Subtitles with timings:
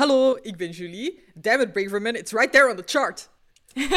[0.00, 1.24] Hallo, ik ben Julie.
[1.34, 3.28] Damn it, Braverman, it's right there on the chart.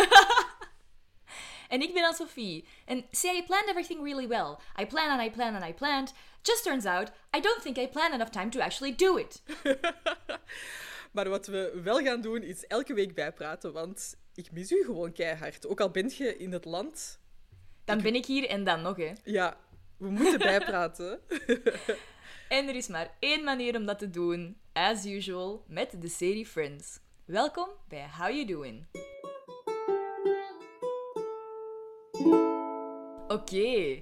[1.69, 2.67] En ik ben Anne-Sophie.
[2.85, 4.58] En say I planned everything really well.
[4.81, 6.13] I plan and I plan and I planned.
[6.42, 9.42] Just turns out, I don't think I planned enough time to actually do it.
[11.13, 15.12] Maar wat we wel gaan doen, is elke week bijpraten, want ik mis u gewoon
[15.12, 15.67] keihard.
[15.67, 17.20] Ook al bent je in het land.
[17.85, 19.12] Dan ben ik hier en dan nog, hè.
[19.23, 19.58] Ja,
[19.98, 21.20] we moeten bijpraten.
[22.54, 24.58] En er is maar één manier om dat te doen.
[24.73, 26.99] As usual, met de serie Friends.
[27.26, 28.86] Welkom bij How You Doing.
[33.27, 34.02] Oké.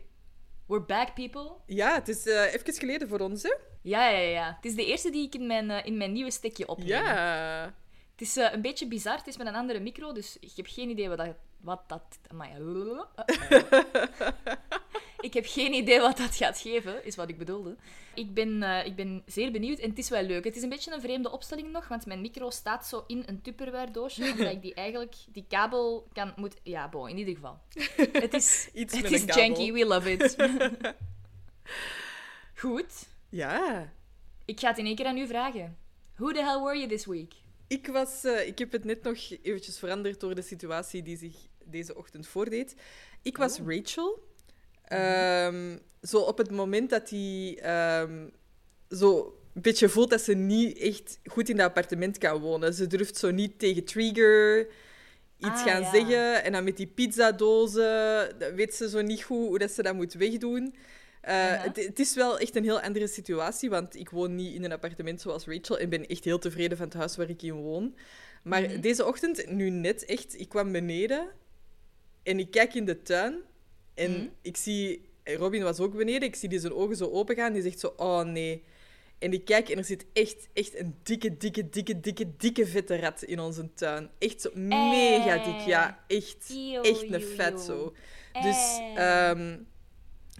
[0.67, 1.51] We're back, people.
[1.65, 3.55] Ja, het is eh, even geleden voor ons, hè?
[3.81, 4.53] Ja, ja, ja.
[4.55, 6.87] Het is de eerste die ik in mijn, eh, in mijn nieuwe stekje opneem.
[6.87, 7.63] Ja.
[8.11, 9.17] Het is eh, een beetje bizar.
[9.17, 11.35] Het is met een andere micro, dus ik heb geen idee wat dat...
[11.61, 12.51] Wat dat amai.
[15.21, 17.75] ik heb geen idee wat dat gaat geven, is wat ik bedoelde.
[18.13, 20.43] Ik ben, eh, ik ben zeer benieuwd en het is wel leuk.
[20.43, 23.41] Het is een beetje een vreemde opstelling nog, want mijn micro staat zo in een
[23.41, 25.15] Tupperware doosje, omdat ik die eigenlijk...
[25.31, 26.33] Die kabel kan...
[26.35, 27.59] Moet, ja, bon, in ieder geval.
[28.21, 30.35] Het is, Iets het is janky, we love it.
[32.61, 33.07] Goed.
[33.29, 33.91] Ja.
[34.45, 35.77] Ik ga het in één keer aan u vragen.
[36.15, 37.33] Who the hell were you this week?
[37.67, 41.35] Ik, was, eh, ik heb het net nog eventjes veranderd door de situatie die zich
[41.65, 42.75] deze ochtend voordeed.
[43.21, 43.67] Ik was Oh.
[43.67, 44.29] Rachel.
[44.91, 48.27] Ehm, zo op het moment dat hij ehm,
[48.89, 52.73] zo een beetje voelt dat ze niet echt goed in dat appartement kan wonen.
[52.73, 54.59] Ze durft zo niet tegen Trigger
[55.37, 55.91] iets Ah, gaan ja.
[55.91, 56.43] zeggen.
[56.43, 59.95] En dan met die pizzadozen dat weet ze zo niet goed hoe dat ze dat
[59.95, 60.75] moet wegdoen.
[61.21, 64.71] Eh, het is wel echt een heel andere situatie, want ik woon niet in een
[64.71, 67.95] appartement zoals Rachel en ben echt heel tevreden van het huis waar ik in woon.
[68.43, 68.79] Maar Mhm.
[68.81, 71.27] deze ochtend, nu net echt, ik kwam beneden
[72.23, 73.35] en ik kijk in de tuin
[74.01, 74.27] en Mhm.
[74.41, 77.61] ik zie, Robin was ook beneden, ik zie die zijn ogen zo open gaan, die
[77.61, 78.63] zegt zo, oh nee.
[79.19, 82.95] En ik kijk en er zit echt, echt een dikke, dikke, dikke, dikke, dikke vette
[82.95, 84.09] rat in onze tuin.
[84.19, 86.03] Echt zo mega dik, ja.
[86.07, 87.57] Echt, Eeuw, echt een vet eeuw.
[87.57, 87.93] zo.
[88.41, 89.29] Dus Eh.
[89.29, 89.57] ehm,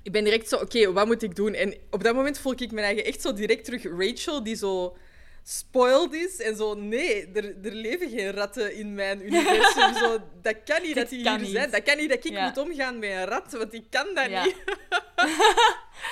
[0.03, 1.53] ik ben direct zo, oké, wat moet ik doen?
[1.53, 4.97] En op dat moment voel ik mijn eigen echt zo direct terug Rachel, die zo
[5.43, 6.39] spoiled is.
[6.39, 9.93] En zo, nee, er, er leven geen ratten in mijn universum.
[10.03, 11.49] zo, dat kan niet dat die hier niet.
[11.51, 11.71] zijn.
[11.71, 12.45] Dat kan niet dat ik Ja.
[12.47, 14.43] moet omgaan met een rat, want ik kan dat Ja.
[14.43, 14.55] niet.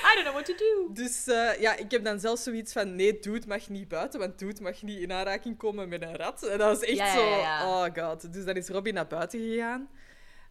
[0.10, 0.90] I don't know what to do.
[0.94, 4.40] Dus eh, ja, ik heb dan zelfs zoiets van, nee, Dude mag niet buiten, want
[4.40, 6.44] Dude mag niet in aanraking komen met een rat.
[6.44, 7.22] En dat was echt Ja, zo,
[7.68, 8.34] oh god.
[8.34, 9.90] Dus dan is Robin naar buiten gegaan.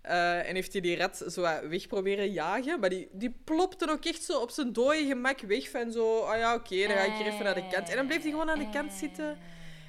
[0.08, 2.80] Eh, en heeft hij die rat zo wat weg proberen jagen.
[2.80, 6.16] Maar die, die plopte ook echt zo op zijn dode gemak weg van zo...
[6.18, 7.88] Oh ja, oké, dan ga ik hier even naar de kant.
[7.88, 9.38] En dan bleef hij gewoon aan de kant zitten.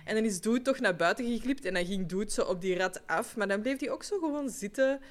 [0.05, 1.65] En dan is Dude toch naar buiten geklipt.
[1.65, 3.35] En dan ging Dude zo op die rat af.
[3.35, 5.01] Maar dan bleef hij ook zo gewoon zitten.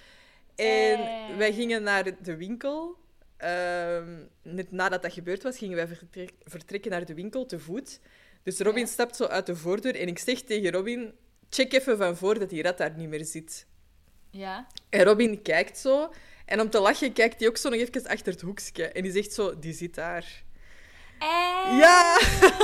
[0.57, 1.37] En Eh.
[1.37, 2.97] wij gingen naar de winkel.
[3.37, 8.01] Ehm, net nadat dat gebeurd was, gingen wij vertrek- vertrekken naar de winkel te voet.
[8.43, 11.13] Dus Robin stapt zo uit de voordeur en ik zeg tegen Robin:
[11.51, 13.67] check even van voor dat die rat daar niet meer zit.
[14.31, 14.66] Ja.
[14.91, 16.11] En Robin kijkt zo.
[16.47, 18.89] En om te lachen kijkt hij ook zo nog even achter het hoekje.
[18.89, 20.43] En die zegt zo: die zit daar.
[21.19, 22.19] Eh, Ja!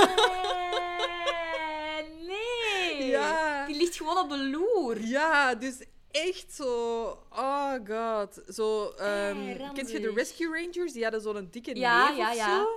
[2.27, 3.07] nee!
[3.07, 3.65] Ja.
[3.67, 5.01] Die ligt gewoon op de loer.
[5.01, 5.75] Ja, dus
[6.11, 7.01] echt zo.
[7.31, 8.41] Oh god.
[8.53, 8.89] Zo.
[8.89, 9.35] Eh,
[9.73, 10.11] kent je de.
[10.15, 10.93] Rescue Rangers?
[10.93, 12.59] Die hadden zo'n dikke Ja, neef ja, of ja.
[12.59, 12.67] zo.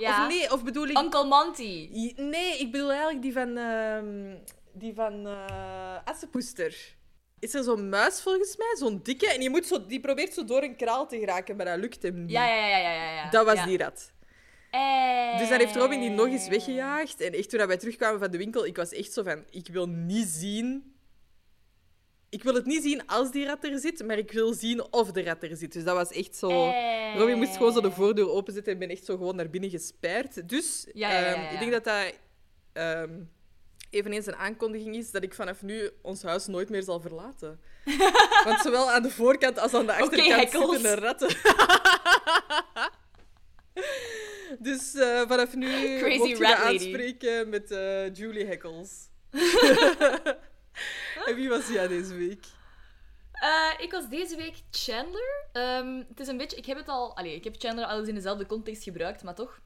[0.00, 0.22] Ja.
[0.26, 0.98] Of nee, of bedoel ik.
[0.98, 1.88] Uncle Monty.
[2.16, 3.56] Nee, ik bedoel eigenlijk die van.
[3.56, 4.36] ehm,
[4.72, 5.26] die van.
[6.04, 6.96] Assepoester.
[7.40, 8.74] Is er zo'n muis volgens mij?
[8.78, 9.32] Zo'n dikke.
[9.32, 12.02] En die, moet zo, die probeert zo door een kraal te geraken, maar dat lukt
[12.02, 12.30] hem niet.
[12.30, 13.14] Ja, ja, ja, ja, ja.
[13.14, 13.30] ja.
[13.30, 13.66] Dat was ja.
[13.66, 14.12] die rat.
[14.70, 15.38] Eh.
[15.38, 17.20] Dus dan heeft Robin die nog eens weggejaagd.
[17.20, 19.44] En echt toen wij terugkwamen van de winkel, ik was echt zo van...
[19.50, 20.96] Ik wil niet zien...
[22.30, 25.12] Ik wil het niet zien als die rat er zit, maar ik wil zien of
[25.12, 25.72] de rat er zit.
[25.72, 26.48] Dus dat was echt zo...
[26.48, 27.16] Eh.
[27.16, 30.48] Robin moest gewoon zo de voordeur openzetten en ben echt zo gewoon naar binnen gesperd.
[30.48, 32.12] Dus Ja, ehm, ik denk dat dat
[32.72, 33.20] ehm,
[33.90, 37.60] eveneens een aankondiging is dat ik vanaf nu ons huis nooit meer zal verlaten.
[38.44, 40.70] Want zowel aan de voorkant als aan de achterkant hekkels.
[40.70, 41.28] zitten er ratten.
[44.68, 46.62] dus eh, vanaf nu Crazy mocht je lady.
[46.62, 49.08] aanspreken met eh, Julie Heckles.
[51.26, 52.44] en wie was jij deze week?
[53.32, 55.46] Eh, ik was deze week Chandler.
[55.52, 56.56] Ehm, het is een beetje...
[56.56, 57.16] Ik heb het al...
[57.16, 59.60] Allee, ik heb Chandler al eens in dezelfde context gebruikt, maar toch...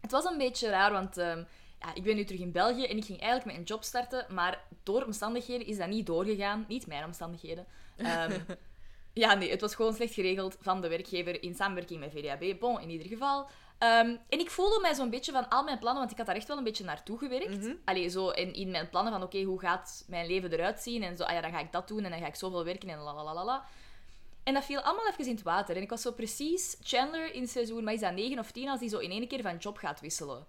[0.00, 1.44] Het was een beetje raar, want ehm,
[1.84, 4.26] ja, ik ben nu terug in België en ik ging eigenlijk met een job starten,
[4.28, 6.64] maar door omstandigheden is dat niet doorgegaan.
[6.68, 7.66] Niet mijn omstandigheden.
[7.96, 8.38] Ehm,
[9.22, 12.58] ja, nee, het was gewoon slecht geregeld van de werkgever in samenwerking met VDAB.
[12.60, 13.46] Bon, in ieder geval.
[13.78, 16.36] Ehm, en ik voelde mij zo'n beetje van al mijn plannen, want ik had daar
[16.36, 17.60] echt wel een beetje naartoe gewerkt.
[17.60, 17.74] Mhm.
[17.84, 21.02] Allee, zo in, in mijn plannen van, oké, hoe gaat mijn leven eruit zien?
[21.02, 22.88] En zo, ah ja, dan ga ik dat doen en dan ga ik zoveel werken
[22.88, 23.64] en la la la la la.
[24.42, 25.76] En dat viel allemaal even in het water.
[25.76, 28.80] En ik was zo precies Chandler in seizoen, maar is dat 9 of 10, als
[28.80, 30.46] die zo in één keer van job gaat wisselen.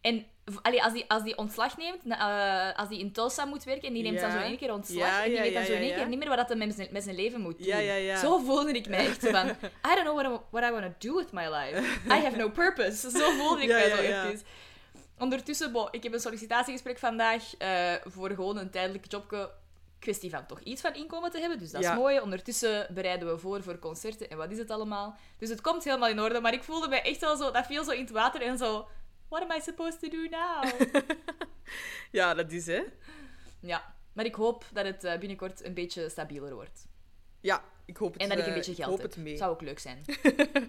[0.00, 0.26] En
[0.62, 3.94] allee, als, die, als die ontslag neemt, eh, als die in Tulsa moet werken en
[3.94, 5.84] die neemt dan zo één keer ontslag Ja, en die weet dan zo in ja,
[5.86, 8.16] één keer niet meer wat dat hij met zijn, met zijn leven moet doen.
[8.16, 9.48] Zo voelde ik mij echt van,
[9.90, 11.82] I don't know what I, what I want to do with my life.
[12.06, 13.10] I have no purpose.
[13.10, 14.40] Zo voelde ik mij zo even.
[15.18, 19.50] Ondertussen, bo, ik heb een sollicitatiegesprek vandaag eh, voor gewoon een tijdelijk jobje.
[19.98, 21.90] Kwestie van toch iets van inkomen te hebben, dus dat Ja.
[21.92, 22.20] is mooi.
[22.20, 25.16] Ondertussen bereiden we voor voor concerten en wat is het allemaal.
[25.38, 27.84] Dus het komt helemaal in orde, maar ik voelde mij echt wel zo, dat viel
[27.84, 28.88] zo in het water en zo,
[29.28, 30.64] what am I supposed to do now?
[32.10, 32.82] Ja, dat is hè.
[33.60, 36.86] ja, maar ik hoop dat het eh, binnenkort een beetje stabieler wordt.
[37.40, 39.10] Ja, ik hoop het En dat ik een eh, beetje ik geld hoop heb.
[39.10, 39.36] het mee.
[39.36, 40.04] Zou ook leuk zijn.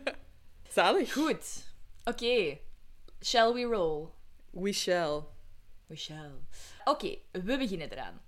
[0.76, 1.14] Zalig.
[1.14, 1.64] Goed.
[2.04, 2.58] Oké.
[3.22, 4.08] Shall we roll?
[4.52, 5.24] We shall.
[5.88, 6.32] We shall.
[6.84, 8.22] Oké, we beginnen eraan.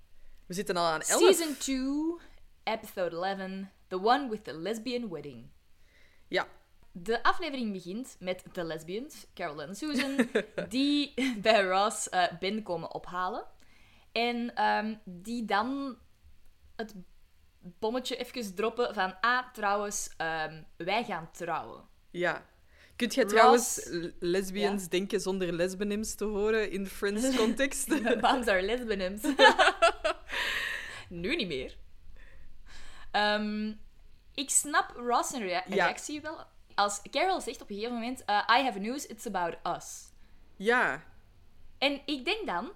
[0.46, 1.34] We zitten al aan 11.
[1.34, 2.18] Season 2,
[2.64, 5.50] episode 11, The One with the Lesbian Wedding.
[6.28, 6.48] Ja.
[6.94, 10.28] De aflevering begint met de lesbians, Carol en Susan,
[10.68, 13.44] die bij Ross eh, Ben komen ophalen.
[14.12, 15.96] En ehm, die dan
[16.76, 16.94] het
[17.60, 19.14] bommetje even droppen van...
[19.20, 21.84] Ah, trouwens, ehm, wij gaan trouwen.
[22.10, 22.46] Ja.
[22.96, 23.88] Kunt jij Ross- trouwens
[24.20, 24.88] lesbians Ja?
[24.88, 27.88] denken zonder lesbonyms te horen in Friends context?
[28.20, 29.22] Moms are lesbians.
[31.08, 31.76] nu niet meer.
[33.10, 33.72] Ehm,
[34.34, 35.74] ik snap Ross' rea- Ja.
[35.74, 36.50] reactie wel.
[36.74, 38.24] Als Carol zegt op een gegeven moment...
[38.24, 40.04] eh, I have news, it's about us.
[40.56, 41.02] ja.
[41.78, 42.70] En ik denk dan...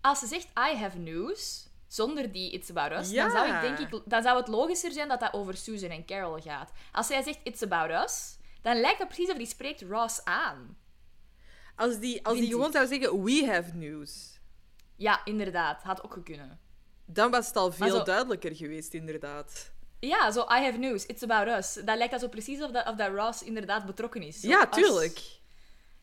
[0.00, 1.68] Als ze zegt I have news...
[1.86, 3.22] Zonder die It's About Us, Ja.
[3.22, 6.04] dan, zou ik, denk ik, dan zou het logischer zijn dat dat over Susan en
[6.04, 6.72] Carol gaat.
[6.92, 10.76] Als zij zegt It's About Us, dan lijkt het precies of die spreekt Ross aan.
[11.76, 14.38] Als die, als die gewoon zou zeggen, we have news,
[14.96, 15.82] Ja, inderdaad.
[15.82, 16.60] Had ook kunnen.
[17.06, 19.72] dan was het al veel zo- duidelijker geweest, inderdaad.
[20.06, 21.72] Ja, zo I have news, it's about us.
[21.84, 24.40] Dat lijkt dat zo precies of dat, of dat Ross inderdaad betrokken is.
[24.40, 25.20] Zo Ja, als- tuurlijk.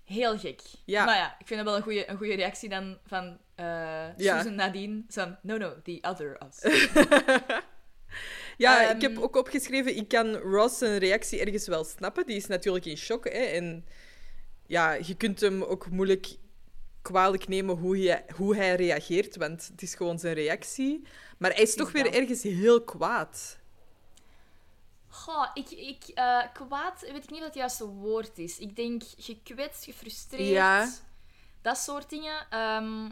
[0.03, 0.61] Heel gek.
[0.85, 1.05] Ja.
[1.05, 4.05] Maar ja, ik vind het wel een goede een goede reactie dan van eh.
[4.17, 5.05] Susan nadien.
[5.09, 6.59] Zo, no, no, the other us.
[8.57, 12.25] Ja, Ehm, ik heb ook opgeschreven, ik kan Ross zijn reactie ergens wel snappen.
[12.25, 13.23] Die is natuurlijk in shock.
[13.23, 13.85] Hè, en
[14.67, 16.35] ja, je kunt hem ook moeilijk
[17.01, 21.01] kwalijk nemen hoe, je, hoe hij reageert, want het is gewoon zijn reactie.
[21.37, 22.13] Maar hij is toch weer dat.
[22.13, 23.57] ergens heel kwaad.
[25.11, 28.59] Goh, ik, ik, eh, kwaad, weet ik niet wat het juiste woord is.
[28.59, 30.49] Ik denk gekwetst, gefrustreerd.
[30.49, 30.89] Ja.
[31.61, 32.45] Dat soort dingen.
[32.49, 33.09] Ehm,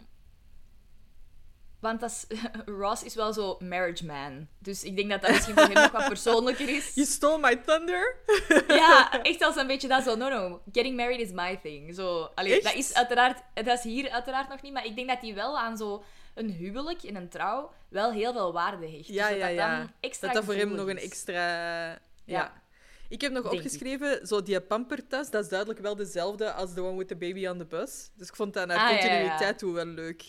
[1.80, 2.38] want dat is,
[2.81, 4.48] Ross is wel zo marriage man.
[4.60, 6.92] Dus ik denk dat dat misschien voor hem nog wat persoonlijker is.
[6.96, 8.16] You stole my thunder?
[8.68, 10.16] Ja, echt als een beetje dat zo.
[10.16, 11.96] No, no, getting married is my thing.
[11.96, 15.22] Zo, allee, dat is uiteraard, dat is hier uiteraard nog niet, maar ik denk dat
[15.22, 16.04] hij wel aan zo
[16.39, 19.07] een huwelijk en een trouw wel heel veel waarde hecht.
[19.07, 19.77] Ja, dus dat ja, dat ja.
[19.77, 21.41] dan extra Dat dat voor hem nog een extra...
[21.89, 22.00] Ja.
[22.25, 22.62] Ja.
[23.09, 26.81] Ik heb nog Denk opgeschreven, zo die pampertas, dat is duidelijk wel dezelfde als The
[26.81, 28.12] One with the Baby on the Bus.
[28.15, 30.24] Dus ik vond dat naar Ah, ja, ja, continuïteit toe wel leuk.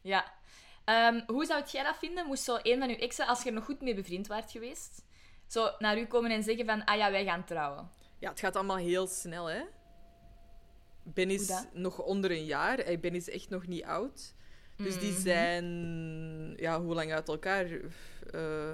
[0.00, 0.34] Ja.
[0.84, 2.26] Ehm, hoe zou jij dat vinden?
[2.26, 5.04] Moest zo een van uw exen, als je er nog goed mee bevriend waart geweest,
[5.46, 7.90] zo naar u komen en zeggen van, ah ja, wij gaan trouwen.
[8.18, 9.62] Ja, het gaat allemaal heel snel, hè.
[11.02, 12.98] Ben is nog onder een jaar.
[13.00, 14.34] Ben is echt nog niet oud.
[14.76, 15.20] Dus die Mhm.
[15.20, 15.64] zijn...
[16.56, 17.64] Ja, hoe lang uit elkaar?
[18.32, 18.72] Eh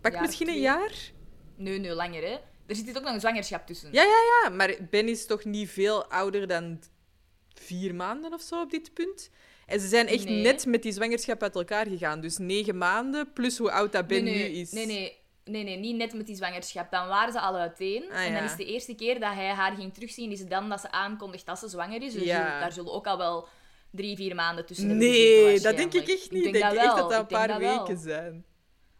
[0.00, 0.64] pak Jaar misschien een twee.
[0.64, 0.92] jaar?
[1.56, 2.36] Nee, nee, langer hè.
[2.66, 3.92] Er zit ook nog een zwangerschap tussen.
[3.92, 4.50] Ja, ja, ja.
[4.50, 6.82] Maar Ben is toch niet veel ouder dan
[7.54, 9.30] vier maanden of zo op dit punt?
[9.66, 10.42] En ze zijn echt Nee.
[10.42, 12.20] net met die zwangerschap uit elkaar gegaan.
[12.20, 14.70] Dus negen maanden, plus hoe oud dat Ben nee, nee, nu is.
[14.72, 15.16] Nee, nee.
[15.44, 16.90] Nee, nee, niet net met die zwangerschap.
[16.90, 18.10] Dan waren ze al uiteen.
[18.10, 20.68] Ah, en dan is de eerste keer dat hij haar ging terugzien, is het dan
[20.68, 22.12] dat ze aankondigt dat ze zwanger is.
[22.12, 22.60] Dus Ja.
[22.60, 23.48] daar zullen ook al wel
[23.90, 26.44] drie, vier maanden tussen hebben gezeten, Nee, dat denk ik echt niet.
[26.44, 26.96] Ik denk, dat echt wel.
[26.96, 27.78] dat dat een paar dat wel.
[27.78, 28.44] weken zijn.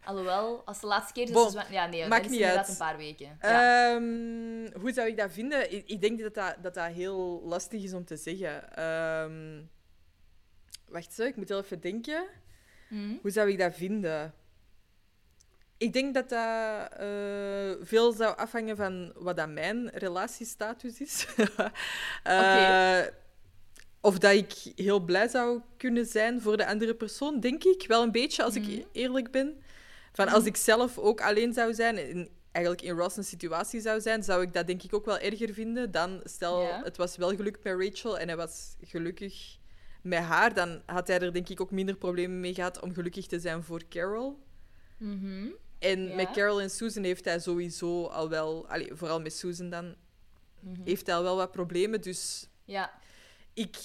[0.03, 1.71] Alhoewel, als de laatste keer is Bon, ze zwanger...
[1.73, 2.67] Ja, nee, maakt dat is niet uit.
[2.67, 3.37] een paar weken.
[3.41, 3.93] Ja.
[3.95, 5.71] Ehm, hoe zou ik dat vinden?
[5.73, 8.75] Ik, ik denk dat dat, dat dat heel lastig is om te zeggen.
[8.75, 9.61] Ehm,
[10.87, 12.25] wacht zo, ik moet even denken.
[12.87, 13.15] Hm?
[13.21, 14.33] Hoe zou ik dat vinden?
[15.77, 21.25] Ik denk dat dat eh, veel zou afhangen van wat dat mijn relatiestatus is.
[22.23, 23.01] Eh,
[24.01, 27.85] Of dat ik heel blij zou kunnen zijn voor de andere persoon, denk ik.
[27.87, 28.69] Wel een beetje, als Mhm.
[28.69, 29.61] ik eerlijk ben.
[30.13, 34.01] Van als ik zelf ook alleen zou zijn en eigenlijk in Ross een situatie zou
[34.01, 37.35] zijn, zou ik dat denk ik ook wel erger vinden dan stel het was wel
[37.35, 39.57] gelukt met Rachel en hij was gelukkig
[40.01, 43.25] met haar, dan had hij er denk ik ook minder problemen mee gehad om gelukkig
[43.27, 44.39] te zijn voor Carol.
[44.97, 45.47] Mhm.
[45.79, 49.95] En met Carol en Susan heeft hij sowieso al wel, allee, vooral met Susan dan,
[50.59, 50.81] Mhm.
[50.83, 52.01] heeft hij al wel wat problemen.
[52.01, 52.91] Dus Ja.
[53.53, 53.77] Ik,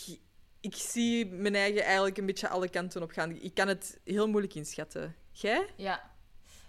[0.61, 3.31] ik zie mijn eigen eigenlijk een beetje alle kanten op gaan.
[3.31, 5.17] Ik kan het heel moeilijk inschatten.
[5.33, 5.67] Jij?
[5.77, 6.13] Ja.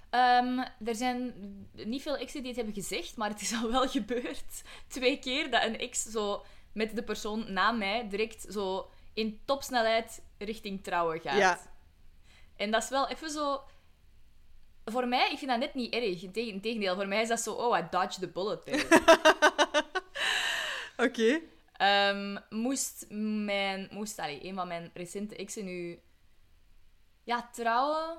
[0.09, 1.33] Ehm, er zijn
[1.71, 4.61] niet veel exen die het hebben gezegd, maar het is al wel gebeurd.
[4.87, 10.21] Twee keer dat een ex zo met de persoon na mij direct zo in topsnelheid
[10.37, 11.37] richting trouwen gaat.
[11.37, 11.59] Ja.
[12.55, 13.61] En dat is wel even zo...
[14.85, 16.23] Voor mij, ik vind dat net niet erg.
[16.23, 18.63] Integ- Integendeel, voor mij is dat zo, oh, I dodged the bullet.
[21.05, 21.41] Oké.
[21.77, 23.88] Ehm, moest mijn...
[23.91, 26.00] Moest, een van mijn recente exen nu...
[27.24, 28.17] Ja, trouwen...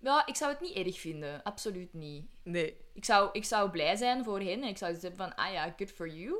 [0.00, 1.42] Ja, ik zou het niet erg vinden.
[1.42, 2.26] Absoluut niet.
[2.42, 2.76] Nee.
[2.94, 4.62] Ik zou, ik zou blij zijn voor hen.
[4.62, 6.34] En ik zou zeggen van, ah ja, good for you.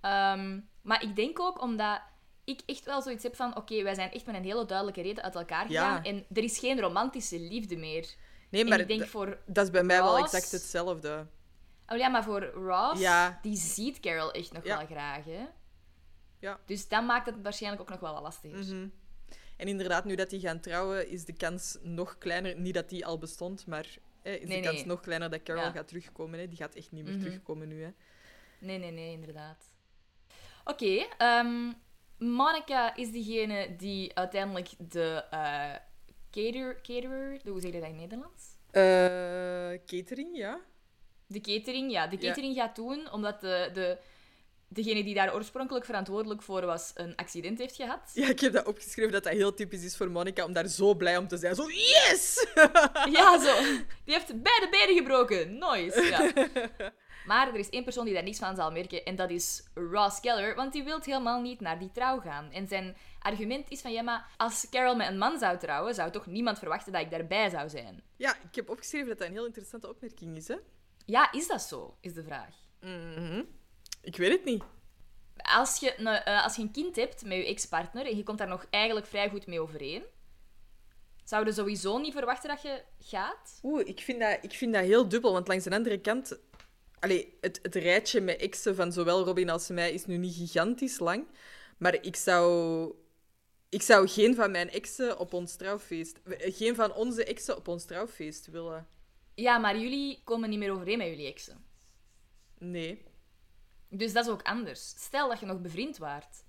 [0.00, 2.00] Ehm, maar ik denk ook omdat
[2.44, 3.56] ik echt wel zoiets heb van...
[3.56, 5.82] Oké, wij zijn echt met een hele duidelijke reden uit elkaar Ja.
[5.84, 6.04] gegaan.
[6.04, 8.14] En er is geen romantische liefde meer.
[8.50, 9.38] Nee, maar ik denk voor...
[9.46, 11.26] dat is bij mij wel exact hetzelfde.
[11.86, 13.38] Oh ja, maar voor Ross, Ja.
[13.42, 14.76] die ziet Carol echt nog Ja.
[14.76, 15.46] wel graag, hè.
[16.40, 16.60] Ja.
[16.66, 18.58] Dus dat maakt het waarschijnlijk ook nog wel wat lastiger.
[18.58, 18.88] Mhm.
[19.56, 22.58] En inderdaad, nu dat die gaan trouwen, is de kans nog kleiner.
[22.60, 23.86] Niet dat die al bestond, maar
[24.22, 24.86] eh, is Nee, de kans nee.
[24.86, 25.70] nog kleiner dat Carol Ja.
[25.70, 26.38] gaat terugkomen.
[26.38, 26.48] Hè.
[26.48, 27.22] Die gaat echt niet meer Mhm.
[27.22, 27.82] terugkomen nu.
[27.82, 27.90] Hè.
[28.58, 29.64] Nee, nee, nee, inderdaad.
[30.64, 31.72] Oké, ehm,
[32.18, 35.74] Monica is degene die uiteindelijk de eh,
[36.30, 37.40] cater, caterer...
[37.44, 38.44] Hoe zeg je dat in Nederlands?
[38.70, 40.60] Eh, catering, ja.
[41.26, 42.06] De catering, ja.
[42.06, 42.28] De Ja.
[42.28, 43.98] catering gaat doen, omdat de, de,
[44.72, 48.10] degene die daar oorspronkelijk verantwoordelijk voor was, een accident heeft gehad.
[48.14, 50.94] Ja, ik heb dat opgeschreven dat dat heel typisch is voor Monica om daar zo
[50.94, 51.54] blij om te zijn.
[51.54, 52.46] Zo, yes!
[53.16, 53.62] Ja, zo.
[54.04, 55.58] Die heeft beide benen gebroken.
[55.58, 56.02] Nice.
[56.02, 56.32] Ja.
[57.26, 60.20] Maar er is één persoon die daar niets van zal merken en dat is Ross
[60.20, 62.50] Keller, want die wil helemaal niet naar die trouw gaan.
[62.52, 66.10] En zijn argument is van, ja, maar als Carol met een man zou trouwen, zou
[66.10, 68.02] toch niemand verwachten dat ik daarbij zou zijn?
[68.16, 70.48] Ja, ik heb opgeschreven dat dat een heel interessante opmerking is.
[70.48, 70.56] Hè?
[71.04, 71.96] Ja, is dat zo?
[72.00, 72.54] Is de vraag.
[72.80, 73.42] Mhm.
[74.02, 74.62] Ik weet het niet.
[75.36, 78.38] Als je, een, eh, als je een kind hebt met je ex-partner en je komt
[78.38, 80.02] daar nog eigenlijk vrij goed mee overeen,
[81.24, 83.58] zou je sowieso niet verwachten dat je gaat?
[83.62, 86.38] Oeh, ik vind, dat, ik vind dat heel dubbel, want langs de andere kant...
[86.98, 90.98] Allee, het, het rijtje met exen van zowel Robin als mij is nu niet gigantisch
[90.98, 91.26] lang.
[91.78, 92.94] Maar ik zou...
[93.68, 96.20] Ik zou geen van mijn exen op ons trouwfeest...
[96.26, 98.88] Geen van onze exen op ons trouwfeest willen.
[99.34, 101.64] Ja, maar jullie komen niet meer overeen met jullie exen.
[102.58, 103.02] Nee.
[103.90, 104.88] Dus dat is ook anders.
[104.88, 106.42] Stel dat je nog bevriend waart.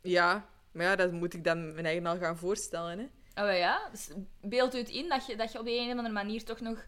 [0.00, 3.04] Ja, maar ja, dat moet ik dan mijn eigen al gaan voorstellen, hè.
[3.44, 5.96] Oh ja, dus beeld u het in dat je, dat je op de een of
[5.96, 6.84] andere manier toch nog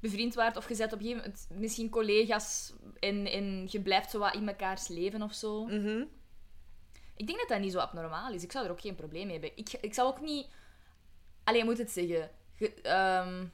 [0.00, 4.10] bevriend waart of je zet op een gegeven moment misschien collega's en, en je blijft
[4.10, 5.64] zo wat in mekaars leven of zo.
[5.66, 6.04] Mhm.
[7.16, 8.42] Ik denk dat dat niet zo abnormaal is.
[8.42, 9.58] Ik zou er ook geen probleem mee hebben.
[9.58, 10.46] Ik, ik zou ook niet...
[11.44, 12.30] Allee, je moet het zeggen.
[12.56, 13.46] Je- ehm,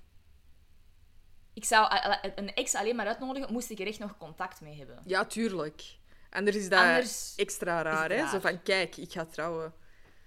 [1.58, 1.88] ik zou
[2.34, 5.02] een ex alleen maar uitnodigen, moest ik er echt nog contact mee hebben.
[5.04, 5.82] Ja, tuurlijk.
[6.30, 8.26] Anders is dat Anders extra raar, hè.
[8.28, 9.72] Zo van, kijk, ik ga trouwen.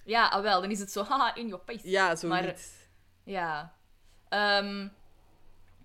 [0.05, 1.89] Ja, ah, wel, dan is het zo, haha, in your face.
[1.89, 2.15] Ja.
[2.23, 2.55] Maar-
[3.23, 3.73] Ja.
[4.29, 4.87] Ehm,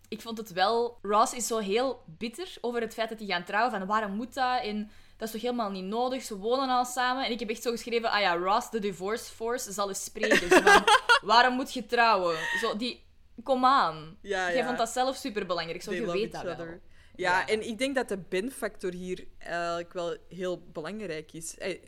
[0.09, 0.99] ik vond het wel...
[1.03, 3.71] Ross is zo heel bitter over het feit dat die gaan trouwen.
[3.79, 4.63] Van waarom moet dat?
[4.63, 6.23] En dat is toch helemaal niet nodig?
[6.23, 7.25] Ze wonen al samen.
[7.25, 8.11] En ik heb echt zo geschreven...
[8.11, 10.49] Ah ja, Ross, de divorce force, zal eens spreken.
[10.51, 10.85] Zo van,
[11.31, 12.37] waarom moet je trouwen?
[12.61, 13.05] Zo, die...
[13.43, 14.19] Kom aan.
[14.23, 14.67] Ja, Jij ja.
[14.67, 15.83] vond dat zelf superbelangrijk.
[15.83, 16.57] Zo, They je weet dat wel.
[16.67, 16.79] Ja,
[17.17, 17.47] Ja.
[17.47, 21.59] en ik denk dat de Ben-factor hier eigenlijk wel heel belangrijk is.
[21.59, 21.79] Eh,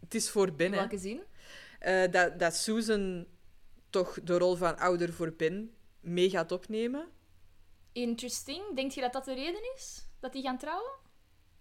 [0.00, 0.78] Het is voor Ben, In hè.
[0.78, 1.22] welke zin?
[1.78, 3.26] Eh, dat, dat Susan
[3.90, 7.08] toch de rol van ouder voor Ben mee gaat opnemen.
[7.92, 8.62] Interesting.
[8.74, 10.06] Denk je dat dat de reden is?
[10.20, 10.90] Dat die gaan trouwen?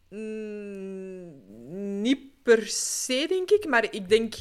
[0.10, 3.66] Mm, niet per se, denk ik.
[3.68, 4.36] Maar ik denk...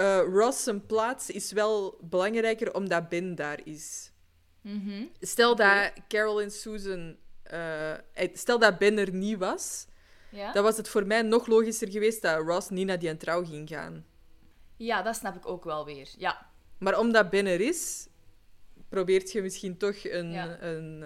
[0.00, 4.12] eh Ross zijn plaats is wel belangrijker omdat Ben daar is.
[4.60, 5.04] Mhm.
[5.20, 7.16] Stel dat Carol en Susan...
[7.42, 7.98] eh, eh,
[8.32, 9.86] stel dat Ben er niet was...
[10.30, 10.52] Ja?
[10.52, 13.68] Dan was het voor mij nog logischer geweest dat Ross niet naar die trouw ging
[13.68, 14.04] gaan.
[14.76, 16.08] ja, dat snap ik ook wel weer.
[16.18, 16.46] Ja.
[16.78, 18.08] Maar omdat Ben er is,
[18.88, 20.62] probeert je misschien toch een, Ja.
[20.62, 21.04] een,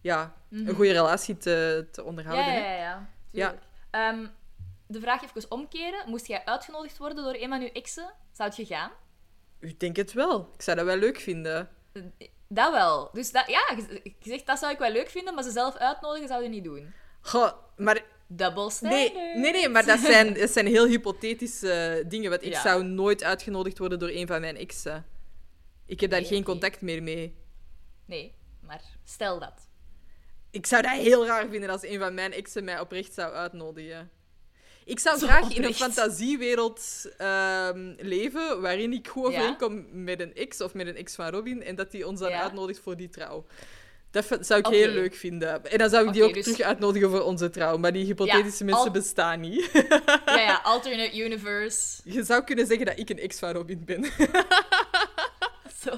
[0.00, 0.68] ja, Mhm.
[0.68, 2.52] een goede relatie te, te onderhouden.
[2.52, 2.74] ja, ja.
[2.76, 3.08] ja.
[3.30, 3.48] Ja.
[3.48, 4.30] Tuurlijk.
[4.92, 6.08] De vraag even omkeren.
[6.08, 8.12] Moest jij uitgenodigd worden door een van je exen?
[8.32, 8.90] Zou je gaan?
[9.60, 10.50] Ik denk het wel.
[10.54, 11.68] Ik zou dat wel leuk vinden.
[12.48, 13.10] Dat wel.
[13.12, 13.76] Dus dat, ja,
[14.18, 16.64] je zegt dat zou ik wel leuk vinden, maar ze zelf uitnodigen zou je niet
[16.64, 16.92] doen.
[17.20, 19.14] Goh, maar Double nee, standard.
[19.14, 22.30] nee, nee, maar dat zijn, dat zijn heel hypothetische dingen.
[22.30, 22.60] Want ik Ja.
[22.60, 25.06] zou nooit uitgenodigd worden door een van mijn exen.
[25.86, 27.36] Ik heb daar Nee, geen contact meer mee.
[28.04, 29.68] Nee, maar stel dat.
[30.50, 34.10] Ik zou dat heel raar vinden als een van mijn exen mij oprecht zou uitnodigen.
[34.90, 39.38] Ik zou Zo graag in een fantasiewereld ehm, leven waarin ik goed Ja.
[39.38, 42.30] overeenkom met een ex of met een ex van Robin en dat die ons dan
[42.30, 42.42] Ja.
[42.42, 43.44] uitnodigt voor die trouw.
[44.10, 45.64] Dat zou ik heel leuk vinden.
[45.66, 47.76] En dan zou ik die ook dus- terug uitnodigen voor onze trouw.
[47.76, 49.70] Maar die hypothetische Ja, mensen al- bestaan niet.
[50.26, 52.00] Ja, ja, alternate universe.
[52.04, 54.04] Je zou kunnen zeggen dat ik een ex van Robin ben.
[55.84, 55.90] Zo.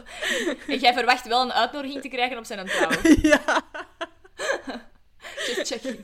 [0.68, 2.90] En jij verwacht wel een uitnodiging te krijgen op zijn trouw.
[3.32, 3.62] ja.
[5.46, 6.00] Just checking.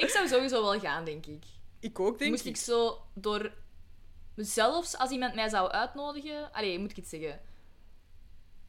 [0.00, 1.44] Ik zou sowieso wel gaan, denk ik.
[1.80, 2.50] Ik ook, denk moest ik.
[2.50, 3.52] ik zo door...
[4.36, 6.52] Zelfs als iemand mij zou uitnodigen...
[6.52, 7.40] Allee, moet ik het zeggen?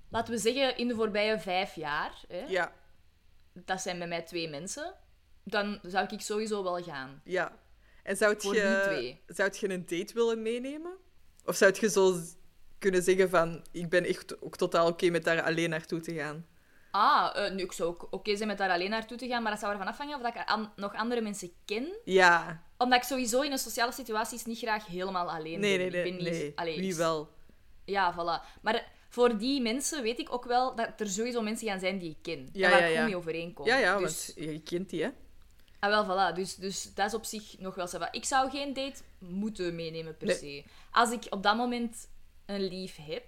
[0.10, 2.24] Laten we zeggen, in de voorbije vijf jaar...
[2.28, 2.74] Hè, Ja,
[3.54, 4.94] Dat zijn bij mij twee mensen.
[5.44, 7.22] Dan zou ik sowieso wel gaan.
[7.24, 7.60] ja.
[8.04, 10.98] En zou je, zou je een date willen meenemen?
[11.46, 12.20] Of zou je zo
[12.80, 13.66] kunnen zeggen van...
[13.72, 16.46] Ik ben echt ook totaal oké met daar alleen naartoe te gaan?
[16.92, 19.52] Ah, eh, nu, ik zou ook oké zijn met daar alleen naartoe te gaan, maar
[19.52, 21.88] dat zou ervan afhangen of dat ik an- nog andere mensen ken.
[22.06, 22.64] Ja.
[22.78, 25.92] Omdat ik sowieso in een sociale situaties niet graag helemaal alleen Nee, ben.
[25.92, 26.12] nee, nee.
[26.12, 26.34] ik ben niet...
[26.42, 26.52] nee.
[26.56, 27.30] allee, Wie wel?
[27.86, 28.60] Ja, voilà.
[28.62, 32.10] Maar voor die mensen weet ik ook wel dat er sowieso mensen gaan zijn die
[32.10, 32.50] ik ken.
[32.54, 33.00] Ja, en waar ja, ik ja.
[33.00, 33.66] goed mee overeenkom.
[33.66, 35.10] Ja, ja, dus, want je kent die, hè?
[35.80, 36.36] Ah, wel, voilà.
[36.36, 38.00] Dus, dus dat is op zich nog wel zo.
[38.12, 40.36] Ik zou geen date moeten meenemen, per Nee.
[40.38, 40.64] se.
[40.92, 42.08] Als ik op dat moment
[42.46, 43.26] een lief heb,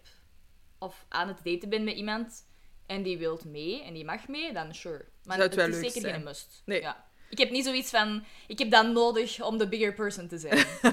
[0.79, 2.46] of aan het daten ben met iemand,
[2.85, 5.05] en die wilt mee, en die mag mee, dan sure.
[5.23, 6.13] Maar Zou het is zeker zijn.
[6.13, 6.61] geen must.
[6.65, 6.81] Nee.
[6.81, 7.05] Ja.
[7.29, 10.65] Ik heb niet zoiets van, ik heb dat nodig om de bigger person te zijn.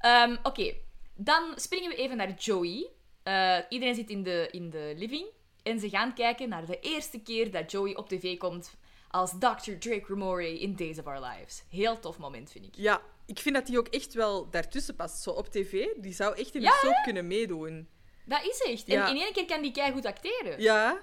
[0.00, 0.74] Ehm, Oké,
[1.14, 2.90] dan springen we even naar Joey.
[3.22, 5.26] Eh, iedereen zit in de, in de living.
[5.62, 8.74] En ze gaan kijken naar de eerste keer dat Joey op tv komt
[9.10, 9.72] als Dr.
[9.78, 11.62] Drake Ramore in Days of Our Lives.
[11.70, 12.74] Heel tof moment, vind ik.
[12.76, 15.22] Ja, ik vind dat die ook echt wel daartussen past.
[15.22, 17.88] Zo op tv, die zou echt in Ja, de soap kunnen meedoen.
[18.24, 18.86] Dat is echt.
[18.86, 19.08] Ja.
[19.08, 20.60] En in één keer kan die goed acteren.
[20.60, 21.00] Ja,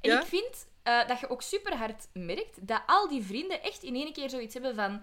[0.00, 0.20] En ja.
[0.20, 3.94] ik vind eh, dat je ook super hard merkt dat al die vrienden echt in
[3.94, 5.02] één keer zoiets hebben van...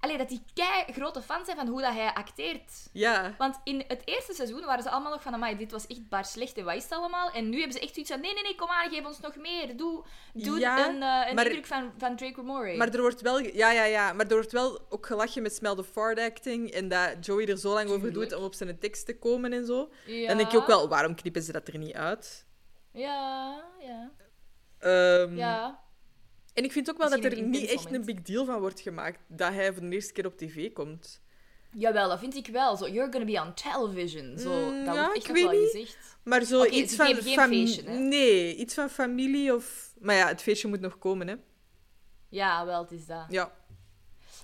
[0.00, 2.72] Allee, dat die kei grote fan zijn van hoe dat hij acteert.
[2.92, 3.34] ja.
[3.38, 6.24] Want in het eerste seizoen waren ze allemaal nog van, amai, dit was echt bar
[6.24, 7.30] slecht en wat is het allemaal?
[7.30, 9.36] En nu hebben ze echt zoiets van, nee, nee, nee, kom aan, geef ons nog
[9.36, 9.76] meer.
[9.76, 10.04] Doe,
[10.34, 12.76] doe Ja, een, eh, een maar- indruk van, van Drake Ramore.
[12.76, 13.38] Maar er wordt wel...
[13.38, 14.12] Ja, ja, ja.
[14.12, 16.70] Maar er wordt wel ook gelachen met Smell the Ford acting.
[16.70, 19.66] En dat Joey er zo lang over doet om op zijn tekst te komen en
[19.66, 19.90] zo.
[20.06, 20.28] ja.
[20.28, 22.45] Dan denk je ook wel, waarom knippen ze dat er niet uit?
[22.96, 24.10] Ja, ja,
[24.78, 25.84] Ehm, ja.
[26.54, 29.18] En ik vind ook wel dat er niet echt een big deal van wordt gemaakt
[29.28, 31.20] dat hij voor de eerste keer op tv komt.
[31.72, 32.76] Jawel, dat vind ik wel.
[32.76, 34.38] Zo, you're gonna be on television.
[34.38, 35.70] Zo, Mm, dat ja, wordt echt ik wel niet.
[35.70, 36.18] gezegd.
[36.22, 37.06] Maar zo iets van...
[37.06, 37.98] geven geen fam- feestje, hè?
[37.98, 39.94] Nee, iets van familie of...
[40.00, 41.34] Maar ja, het feestje moet nog komen, hè.
[42.28, 43.24] Ja, wel, het is dat.
[43.28, 43.52] Ja.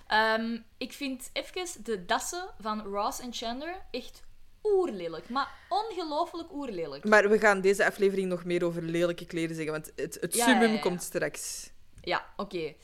[0.06, 4.22] Ehm, ik vind even de dassen van Ross en Chandler echt
[4.62, 5.28] oerlelijk.
[5.28, 7.04] Maar ongelooflijk oerlelijk.
[7.04, 10.44] Maar we gaan deze aflevering nog meer over lelijke kleden zeggen, want het, het Ja,
[10.44, 10.80] summum ja, ja.
[10.80, 11.70] komt straks.
[12.00, 12.74] Ja, oké.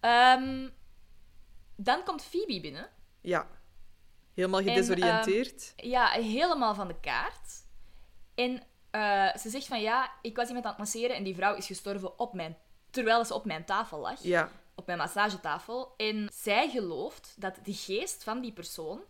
[0.00, 0.68] Ehm,
[1.76, 2.88] dan komt Phoebe binnen.
[3.20, 3.46] Ja.
[4.34, 5.72] Helemaal En, ehm, gedesoriënteerd.
[5.76, 7.62] Ja, helemaal van de kaart.
[8.34, 11.54] En eh, ze zegt van ja, ik was iemand aan het masseren en die vrouw
[11.54, 12.56] is gestorven op mijn,
[12.90, 14.22] terwijl ze op mijn tafel lag.
[14.22, 14.50] ja.
[14.76, 15.94] Op mijn massagetafel.
[15.96, 19.00] En zij gelooft dat de geest van die persoon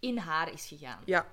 [0.00, 1.02] in haar is gegaan.
[1.04, 1.26] Ja.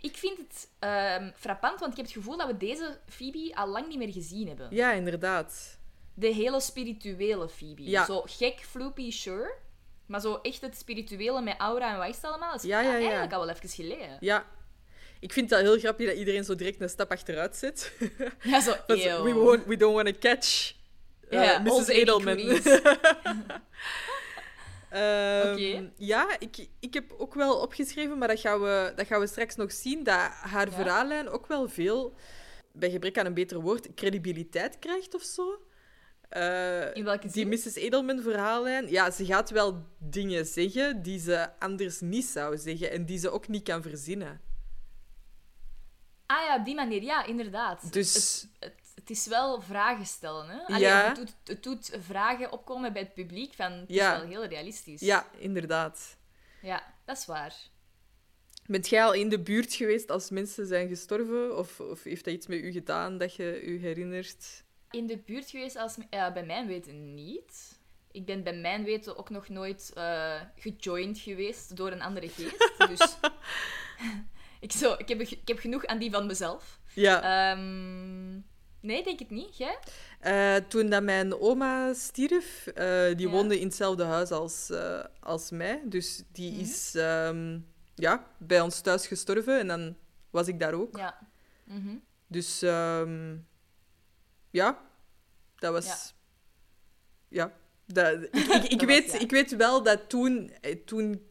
[0.00, 3.68] Ik vind het ehm, frappant, want ik heb het gevoel dat we deze Phoebe al
[3.68, 4.66] lang niet meer gezien hebben.
[4.70, 5.78] Ja, inderdaad.
[6.14, 7.82] De hele spirituele Phoebe.
[7.82, 8.04] Ja.
[8.04, 9.54] Zo gek, floopy, sure.
[10.06, 13.54] Maar zo echt het spirituele met aura en het allemaal, is Ja, eigenlijk al wel
[13.54, 14.16] even geleden.
[14.20, 14.46] Ja.
[15.20, 17.92] Ik vind het heel grappig dat iedereen zo direct een stap achteruit zet.
[18.42, 20.74] Ja, zo, Dat we, won't, we don't want to catch
[21.30, 21.86] uh, Ja, Mrs.
[21.86, 22.38] Edelman.
[24.92, 25.90] Ehm, Oké.
[25.96, 29.56] Ja, ik, ik heb ook wel opgeschreven, maar dat gaan we, dat gaan we straks
[29.56, 30.72] nog zien, dat haar Ja.
[30.74, 32.14] verhaallijn ook wel veel,
[32.72, 35.62] bij gebrek aan een beter woord, credibiliteit krijgt of zo.
[36.28, 37.48] Eh, In welke die zin?
[37.48, 37.74] Mrs.
[37.74, 43.04] Edelman verhaallijn, ja, ze gaat wel dingen zeggen die ze anders niet zou zeggen en
[43.06, 44.40] die ze ook niet kan verzinnen.
[46.26, 47.92] Ah ja, op die manier, ja, inderdaad.
[47.92, 50.58] Dus- Het, het, het is wel vragen stellen, hè?
[50.66, 51.06] Allee, Ja.
[51.06, 54.12] het, doet, het doet vragen opkomen bij het publiek van, het Ja.
[54.14, 55.00] is wel heel realistisch.
[55.00, 56.16] Ja, inderdaad.
[56.62, 57.54] Ja, dat is waar.
[58.66, 61.58] Bent jij al in de buurt geweest als mensen zijn gestorven?
[61.58, 64.64] Of, of heeft dat iets met u gedaan dat je u herinnert?
[64.90, 67.78] In de buurt geweest, als, bij mijn weten niet.
[68.10, 72.72] Ik ben bij mijn weten ook nog nooit eh gejoined geweest door een andere geest.
[72.88, 73.16] Dus
[74.60, 76.80] ik, zo, ik, heb, ik heb genoeg aan die van mezelf.
[76.94, 77.50] Ja.
[77.52, 78.40] Ehm,
[78.82, 79.56] nee, denk het niet.
[79.56, 79.78] Jij?
[80.20, 83.32] Eh, toen dat mijn oma stierf, eh, die Ja.
[83.32, 85.82] woonde in hetzelfde huis als, eh, als mij.
[85.84, 86.60] Dus die Mhm.
[86.60, 87.58] is ehm,
[87.94, 89.96] ja, bij ons thuis gestorven en dan
[90.30, 90.96] was ik daar ook.
[90.96, 91.18] Ja.
[91.64, 91.96] Mhm.
[92.26, 93.36] Dus ehm,
[94.50, 94.78] ja,
[95.56, 95.86] dat was.
[95.86, 97.44] Ja.
[97.44, 97.52] Ja.
[97.86, 99.18] Dat, ik, ik, ik, Dat was- weet, ja.
[99.18, 100.52] ik weet wel dat toen,
[100.84, 101.26] toen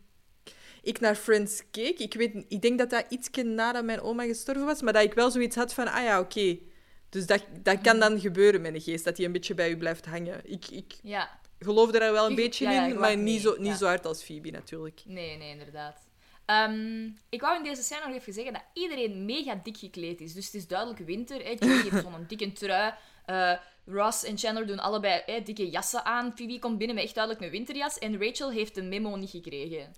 [0.82, 4.66] ik naar Friends keek, ik, weet, ik denk dat dat ietsje nadat mijn oma gestorven
[4.66, 6.58] was, maar dat ik wel zoiets had van, ah ja, oké.
[7.12, 8.10] Dus dat, dat kan Mhm.
[8.10, 10.42] dan gebeuren met een geest, dat hij een beetje bij u blijft hangen.
[10.52, 11.40] Ik, ik Ja.
[11.60, 14.24] geloofde daar wel een Je- beetje ja, in, maar niet, zo, niet zo hard als
[14.24, 15.02] Phoebe natuurlijk.
[15.06, 15.98] Nee, nee, inderdaad.
[16.46, 20.34] Ehm, ik wou in deze scène nog even zeggen dat iedereen mega dik gekleed is.
[20.34, 21.38] Dus het is duidelijk winter.
[21.44, 21.56] Hè.
[21.60, 22.94] Joey heeft zo'n dikke trui.
[23.26, 23.54] Eh,
[23.86, 26.32] Ross en Chandler doen allebei hè, dikke jassen aan.
[26.36, 27.98] Phoebe komt binnen met echt duidelijk een winterjas.
[28.00, 29.92] En Rachel heeft de memo niet gekregen.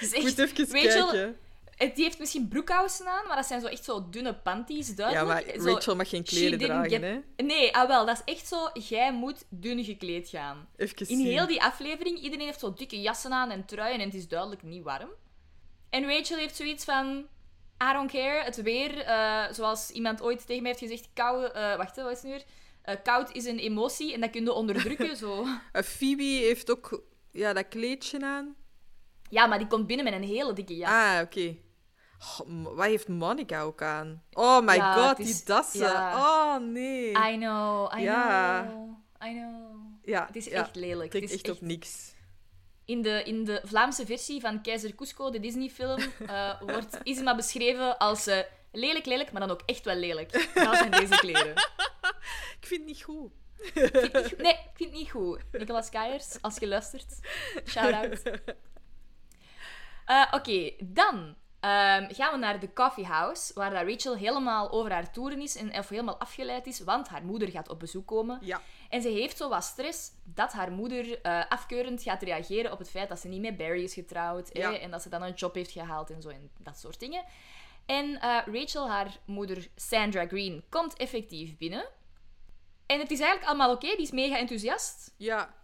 [0.00, 1.36] Dus Ik moet echt, even Rachel, kijken.
[1.76, 4.94] Het- die heeft misschien broekkousen aan, maar dat zijn zo echt zo dunne panties, Ja,
[4.94, 5.46] duidelijk.
[5.56, 7.02] maar Zo- Rachel mag geen kleren dragen, get-
[7.36, 7.44] hè.
[7.44, 8.70] Nee, ah wel, dat is echt zo.
[8.74, 10.68] Jij moet dun gekleed gaan.
[10.76, 11.26] Even In zien.
[11.26, 14.62] heel die aflevering, iedereen heeft zo dikke jassen aan en truien en het is duidelijk
[14.62, 15.10] niet warm.
[15.90, 17.26] En Rachel heeft zoiets van...
[17.90, 18.98] I don't care, het weer.
[19.00, 21.44] eh, zoals iemand ooit tegen mij heeft gezegd, kou...
[21.46, 22.44] eh, wacht, wat is het nu weer?
[22.82, 25.16] Eh, koud is een emotie en dat kun je onderdrukken.
[25.26, 25.46] zo.
[25.72, 28.54] Eh, Phoebe heeft ook ja, dat kleedje aan.
[29.30, 30.90] Ja, maar die komt binnen met een hele dikke jas.
[30.90, 31.56] Ah, oké.
[32.20, 34.22] Oh, wat heeft Monica ook aan?
[34.32, 35.80] Oh my Ja, god, die dassen.
[35.80, 36.16] ja.
[36.16, 37.10] Oh nee.
[37.10, 38.62] I know, I Ja.
[38.62, 38.88] know,
[39.24, 39.76] I know.
[40.04, 41.12] ja, Het is echt lelijk.
[41.12, 42.14] Het is echt op niks.
[42.84, 47.98] In de, in de Vlaamse versie van Keizer Cusco, de Disney-film, eh, wordt Isma beschreven
[47.98, 48.38] als eh,
[48.72, 50.32] lelijk, lelijk, maar dan ook echt wel lelijk.
[50.54, 51.54] Dat zijn deze kleren.
[52.60, 53.32] Ik vind het niet goed.
[53.56, 54.38] Ik vind het niet goed.
[54.38, 55.40] Nee, ik vind het niet goed.
[55.52, 57.18] Nicolas Keiers, als je luistert,
[57.66, 58.22] shout-out.
[60.06, 61.34] Eh, Oké, dan
[61.66, 65.56] ehm, gaan we naar de coffee house, waar dat Rachel helemaal over haar toeren is
[65.56, 68.38] en of helemaal afgeleid is, want haar moeder gaat op bezoek komen.
[68.42, 68.60] Ja.
[68.88, 72.90] En ze heeft zo wat stress dat haar moeder eh, afkeurend gaat reageren op het
[72.90, 75.70] feit dat ze niet met Barry is getrouwd en dat ze dan een job heeft
[75.70, 77.24] gehaald en zo en dat soort dingen.
[77.86, 81.88] En eh, Rachel, haar moeder Sandra Green, komt effectief binnen.
[82.86, 85.14] En het is eigenlijk allemaal oké, die is mega enthousiast.
[85.16, 85.54] Ja.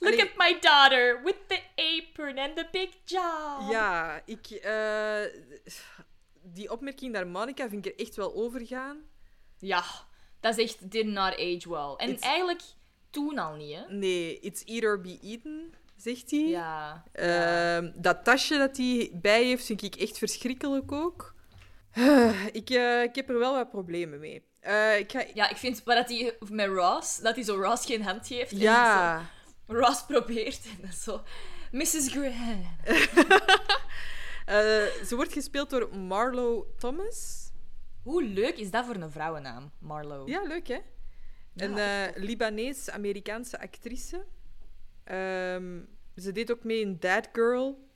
[0.00, 3.70] Look Allee, at my daughter with the apron and the big job.
[3.70, 4.46] Ja, ik...
[4.50, 5.20] eh,
[6.42, 8.96] die opmerking naar Monica vind ik er echt wel overgaan.
[9.58, 9.84] Ja,
[10.40, 11.94] dat is echt did not age well.
[11.96, 12.62] En It's- eigenlijk
[13.10, 13.94] toen al niet, hè?
[13.94, 16.40] Nee, it's eat or be eaten, zegt hij.
[16.48, 17.04] Ja.
[17.12, 21.34] Ehm, dat tasje dat hij bij heeft, vind ik echt verschrikkelijk ook.
[22.52, 24.46] Ik, eh, ik heb er wel wat problemen mee.
[24.60, 25.24] Eh, ik ga...
[25.34, 28.52] Ja, ik vind maar dat hij met Ross, dat hij zo Ross geen hand geeft.
[28.52, 29.18] en Ja.
[29.18, 29.24] zo
[29.68, 31.22] Ross probeert en zo.
[31.72, 32.08] Mrs.
[32.08, 32.64] Graham.
[34.48, 34.54] Eh,
[35.04, 37.50] ze wordt gespeeld door Marlo Thomas.
[38.02, 40.26] Hoe leuk is dat voor een vrouwennaam, Marlo?
[40.26, 40.78] Ja, leuk hè?
[41.56, 44.24] Een eh Libanees-Amerikaanse actrice.
[45.04, 45.80] Ehm,
[46.16, 47.88] ze deed ook mee in That Girl.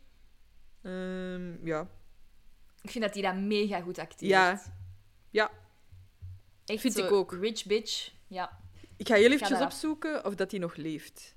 [0.83, 1.89] Ehm, ja.
[2.83, 4.31] Ik vind dat hij dat mega goed acteert.
[4.31, 4.63] Ja.
[5.31, 5.51] Ja,
[6.65, 7.33] Echt vind ik ook.
[7.33, 8.13] Rich bitch.
[8.27, 8.61] Ja.
[8.97, 11.35] ik ga heel ga eventjes opzoeken of dat hij nog leeft.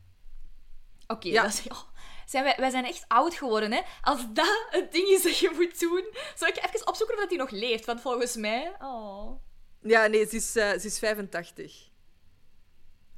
[1.07, 1.41] Oké, Ja.
[1.43, 1.67] dat is...
[1.67, 1.81] oh,
[2.25, 3.81] zijn wij, wij zijn echt oud geworden, hè?
[4.01, 6.05] Als dat het ding is dat je moet doen...
[6.35, 7.85] Zal ik even opzoeken of dat hij nog leeft?
[7.85, 8.75] Want volgens mij...
[8.81, 9.29] Oh...
[9.29, 9.39] Oké.
[9.81, 11.89] Ja, nee, ze is, eh, ze is 85.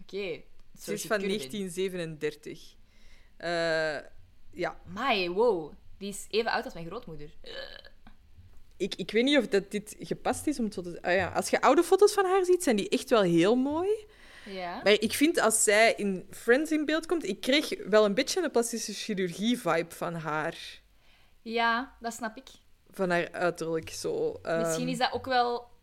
[0.08, 2.76] Ze Ze is van 1937.
[3.38, 3.98] Eh,
[4.52, 5.74] ja, Mai, wow.
[5.98, 7.30] Die is even oud als mijn grootmoeder.
[8.78, 10.98] ik, ik weet niet of dat dit gepast is om te...
[11.02, 11.28] Ah, ja.
[11.28, 13.90] Als je oude foto's van haar ziet, zijn die echt wel heel mooi.
[14.50, 14.82] Ja.
[14.84, 18.44] Maar ik vind als zij in Friends in beeld komt, ik kreeg wel een beetje
[18.44, 20.56] een plastische chirurgie-vibe van haar.
[21.42, 22.48] Ja, dat snap ik.
[22.92, 24.40] Van haar uiterlijk zo.
[24.44, 24.60] ehm.
[24.60, 25.76] Misschien is dat ook wel...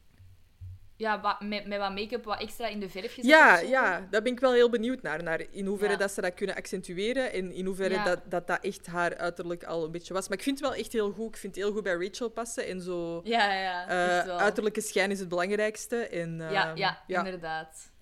[0.96, 4.22] Ja, wat, met, met wat make-up wat extra in de verf gezet Ja, ja, daar
[4.22, 5.22] ben ik wel heel benieuwd naar.
[5.22, 5.98] naar in hoeverre Ja.
[5.98, 8.04] dat ze dat kunnen accentueren en in hoeverre Ja.
[8.04, 10.28] dat, dat dat echt haar uiterlijk al een beetje was.
[10.28, 11.28] Maar ik vind het wel echt heel goed.
[11.28, 12.66] Ik vind het heel goed bij Rachel passen.
[12.66, 13.20] En zo...
[13.24, 15.96] Ja, ja, eh, uiterlijke schijn is het belangrijkste.
[15.96, 17.92] En, ja, ehm, ja, inderdaad.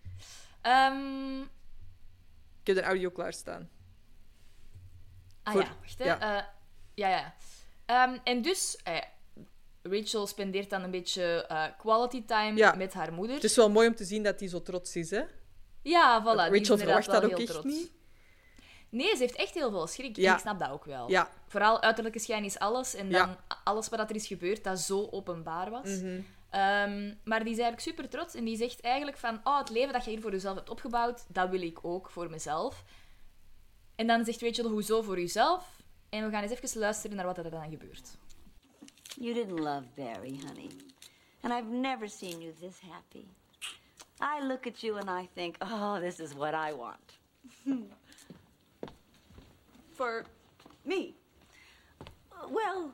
[0.62, 1.40] Ehm,
[2.60, 3.70] Ik heb de audio klaarstaan.
[5.42, 6.04] ah Voor- ja, wacht hè.
[6.04, 6.16] ja.
[6.20, 6.54] Ja,
[6.94, 7.08] ja.
[7.08, 7.34] ja.
[7.86, 8.98] Ehm, en dus, eh,
[9.82, 12.74] Rachel spendeert dan een beetje eh, quality time Ja.
[12.74, 13.34] met haar moeder.
[13.34, 15.22] Het is wel mooi om te zien dat hij zo trots is, hè?
[15.82, 16.52] ja, voilà.
[16.52, 17.64] Rachel verwacht dat ook echt trots.
[17.64, 17.90] niet.
[18.88, 20.16] Nee, ze heeft echt heel veel schrik.
[20.16, 20.28] Ja.
[20.28, 21.10] En ik snap dat ook wel.
[21.10, 21.30] Ja.
[21.48, 22.94] Vooral uiterlijke schijn is alles.
[22.94, 25.88] En dan alles wat er is gebeurd, dat zo openbaar was.
[25.88, 26.20] Mhm.
[26.52, 28.34] Ehm, maar die is eigenlijk super trots.
[28.34, 29.40] En die zegt eigenlijk van...
[29.44, 32.30] Oh, het leven dat je hier voor jezelf hebt opgebouwd, dat wil ik ook voor
[32.30, 32.84] mezelf.
[33.94, 35.82] En dan zegt Rachel, hoezo voor jezelf?
[36.08, 38.16] En we gaan eens even luisteren naar wat er dan gebeurt.
[39.16, 40.70] You didn't love Barry, honey.
[41.40, 43.26] And I've never seen you this happy.
[44.20, 47.18] I look at you and I think, oh, this is what I want.
[49.94, 50.24] For
[50.84, 51.14] me?
[52.50, 52.92] Well,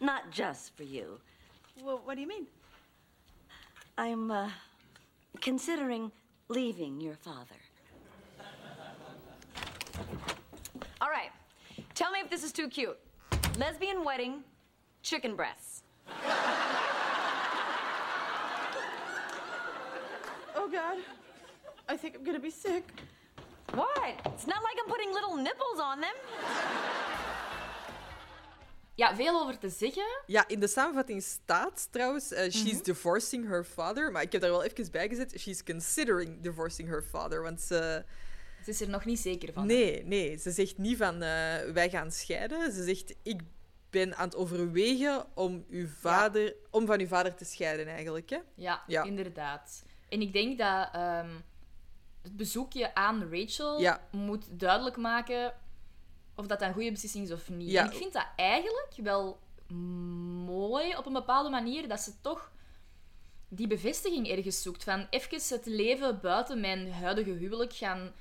[0.00, 1.20] not just for you.
[1.82, 2.46] Well, what do you mean?
[3.98, 4.48] I'm uh,
[5.40, 6.12] considering
[6.46, 7.56] leaving your father.
[11.00, 11.32] All right.
[11.96, 12.96] Tell me if this is too cute.
[13.58, 14.44] Lesbian wedding,
[15.02, 15.82] chicken breasts.
[20.54, 20.98] oh, God.
[21.88, 22.84] I think I'm gonna be sick.
[23.74, 24.14] What?
[24.26, 26.14] It's not like I'm putting little nipples on them.
[28.98, 30.06] Ja, veel over te zeggen.
[30.26, 34.12] Ja, in de samenvatting staat trouwens, eh, she's divorcing her father.
[34.12, 37.42] Maar ik heb daar wel even bij gezet, she's considering divorcing her father.
[37.42, 38.04] Want ze...
[38.64, 39.66] Ze is er nog niet zeker van.
[39.66, 42.72] Nee, nee, ze zegt niet van, eh, wij gaan scheiden.
[42.72, 43.40] Ze zegt, ik
[43.90, 48.30] ben aan het overwegen om, uw vader, om van uw vader te scheiden eigenlijk.
[48.30, 48.38] Hè?
[48.54, 49.02] Ja, Ja.
[49.02, 49.84] inderdaad.
[50.08, 51.30] En ik denk dat ehm,
[52.22, 54.08] het bezoekje aan Rachel Ja.
[54.10, 55.54] moet duidelijk maken
[56.38, 57.70] of dat een goede beslissing is of niet.
[57.70, 57.80] Ja.
[57.80, 59.38] En ik vind dat eigenlijk wel
[60.44, 62.52] mooi op een bepaalde manier dat ze toch
[63.48, 64.84] die bevestiging ergens zoekt.
[64.84, 68.12] Van even het leven buiten mijn huidige huwelijk gaan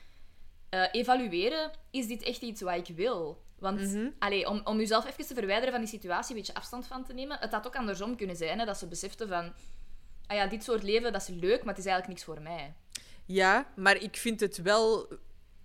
[0.70, 1.72] eh, evalueren.
[1.92, 3.42] Is dit echt iets wat ik wil?
[3.60, 7.04] Want allee, om, om jezelf even te verwijderen van die situatie, een beetje afstand van
[7.04, 7.38] te nemen.
[7.40, 9.54] Het had ook andersom kunnen zijn, hè, dat ze besefte van...
[10.28, 12.74] Ah ja, dit soort leven, dat is leuk, maar het is eigenlijk niks voor mij.
[13.26, 15.08] Ja, maar ik vind het wel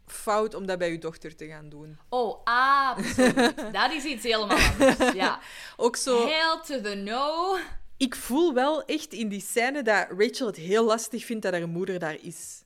[0.07, 1.99] fout om dat bij uw dochter te gaan doen.
[2.09, 3.57] Oh, absoluut.
[3.73, 5.12] dat is iets helemaal anders.
[5.12, 5.41] Ja.
[5.77, 6.27] Ook zo...
[6.27, 7.57] Hail to the no.
[7.97, 11.69] Ik voel wel echt in die scène dat Rachel het heel lastig vindt dat haar
[11.69, 12.65] moeder daar is.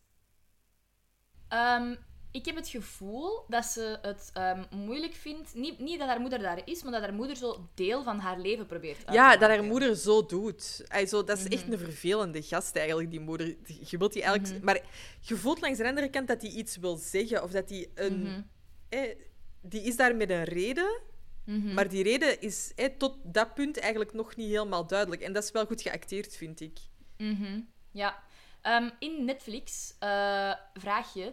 [1.49, 1.95] Ehm,
[2.37, 5.55] ik heb het gevoel dat ze het ehm, moeilijk vindt.
[5.55, 8.39] Niet, niet dat haar moeder daar is, maar dat haar moeder zo deel van haar
[8.39, 10.85] leven probeert uit te Ja, dat haar moeder zo doet.
[10.89, 11.53] Ay, zo, dat is Mhm.
[11.53, 13.57] echt een vervelende gast eigenlijk, die moeder.
[13.85, 14.65] Je wilt die eigenlijk...
[14.65, 14.81] Maar
[15.21, 17.43] je voelt langs de andere kant dat hij iets wil zeggen.
[17.43, 18.21] Of dat hij een...
[18.23, 18.41] Mhm.
[18.89, 19.17] eh,
[19.61, 21.01] die is daar met een reden.
[21.45, 21.75] Mhm.
[21.75, 25.23] Maar die reden is eh, tot dat punt eigenlijk nog niet helemaal duidelijk.
[25.23, 26.79] En dat is wel goed geacteerd, vind ik.
[27.19, 27.61] Mhm,
[27.93, 28.23] Ja.
[28.63, 31.33] Ehm, in Netflix eh, vraag je...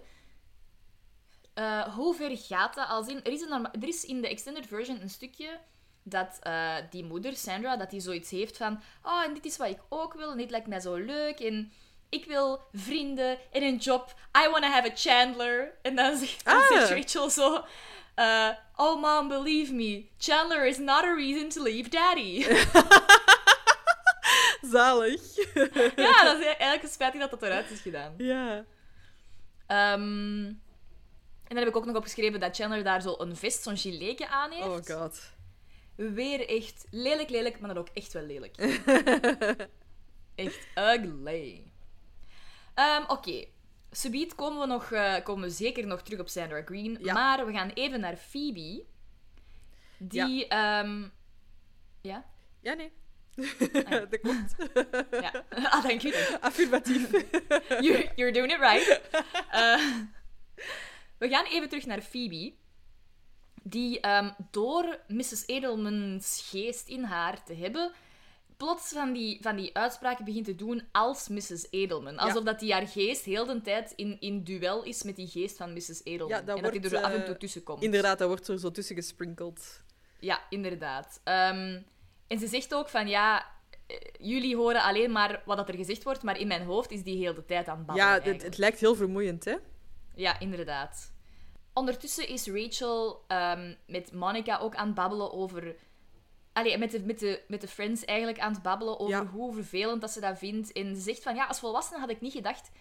[1.53, 2.87] eh, hoe ver gaat dat?
[2.87, 5.59] Als in, er, is een er is in de extended version een stukje
[6.03, 8.81] dat eh, die moeder, Sandra, dat die zoiets heeft van...
[9.03, 11.71] Oh, en dit is wat ik ook wil, en dit lijkt mij zo leuk, en
[12.09, 14.13] ik wil vrienden en een job.
[14.45, 15.71] I want to have a Chandler.
[15.81, 16.67] En dan zegt, dan Ah.
[16.69, 17.65] zegt Rachel zo...
[18.15, 20.05] eh, oh, mom, believe me.
[20.17, 22.45] Chandler is not a reason to leave daddy.
[24.71, 25.21] Zalig.
[25.95, 28.13] ja, dat is eigenlijk spijtig dat dat eruit is gedaan.
[28.17, 28.63] ja.
[29.67, 30.51] Ehm,
[31.53, 34.51] dan heb ik ook nog opgeschreven dat Chandler daar zo een vest, zo'n giletje aan
[34.51, 34.67] heeft.
[34.67, 35.31] Oh god.
[35.95, 38.57] Weer echt lelijk, lelijk, maar dan ook echt wel lelijk.
[40.35, 41.63] echt ugly.
[42.73, 43.45] Ehm, Oké.
[43.91, 46.97] Subiet komen we, nog, eh, komen we zeker nog terug op Sandra Green.
[47.01, 47.13] Ja.
[47.13, 48.83] Maar we gaan even naar Phoebe.
[49.97, 50.47] Die...
[50.47, 51.03] ehm,
[52.01, 52.25] ja?
[52.59, 52.91] Ja, nee.
[53.35, 53.99] Ah, ja.
[54.09, 54.55] dat klopt.
[55.11, 55.45] ja.
[55.49, 56.07] Ah, dank u.
[56.07, 56.13] u.
[56.41, 57.11] Affirmatief.
[57.83, 59.01] You're, you're doing it right.
[59.51, 59.79] Eh,
[61.23, 62.53] we gaan even terug naar Phoebe.
[63.63, 65.47] Die ehm, door Mrs.
[65.47, 67.91] Edelman's geest in haar te hebben,
[68.57, 71.67] plots van die, van die uitspraken begint te doen als Mrs.
[71.69, 72.17] Edelman.
[72.17, 75.57] Alsof dat die haar geest heel de tijd in, in duel is met die geest
[75.57, 76.01] van Mrs.
[76.03, 76.37] Edelman.
[76.37, 77.83] Ja, dat en dat die er af en eh, toe tussen komt.
[77.83, 79.81] Inderdaad, dat wordt er zo tussen gesprinkeld.
[80.19, 81.21] Ja, inderdaad.
[81.23, 81.81] Ehm,
[82.27, 83.45] en ze zegt ook van ja,
[83.87, 87.03] eh, jullie horen alleen maar wat dat er gezegd wordt, maar in mijn hoofd is
[87.03, 88.11] die heel de tijd aan het babbelen.
[88.11, 89.55] Ja, het, het lijkt heel vermoeiend, hè?
[90.15, 91.12] Ja, inderdaad.
[91.73, 95.75] Ondertussen is Rachel ehm, met Monica ook aan het babbelen over...
[96.53, 99.25] Allee, met de, met, de, met de friends eigenlijk aan het babbelen over Ja.
[99.25, 100.71] hoe vervelend dat ze dat vindt.
[100.71, 102.71] En ze zegt van, ja, als volwassene had ik niet gedacht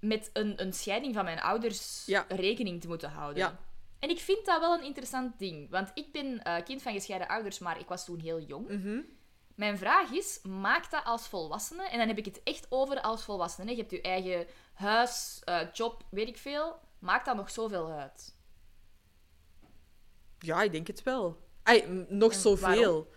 [0.00, 2.24] met een, een scheiding van mijn ouders Ja.
[2.28, 3.42] rekening te moeten houden.
[3.42, 3.58] Ja.
[3.98, 5.70] En ik vind dat wel een interessant ding.
[5.70, 8.68] Want ik ben eh, kind van gescheiden ouders, maar ik was toen heel jong.
[8.68, 9.00] Mhm.
[9.54, 13.24] Mijn vraag is, maak dat als volwassene, en dan heb ik het echt over als
[13.24, 13.70] volwassene.
[13.70, 16.78] Je hebt je eigen huis, eh, job, weet ik veel.
[16.98, 18.34] Maakt dat nog zoveel uit?
[20.38, 21.44] Ja, ik denk het wel.
[21.88, 23.10] M- nog En zoveel.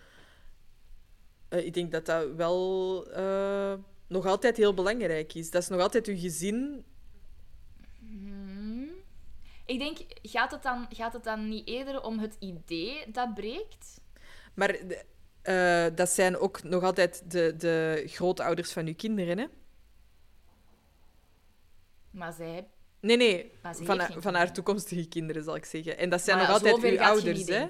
[1.49, 3.73] Eh, ik denk dat dat wel eh,
[4.07, 5.51] nog altijd heel belangrijk is.
[5.51, 6.85] Dat is nog altijd uw gezin.
[7.99, 8.89] Hmm.
[9.65, 14.01] Ik denk, gaat het, dan, gaat het dan niet eerder om het idee dat breekt?
[14.53, 14.79] Maar
[15.41, 19.45] eh, dat zijn ook nog altijd de, de grootouders van uw kinderen, hè?
[22.11, 22.67] Maar zij...
[23.01, 23.51] Nee, nee.
[23.61, 25.97] Van, haar- van haar toekomstige kinderen, zal ik zeggen.
[25.97, 27.65] En dat zijn Maar nog ja, altijd uw ouders, niet hè?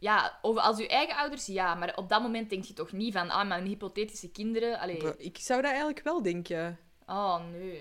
[0.00, 1.74] Ja, over, als je eigen ouders, ja.
[1.74, 4.78] Maar op dat moment denk je toch niet van, ah, mijn hypothetische kinderen...
[4.78, 5.16] Allee.
[5.16, 6.78] Ik zou dat eigenlijk wel denken.
[7.06, 7.80] Oh, nee.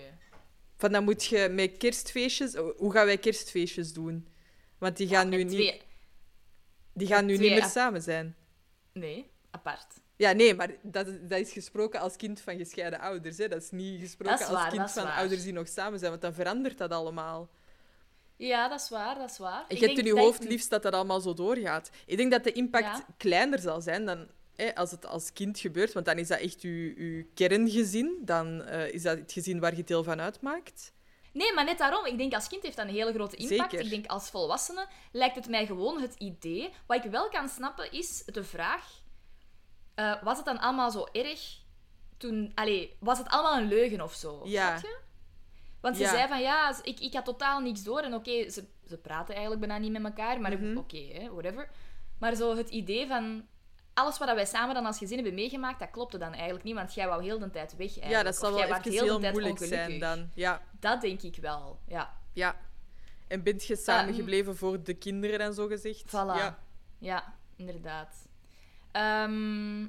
[0.77, 2.55] Van dan moet je met kerstfeestjes...
[2.77, 4.27] Hoe gaan wij kerstfeestjes doen?
[4.77, 5.83] Want die gaan nu, niet,
[6.93, 8.35] die gaan nu twee niet meer samen zijn.
[8.93, 9.93] Nee, apart.
[10.17, 13.38] Ja, nee, maar dat, dat is gesproken als kind van gescheiden ouders.
[13.38, 13.47] Hè?
[13.47, 15.17] Dat is niet gesproken als kind van waar.
[15.17, 17.49] ouders die nog samen zijn, want dan verandert dat allemaal.
[18.36, 19.65] Ja, dat is waar, dat is waar.
[19.67, 21.89] Ik je hebt in je hoofd liefst dat dat allemaal zo doorgaat.
[22.06, 23.06] Ik denk dat de impact Ja.
[23.17, 26.62] kleiner zal zijn dan hè, als het als kind gebeurt, want dan is dat echt
[26.62, 26.69] je,
[27.03, 28.17] je kerngezin.
[28.21, 30.93] Dan eh, is dat het gezin waar je deel van uitmaakt.
[31.34, 32.06] Nee, maar net daarom.
[32.06, 33.71] Ik denk als kind heeft dat een hele grote impact.
[33.71, 33.86] Zeker.
[33.86, 36.69] Ik denk als volwassene lijkt het mij gewoon het idee.
[36.88, 38.96] Wat ik wel kan snappen is de vraag:
[39.97, 41.57] eh, was het dan allemaal zo erg
[42.17, 42.51] toen.
[42.55, 44.41] Allee, was het allemaal een leugen of zo?
[44.45, 44.75] Ja.
[44.75, 44.97] Je?
[45.81, 46.10] Want ze Ja.
[46.10, 47.99] zei van ja, ik, ik had totaal niks door.
[47.99, 50.77] En oké, ze, ze praten eigenlijk bijna niet met elkaar, maar Mhm.
[50.77, 51.69] oké, whatever.
[52.19, 53.45] Maar zo het idee van.
[53.93, 56.93] Alles wat wij samen dan als gezin hebben meegemaakt, dat klopte dan eigenlijk niet, want
[56.93, 57.95] jij wou heel de tijd weg.
[57.95, 58.25] Ja, eigenlijk.
[58.25, 60.29] dat zal wel even heel de heel tijd moeilijk zijn dan.
[60.33, 62.13] Ja, Dat denk ik wel, ja.
[62.33, 62.55] ja.
[63.27, 66.03] En bent je samengebleven voor de kinderen en zo gezegd?
[66.07, 66.12] Voilà.
[66.12, 66.60] Ja.
[66.99, 68.26] Ja, inderdaad.
[68.97, 69.86] Ehm,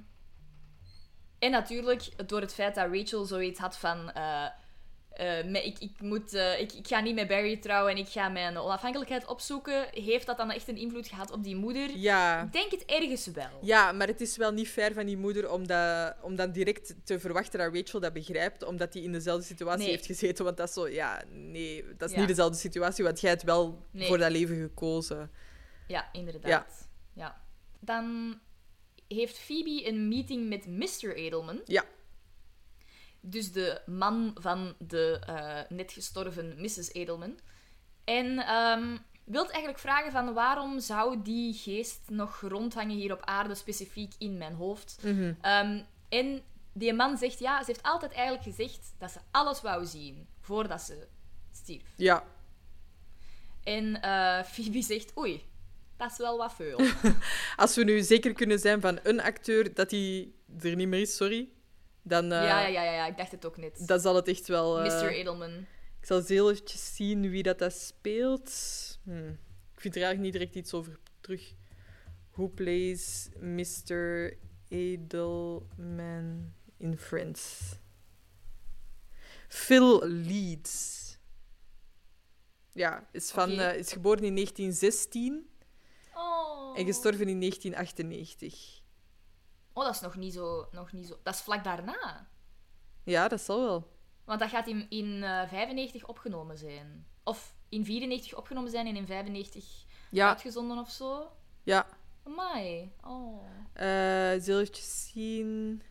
[1.39, 4.11] en natuurlijk, door het feit dat Rachel zoiets had van...
[4.13, 4.47] eh,
[5.11, 8.29] eh, ik, ik, moet, eh, ik, ik ga niet met Barry trouwen en ik ga
[8.29, 9.87] mijn onafhankelijkheid opzoeken.
[9.91, 11.91] Heeft dat dan echt een invloed gehad op die moeder?
[11.97, 12.43] Ja.
[12.43, 13.59] Ik denk het ergens wel.
[13.63, 16.95] Ja, maar het is wel niet fair van die moeder om, dat, om dan direct
[17.05, 19.91] te verwachten dat Rachel dat begrijpt, omdat hij in dezelfde situatie Nee.
[19.91, 20.45] heeft gezeten.
[20.45, 22.19] Want dat is zo, ja, nee, dat is Ja.
[22.21, 24.07] niet dezelfde situatie, want jij hebt wel Nee.
[24.07, 25.31] voor dat leven gekozen.
[25.87, 26.89] Ja, inderdaad.
[27.15, 27.41] Ja.
[27.81, 28.39] Dan
[29.09, 31.17] heeft Phoebe een meeting met Mr.
[31.17, 31.61] Edelman.
[31.65, 31.85] Ja.
[33.21, 36.93] Dus de man van de eh, net gestorven Mrs.
[36.93, 37.39] Edelman.
[38.05, 38.97] En ehm
[39.29, 44.39] wilt eigenlijk vragen van waarom zou die geest nog rondhangen hier op aarde, specifiek in
[44.39, 44.99] mijn hoofd.
[45.03, 45.35] Mhm.
[45.41, 46.43] Ehm, en
[46.73, 50.83] die man zegt, ja, ze heeft altijd eigenlijk gezegd dat ze alles wou zien voordat
[50.83, 51.07] ze
[51.53, 51.93] stierf.
[51.97, 52.25] Ja.
[53.65, 55.48] En eh Phoebe zegt, oei,
[55.99, 56.81] dat is wel wat veel.
[57.57, 61.17] Als we nu zeker kunnen zijn van een acteur dat hij er niet meer is,
[61.17, 61.49] sorry,
[62.03, 63.87] dan, eh, ja, ja, ja, ja, ja, ik dacht het ook net.
[63.87, 64.81] dan zal het echt wel...
[64.81, 65.13] eh, Mr.
[65.13, 65.67] Edelman.
[66.01, 68.51] Ik zal eens heel eventjes zien wie dat, dat speelt.
[69.05, 69.29] Hm.
[69.75, 71.55] Ik vind er eigenlijk niet direct iets over terug.
[72.31, 74.33] Who plays Mr.
[74.69, 77.61] Edelman in Friends?
[79.49, 80.97] Phil Leeds.
[82.73, 85.51] Ja, is, van, eh, is geboren in 1916
[86.19, 86.79] Oh.
[86.79, 88.81] en gestorven in 1998.
[89.73, 91.19] Oh, dat is nog niet, zo, nog niet zo...
[91.23, 92.29] Dat is vlak daarna.
[93.05, 93.89] Ja, dat zal wel.
[94.25, 97.07] Want dat gaat in, in eh 95 opgenomen zijn.
[97.25, 101.31] Of in 94 opgenomen zijn en in 95 Ja, uitgezonden of zo.
[101.63, 101.87] ja.
[102.25, 102.93] Amai.
[103.05, 103.45] Oh.
[103.73, 105.83] Eh eventjes zien.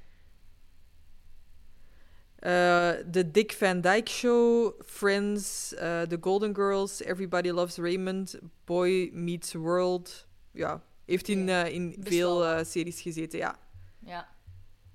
[2.37, 9.09] Eh, The Dick Van Dyke Show, Friends, eh, The Golden Girls, Everybody Loves Raymond, Boy
[9.13, 10.27] Meets World.
[10.51, 13.59] Ja, heeft in, eh, in Best veel series gezeten, ja.
[14.05, 14.27] Ja.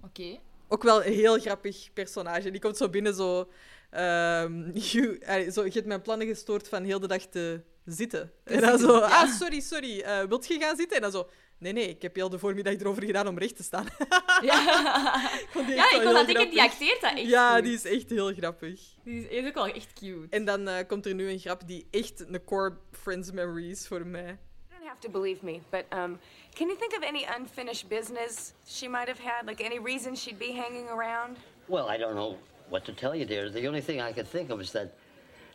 [0.05, 0.39] Oké.
[0.69, 2.51] Ook wel een heel grappig personage.
[2.51, 3.49] Die komt zo binnen zo...
[3.91, 8.33] ehm, you- eh, zo je hebt mijn plannen gestoord van heel de dag te zitten.
[8.45, 8.93] En dan zo...
[8.99, 9.07] ja.
[9.23, 10.05] Ah, sorry, sorry.
[10.29, 10.97] wilt je gaan zitten?
[10.97, 11.29] En dan zo...
[11.63, 13.87] Nee, nee, ik heb heel de voormiddag erover gedaan om recht te staan.
[14.43, 16.65] Ja, vond die ja ik dat denken, die grappig.
[16.65, 17.65] acteert dat echt Ja, goed.
[17.65, 18.81] die is echt heel grappig.
[19.05, 20.27] Die is, ook wel echt cute.
[20.31, 23.87] En dan eh, komt er nu een grap die echt een core Friends memory is
[23.87, 24.23] voor mij.
[24.23, 24.37] You
[24.79, 26.19] don't have to believe me, but um,
[26.55, 29.47] can you think of any unfinished business she might have had?
[29.49, 31.37] Like any reason she'd be hanging around?
[31.67, 32.37] Well, I don't know
[32.69, 33.51] what to tell you, dear.
[33.51, 34.89] The only thing I could think of is that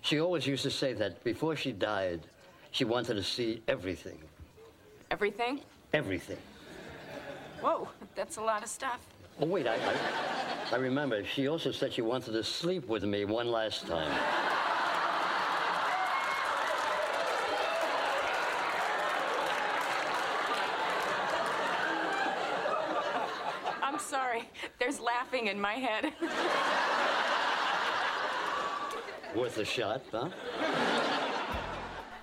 [0.02, 2.20] she always used to say that before she died,
[2.72, 4.20] she wanted to see everything.
[5.10, 5.60] Everything?
[5.94, 6.38] Everything.
[7.62, 9.00] Whoa, that's a lot of stuff.
[9.40, 9.96] Oh, wait, I, I,
[10.74, 11.24] I remember.
[11.24, 14.12] She also said she wanted to sleep with me one last time.
[23.82, 24.50] I'm sorry.
[24.80, 26.14] There's laughing in my head.
[29.36, 30.30] Worth a shot, huh?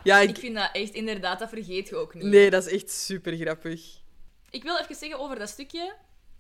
[0.05, 0.37] Ja, Ik ik...
[0.39, 2.25] vind dat echt, inderdaad, dat vergeet je ook niet.
[2.25, 4.03] Nee, dat is echt super grappig.
[4.51, 5.95] Ik wil even zeggen over dat stukje.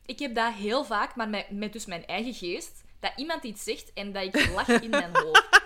[0.06, 3.64] Ik heb dat heel vaak, maar met, met dus mijn eigen geest, dat iemand iets
[3.64, 5.48] zegt en dat ik lach in mijn hoofd.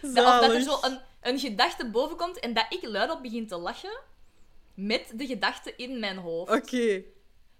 [0.00, 3.46] Dat, of dat er zo een, een gedachte boven komt en dat ik luidop begin
[3.46, 4.00] te lachen
[4.74, 6.50] met de gedachte in mijn hoofd.
[6.52, 7.02] Oké.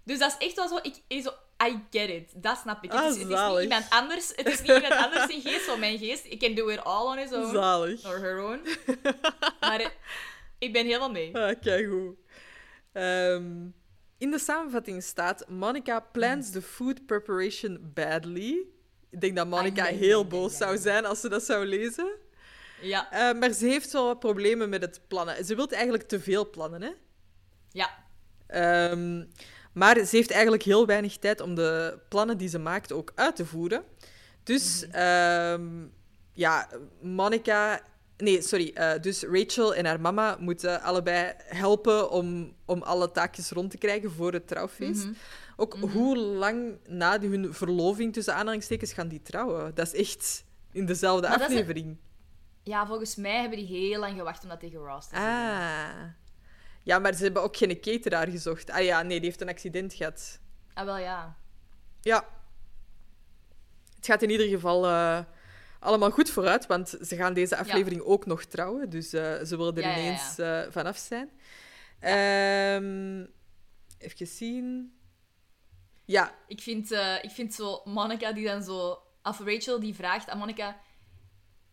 [0.03, 1.31] Dus dat is echt wel zo, ik, ik zo,
[1.67, 2.43] I get it.
[2.43, 2.91] Dat snap ik.
[2.91, 5.65] Ah, het, is, het is niet iemand anders, het is niet iemand anders in geest,
[5.65, 6.25] zo mijn geest.
[6.25, 7.51] Ik can do it all on his own.
[7.51, 8.05] Zalig.
[8.05, 8.59] Or her own.
[9.59, 9.87] maar eh,
[10.57, 11.37] ik ben helemaal mee.
[11.37, 12.15] Ah, keigoed.
[12.91, 13.67] Ehm,
[14.17, 15.49] in de samenvatting staat...
[15.49, 18.65] Monica plans the food preparation badly.
[19.09, 22.11] Ik denk dat Monica Ah, heel boos zou zijn als ze dat zou lezen.
[22.81, 23.11] Ja.
[23.11, 25.45] Eh, maar ze heeft wel wat problemen met het plannen.
[25.45, 26.91] Ze wil eigenlijk te veel plannen, hè?
[27.71, 27.89] Ja.
[28.47, 29.23] Ehm,
[29.73, 33.35] maar ze heeft eigenlijk heel weinig tijd om de plannen die ze maakt ook uit
[33.35, 33.83] te voeren.
[34.43, 35.67] Dus ehm,
[36.33, 36.67] ja,
[37.01, 37.81] Monica.
[38.17, 38.71] Nee, sorry.
[38.73, 43.77] eh, dus Rachel en haar mama moeten allebei helpen om, om alle taakjes rond te
[43.77, 45.07] krijgen voor het trouwfeest.
[45.55, 49.75] Ook hoe lang na hun verloving tussen aanhalingstekens gaan die trouwen?
[49.75, 51.97] Dat is echt in dezelfde Maar een- aflevering.
[52.63, 55.23] Ja, volgens mij hebben die heel lang gewacht om dat tegen Ross te zien.
[55.25, 55.89] Ah.
[56.83, 58.69] Ja, maar ze hebben ook geen cateraar gezocht.
[58.69, 60.39] Ah ja, nee, die heeft een accident gehad.
[60.73, 61.35] Ah, wel ja.
[62.01, 62.27] Ja.
[63.95, 65.19] Het gaat in ieder geval eh,
[65.79, 68.89] allemaal goed vooruit, want ze gaan deze aflevering ook nog trouwen.
[68.89, 70.01] Dus eh, ze willen er Ja, ja, ja.
[70.01, 71.29] ineens eh, vanaf zijn.
[71.99, 73.25] Ehm,
[73.97, 74.95] even zien.
[76.05, 79.01] Ja, Ik vind, ik vind zo Monica die dan zo...
[79.23, 80.79] Of Rachel die vraagt aan Monica...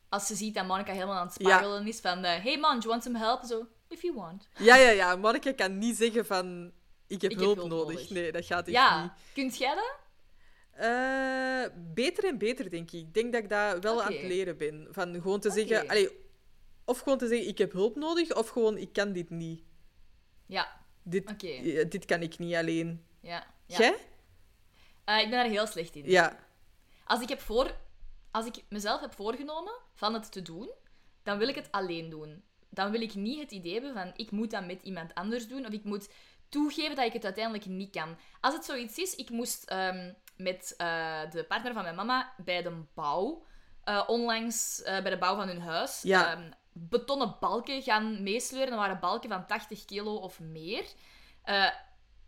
[0.09, 2.25] Als ze ziet dat Monica helemaal aan het spiralen is van...
[2.25, 3.45] hey man, do you want some help?
[3.45, 4.49] Zo, if you want.
[4.59, 5.17] ja, ja, ja.
[5.17, 6.73] Monica kan niet zeggen van...
[7.07, 7.95] Ik heb, Ik heb hulp, nodig.
[7.95, 8.11] nodig.
[8.11, 9.13] Nee, dat gaat echt Ja, niet.
[9.33, 9.97] kunt jij dat?
[10.73, 11.65] Eh,
[11.95, 13.01] beter en beter, denk ik.
[13.01, 14.87] Ik denk dat ik dat wel aan het leren ben.
[14.91, 15.89] Van gewoon te zeggen...
[15.89, 16.11] Allee,
[16.85, 19.63] of gewoon te zeggen, ik heb hulp nodig, of gewoon, ik kan dit niet.
[20.47, 23.05] Ja, Dit, eh, dit kan ik niet alleen.
[23.21, 23.47] ja.
[23.67, 23.79] ja.
[23.79, 23.97] Jij?
[25.05, 26.11] Eh, ik ben daar heel slecht in.
[26.11, 26.39] Ja.
[27.05, 27.77] Als ik, heb voor,
[28.31, 30.71] als ik mezelf heb voorgenomen van het te doen,
[31.23, 32.43] dan wil ik het alleen doen.
[32.79, 35.67] Dan wil ik niet het idee hebben van ik moet dat met iemand anders doen
[35.67, 36.09] of ik moet
[36.49, 38.17] toegeven dat ik het uiteindelijk niet kan.
[38.41, 42.63] Als het zoiets is, ik moest ehm, met eh, de partner van mijn mama bij
[42.63, 43.45] de bouw,
[43.85, 46.33] eh, onlangs eh, bij de bouw van hun huis, Ja.
[46.33, 48.71] ehm, betonnen balken gaan meesleuren.
[48.71, 50.85] Dat waren balken van 80 kilo of meer.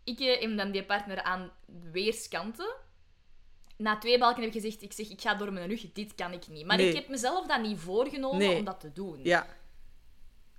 [0.03, 1.51] Ik heb dan die partner aan
[1.91, 2.73] weerskanten
[3.77, 6.33] na twee balken heb ik gezegd, ik zeg, ik ga door mijn rug, dit kan
[6.33, 6.65] ik niet.
[6.65, 6.89] Maar Nee.
[6.89, 8.57] ik heb mezelf dat niet voorgenomen Nee.
[8.57, 9.19] om dat te doen.
[9.23, 9.45] Ja.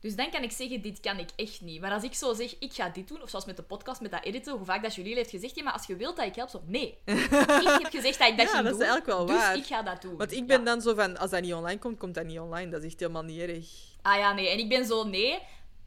[0.02, 1.80] Dus dan kan ik zeggen, dit kan ik echt niet.
[1.80, 4.10] Maar als ik zo zeg, ik ga dit doen, of zoals met de podcast, met
[4.10, 6.34] dat editen, hoe vaak dat Julie heeft gezegd, ja, maar als je wilt dat ik
[6.34, 6.98] help, zo, nee.
[7.04, 9.56] ik heb gezegd dat ik dat Ja, ging dat is doen, eigenlijk wel dus waar.
[9.56, 10.16] ik ga dat doen.
[10.16, 10.64] Want ik ben Ja.
[10.64, 12.70] dan zo van, als dat niet online komt, komt dat niet online.
[12.70, 13.66] Dat is echt helemaal niet erg.
[14.02, 14.48] Ah ja, nee.
[14.48, 15.38] En ik ben zo, nee.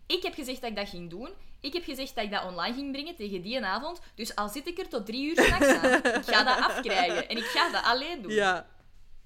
[0.07, 1.30] Ik heb gezegd dat ik dat ging doen.
[1.59, 3.99] Ik heb gezegd dat ik dat online ging brengen tegen die avond.
[4.16, 7.30] Dus al zit ik er tot drie uur s'nachts aan, ik ga dat afkrijgen.
[7.30, 8.32] En ik ga dat alleen doen.
[8.32, 8.68] Ja.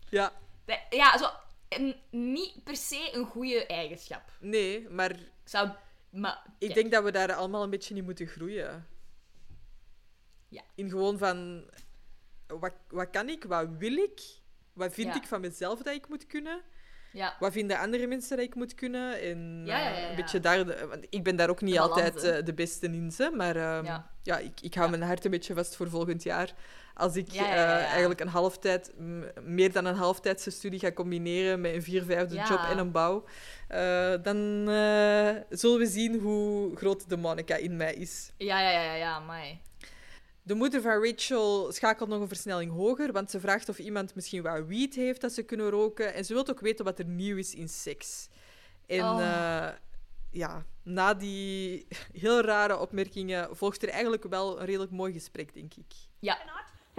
[0.09, 0.31] Ja.
[0.89, 1.25] Ja, zo...
[1.69, 4.31] een- niet per se een goede eigenschap.
[4.39, 5.69] Nee, maar Ik zou...
[6.09, 6.43] Maar...
[6.45, 6.73] ik kijk.
[6.73, 8.87] denk dat we daar allemaal een beetje in moeten groeien.
[10.49, 10.63] Ja.
[10.75, 11.69] In gewoon van,
[12.47, 13.43] wat, wat kan ik?
[13.43, 14.21] Wat wil ik?
[14.73, 15.15] Wat vind Ja.
[15.21, 16.61] ik van mezelf dat ik moet kunnen?
[17.11, 17.35] Ja.
[17.39, 19.21] Wat vinden andere mensen dat ik moet kunnen?
[19.21, 20.65] En Ja, ja, eh, een beetje daar...
[20.65, 23.55] de- want ik ben daar ook niet De altijd eh, de beste in, ze, maar
[23.55, 23.85] ehm,
[24.23, 24.37] Ja.
[24.37, 26.53] ik, ik hou mijn hart een beetje vast voor volgend jaar.
[26.93, 27.79] Als ik ja.
[27.79, 28.91] eigenlijk een halftijd,
[29.43, 32.47] meer dan een halftijdse studie ga combineren met een vier vijfde Ja.
[32.49, 33.23] job en een bouw,
[34.21, 34.37] dan
[35.49, 38.31] zullen we zien hoe groot de Monica in mij is.
[38.37, 39.59] Ja, ja, ja, ja, ja, amai.
[40.43, 44.41] De moeder van Rachel schakelt nog een versnelling hoger, want ze vraagt of iemand misschien
[44.41, 46.13] wat weed heeft dat ze kunnen roken.
[46.13, 48.29] En ze wil ook weten wat er nieuw is in seks.
[48.85, 49.21] En Oh.
[49.21, 49.73] eh,
[50.31, 55.73] ja, na die heel rare opmerkingen volgt er eigenlijk wel een redelijk mooi gesprek, denk
[55.73, 55.93] ik.
[56.19, 56.37] Ja.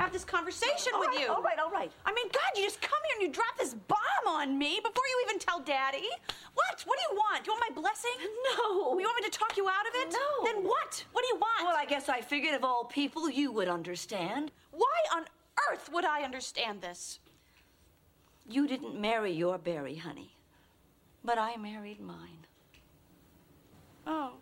[0.00, 1.28] Have this conversation All with right, you.
[1.28, 1.92] all right, all right.
[2.06, 5.04] I mean, God, you just come here and you drop this bomb on me before
[5.06, 6.08] you even tell Daddy.
[6.54, 6.82] What?
[6.86, 7.44] What do you want?
[7.44, 8.16] Do you want my blessing?
[8.56, 8.98] No.
[8.98, 10.12] You want me to talk you out of it?
[10.12, 10.44] No.
[10.44, 11.04] Then what?
[11.12, 11.64] What do you want?
[11.66, 14.50] Well, I guess I figured of all people you would understand.
[14.70, 15.24] Why on
[15.70, 17.18] earth would I understand this?
[18.48, 20.34] You didn't marry your Barry, honey.
[21.22, 22.46] But I married mine.
[24.06, 24.32] Oh.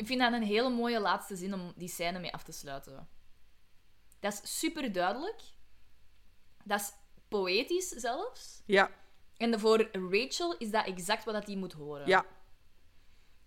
[0.00, 3.08] Ik vind dat een hele mooie laatste zin om die scène mee af te sluiten.
[4.20, 5.42] Dat is super duidelijk.
[6.64, 6.92] Dat is
[7.28, 8.62] poëtisch zelfs.
[8.66, 8.90] Ja,
[9.36, 12.06] En voor Rachel is dat exact wat hij moet horen.
[12.06, 12.24] ja.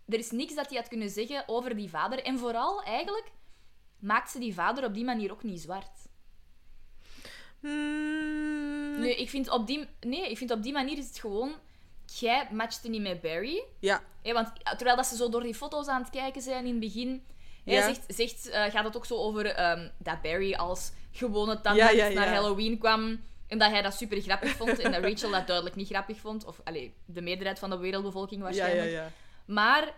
[0.08, 2.24] Er is niks dat hij had kunnen zeggen over die vader.
[2.24, 3.32] En vooral, eigenlijk,
[4.00, 6.08] maakt ze die vader op die manier ook niet zwart.
[7.60, 11.56] Hmm, Nee, ik vind op die, nee, ik vind op die manier is het gewoon...
[12.20, 13.64] Jij matchte niet met Barry.
[13.80, 16.72] ja, Hè, want terwijl dat ze zo door die foto's aan het kijken zijn in
[16.72, 17.24] het begin...
[17.66, 17.82] hè, Ja.
[17.94, 22.04] zegt, zegt, eh, gaat het ook zo over ehm, dat Barry als gewone tandarts Ja,
[22.06, 22.20] ja, ja.
[22.20, 23.22] naar Halloween kwam...
[23.48, 24.80] En dat hij dat super grappig vond.
[24.80, 26.46] En dat Rachel dat duidelijk niet grappig vond.
[26.46, 28.90] Of allee, de meerderheid van de wereldbevolking waarschijnlijk.
[28.92, 29.12] ja, ja.
[29.46, 29.94] Maar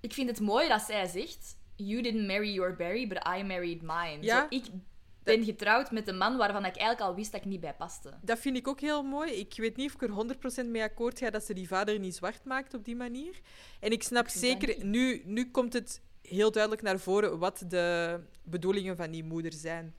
[0.00, 3.82] ik vind het mooi dat zij zegt: You didn't marry your Barry, but I married
[3.82, 4.18] mine.
[4.20, 4.40] Ja.
[4.40, 4.64] Zo, ik
[5.36, 8.18] ben getrouwd met een man waarvan ik eigenlijk al wist dat ik niet bij paste.
[8.22, 9.32] Dat vind ik ook heel mooi.
[9.32, 12.14] Ik weet niet of ik er 100% mee akkoord ga dat ze die vader niet
[12.16, 13.40] zwart maakt op die manier.
[13.80, 18.96] En ik snap zeker, nu, nu komt het heel duidelijk naar voren wat de bedoelingen
[18.96, 19.94] van die moeder zijn.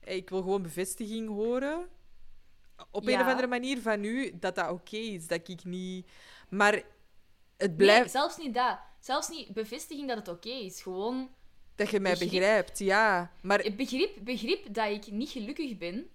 [0.00, 1.88] Eh, Ik wil gewoon bevestiging horen.
[2.90, 5.26] Op een of andere manier van u dat dat oké is.
[5.26, 6.06] Dat ik niet.
[6.48, 6.84] Maar het
[7.58, 8.78] Nee, blijft zelfs niet dat.
[9.00, 10.82] Zelfs niet bevestiging dat het oké is.
[10.82, 11.30] Gewoon
[11.80, 12.30] dat je mij begrip.
[12.30, 12.78] begrijpt.
[12.78, 16.10] Ja, maar begrip, begrip dat ik niet gelukkig ben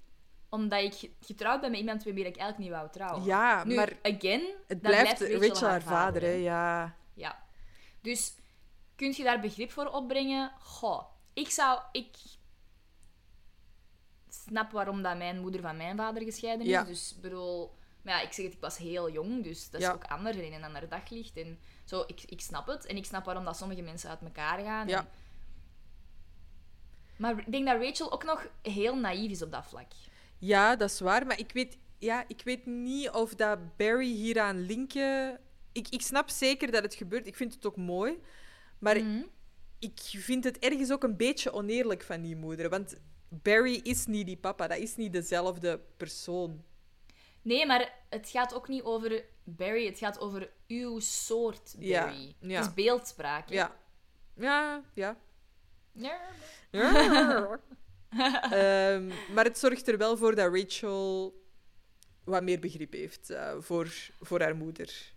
[0.50, 3.24] omdat ik ge- getrouwd ben met iemand wie ik eigenlijk niet wou trouwen.
[3.24, 6.22] Ja, nu, maar again, het dan blijft Rachel, haar vader.
[6.22, 6.32] hè.
[6.32, 6.96] ja.
[7.14, 7.44] Ja.
[8.02, 8.34] Dus
[8.96, 10.52] kun je daar begrip voor opbrengen?
[10.60, 11.04] Goh,
[11.34, 11.80] ik zou...
[11.92, 12.08] Ik
[14.30, 16.72] snap waarom dat mijn moeder van mijn vader gescheiden is.
[16.72, 16.84] Ja.
[16.84, 17.74] Dus ik bedoel...
[18.02, 19.94] Maar ja, ik zeg het, ik was heel jong, dus dat is Ja.
[19.94, 21.38] ook anders en in een ander daglicht.
[21.38, 22.86] En zo, ik, ik snap het.
[22.86, 24.88] En ik snap waarom dat sommige mensen uit elkaar gaan.
[24.88, 24.98] Ja.
[25.00, 25.08] En-
[27.18, 29.92] Maar ik denk dat Rachel ook nog heel naïef is op dat vlak.
[30.38, 31.26] Ja, dat is waar.
[31.26, 35.40] Maar ik weet, ja, ik weet niet of dat Barry hieraan linken...
[35.72, 37.28] Ik, ik snap zeker dat het gebeurt.
[37.28, 38.20] Ik vind het ook mooi.
[38.80, 39.24] Maar Mhm.
[39.80, 42.70] ik vind het ergens ook een beetje oneerlijk van die moeder.
[42.70, 42.96] Want
[43.30, 44.68] Barry is niet die papa.
[44.68, 46.64] Dat is niet dezelfde persoon.
[47.42, 52.36] Nee, maar het gaat ook niet over Barry, het gaat over uw soort Ja, Barry.
[52.40, 52.58] ja.
[52.60, 53.50] Het is beeldspraak.
[53.50, 53.56] hè?
[53.56, 53.76] Ja.
[54.36, 55.18] Ja, ja.
[58.52, 61.34] Ehm, maar het zorgt er wel voor dat Rachel
[62.24, 63.88] wat meer begrip heeft eh, voor,
[64.22, 65.14] voor haar moeder.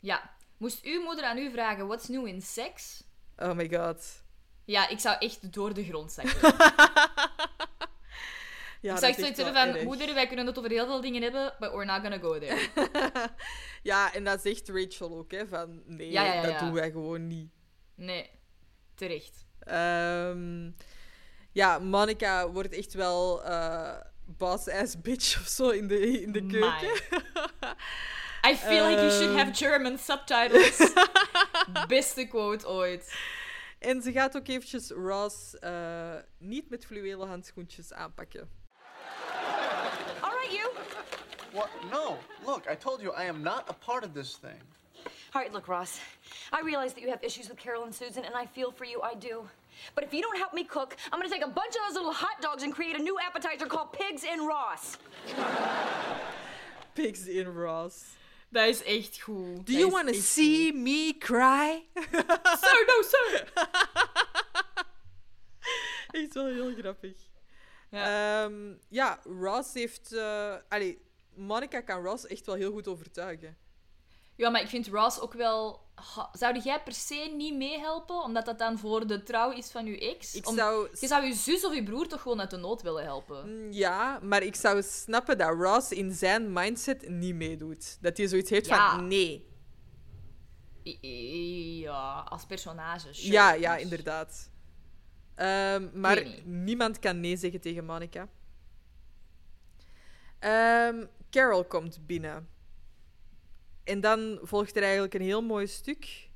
[0.00, 0.34] Ja.
[0.56, 3.02] Moest uw moeder aan u vragen, what's new in seks?
[3.36, 4.22] Oh my god.
[4.64, 6.40] Ja, ik zou echt door de grond zakken.
[8.80, 9.84] Ja, ik zou echt zoiets hebben van, erg.
[9.84, 12.68] moeder, wij kunnen het over heel veel dingen hebben, but we're not gonna go there.
[13.82, 16.90] Ja, en dat zegt Rachel ook, hè, van nee, Ja, ja, ja, dat doen wij
[16.90, 17.50] gewoon niet.
[17.94, 18.30] Nee,
[18.94, 19.45] terecht.
[19.66, 20.70] Ehm,
[21.52, 23.94] ja, Monica wordt echt wel eh
[24.28, 26.94] boss-ass bitch of zo in de, in de keuken.
[28.50, 29.36] I feel like you should Ehm.
[29.38, 30.92] have German subtitles.
[31.88, 33.14] Beste quote ooit.
[33.78, 38.48] En ze gaat ook eventjes Ross eh, niet met fluwelen handschoentjes aanpakken.
[40.20, 40.70] All right, you.
[41.52, 41.68] What?
[41.90, 42.18] No.
[42.44, 44.62] Look, I told you I am not a part of this thing.
[45.36, 46.00] All right, look, Ross.
[46.50, 49.02] I realize that you have issues with Carol and Susan, and I feel for you,
[49.02, 49.42] I do.
[49.94, 52.14] But if you don't help me cook, I'm gonna take a bunch of those little
[52.14, 54.96] hot dogs and create a new appetizer called Pigs in Ross.
[56.94, 58.16] Pigs in Ross.
[58.50, 59.66] Dat is echt goed.
[59.66, 61.84] Do Dat you is want to echt see me cry?
[62.62, 63.46] Sir, no, sir!
[66.22, 67.16] Echt wel heel grappig.
[67.90, 68.08] Ja.
[68.08, 68.50] Ja,
[68.88, 70.12] ja Ross heeft...
[70.12, 70.98] eh allee,
[71.34, 73.56] Monica kan Ross echt wel heel goed overtuigen.
[74.36, 75.84] Ja, maar ik vind Ross ook wel...
[75.94, 79.84] Ha, Zou jij per se niet meehelpen, omdat dat dan voor de trouw is van
[79.86, 80.34] je ex?
[80.34, 80.88] Ik Om- zou...
[81.00, 83.64] Je zou je zus of je broer toch gewoon uit de nood willen helpen?
[83.66, 87.98] Mm, Ja, maar ik zou snappen dat Ross in zijn mindset niet meedoet.
[88.00, 88.94] Dat hij zoiets heeft Ja.
[88.96, 89.46] van nee.
[91.80, 93.12] Ja, als personage.
[93.14, 93.32] sure.
[93.32, 94.50] Ja, ja, inderdaad.
[95.34, 98.28] Ehm, maar niemand kan nee zeggen tegen Monica.
[100.38, 102.48] Ehm, Carol komt binnen.
[103.86, 106.28] En dan volgt er eigenlijk een heel mooi stuk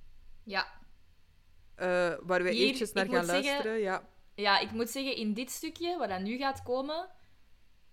[0.44, 0.66] Ja.
[1.74, 1.86] eh,
[2.20, 3.78] waar we Hier, eventjes naar gaan zeggen- luisteren.
[3.78, 4.08] Ja.
[4.34, 7.08] ja, ik moet zeggen, in dit stukje, wat dan nu gaat komen,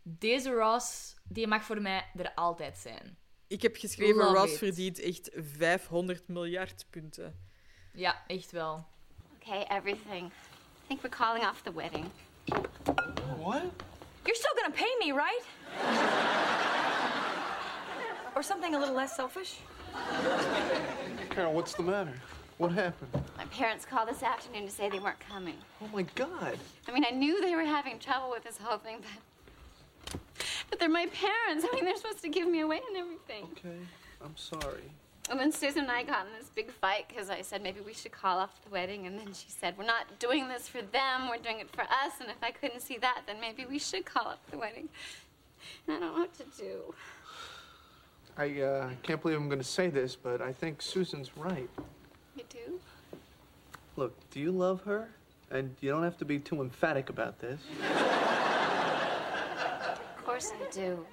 [0.01, 3.17] deze Ross, die mag voor mij er altijd zijn.
[3.47, 4.57] Ik heb geschreven, Love Ross it.
[4.57, 7.39] verdient echt 500 miljard punten.
[7.93, 8.85] Ja, echt wel.
[9.41, 10.25] Okay, everything.
[10.31, 12.05] I think we're calling off the wedding.
[13.37, 13.61] What?
[14.23, 15.45] You're still gonna pay me, right?
[18.37, 19.55] or something a little less selfish?
[21.31, 22.13] Carol, what's the matter?
[22.59, 23.11] What happened?
[23.35, 25.55] My parents called this afternoon to say they weren't coming.
[25.81, 26.57] Oh my God.
[26.87, 30.19] I mean, I knew they were having trouble with this whole thing, but.
[30.69, 31.65] But they're my parents.
[31.67, 33.45] I mean, they're supposed to give me away and everything.
[33.53, 33.77] Okay,
[34.23, 34.83] I'm sorry.
[35.31, 37.93] And then Susan and I got in this big fight because I said maybe we
[37.93, 39.07] should call off the wedding.
[39.07, 42.19] And then she said, We're not doing this for them, we're doing it for us.
[42.19, 44.89] And if I couldn't see that, then maybe we should call off the wedding.
[45.87, 46.93] And I don't know what to do.
[48.39, 51.69] I uh, can't believe I'm going to say this, but I think Susan's right.
[52.35, 52.79] You do?
[53.95, 55.09] Look, do you love her?
[55.49, 57.59] And you don't have to be too emphatic about this.
[60.17, 61.03] Of course I do.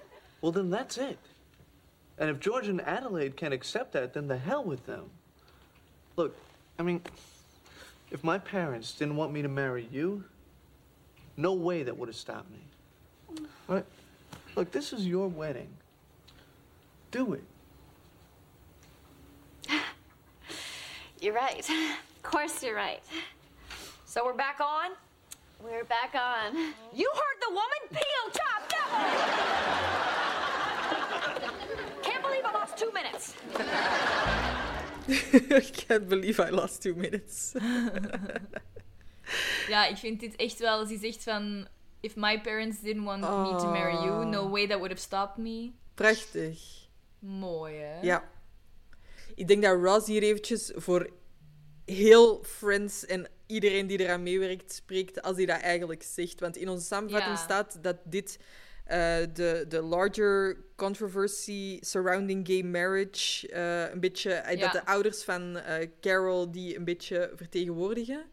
[0.42, 1.18] Well, then that's it.
[2.18, 5.08] And if George and Adelaide can't accept that, then the hell with them.
[6.16, 6.36] Look,
[6.78, 7.00] I mean,
[8.10, 10.24] if my parents didn't want me to marry you,
[11.38, 13.46] no way that would have stopped me.
[13.66, 13.86] Right?
[14.56, 15.68] Look, this is your wedding.
[17.14, 17.44] Do it.
[21.20, 21.60] You're right.
[21.60, 23.00] Of course you're right.
[24.04, 24.90] So we're back on?
[25.62, 26.56] We're back on.
[26.92, 27.88] You heard the woman?
[27.92, 28.98] Peel, chop, double!
[32.02, 33.34] Can't believe I lost two minutes.
[35.52, 37.54] I can't believe I lost two minutes.
[39.68, 40.86] Ja, ik vind dit echt wel...
[40.86, 41.68] Ze zegt van...
[42.00, 44.28] If my parents didn't want me to marry you, ah.
[44.28, 45.72] no way that would have stopped me.
[45.94, 46.83] Prachtig.
[47.24, 48.00] Mooi, hè?
[48.00, 48.30] Ja.
[49.34, 51.10] Ik denk dat Ross hier eventjes voor
[51.84, 56.40] heel Friends en iedereen die eraan meewerkt spreekt als hij dat eigenlijk zegt.
[56.40, 57.42] Want in onze samenvatting Ja.
[57.42, 58.38] staat dat dit
[58.84, 64.32] eh, de, de larger controversy surrounding gay marriage eh, een beetje...
[64.32, 64.60] eh, Ja.
[64.60, 65.60] Dat de ouders van
[66.00, 68.26] Carol die een beetje vertegenwoordigen.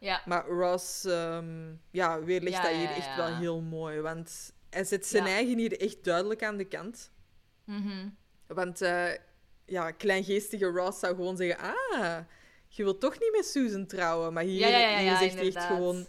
[0.00, 0.22] Ja.
[0.26, 4.00] Maar Ross ehm, ja, weerlegt Ja, dat hier echt wel heel mooi.
[4.00, 7.10] Want hij zet zijn eigen hier echt duidelijk aan de kant.
[7.64, 8.08] Mhm.
[8.54, 9.10] Want eh,
[9.64, 11.58] ja, kleingeestige Ross zou gewoon zeggen...
[11.58, 12.18] Ah,
[12.68, 14.32] je wilt toch niet met Susan trouwen.
[14.32, 16.06] Maar hier, Ja, ja, ja, hier ja, zegt hij gewoon...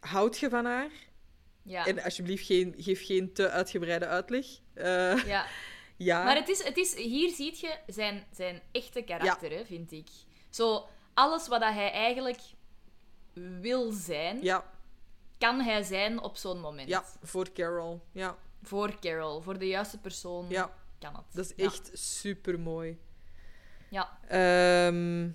[0.00, 0.90] Houd je van haar?
[1.62, 1.86] Ja.
[1.86, 4.46] En alsjeblieft, geen, geef geen te uitgebreide uitleg.
[4.74, 5.46] Eh, ja.
[5.96, 6.24] ja.
[6.24, 10.08] Maar het is, het is, hier zie je zijn, zijn echte karakter, hè, vind ik.
[10.50, 12.40] Zo, alles wat dat hij eigenlijk
[13.60, 14.62] wil zijn,
[15.38, 16.88] kan hij zijn op zo'n moment.
[16.88, 18.00] ja, voor Carol.
[18.12, 20.78] Ja, Voor Carol, voor de juiste persoon ja.
[21.00, 21.24] Kan het.
[21.32, 21.64] dat is Ja.
[21.64, 22.98] echt super mooi.
[23.90, 25.28] Ja, Ehm,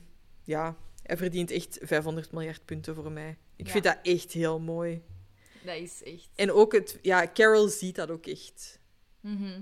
[0.43, 3.37] ja, hij verdient echt 500 miljard punten voor mij.
[3.55, 3.71] Ik Ja.
[3.71, 5.01] vind dat echt heel mooi.
[5.65, 6.29] dat is echt.
[6.35, 6.99] En ook het...
[7.01, 8.79] Ja, Carol ziet dat ook echt.
[9.19, 9.61] Mhm.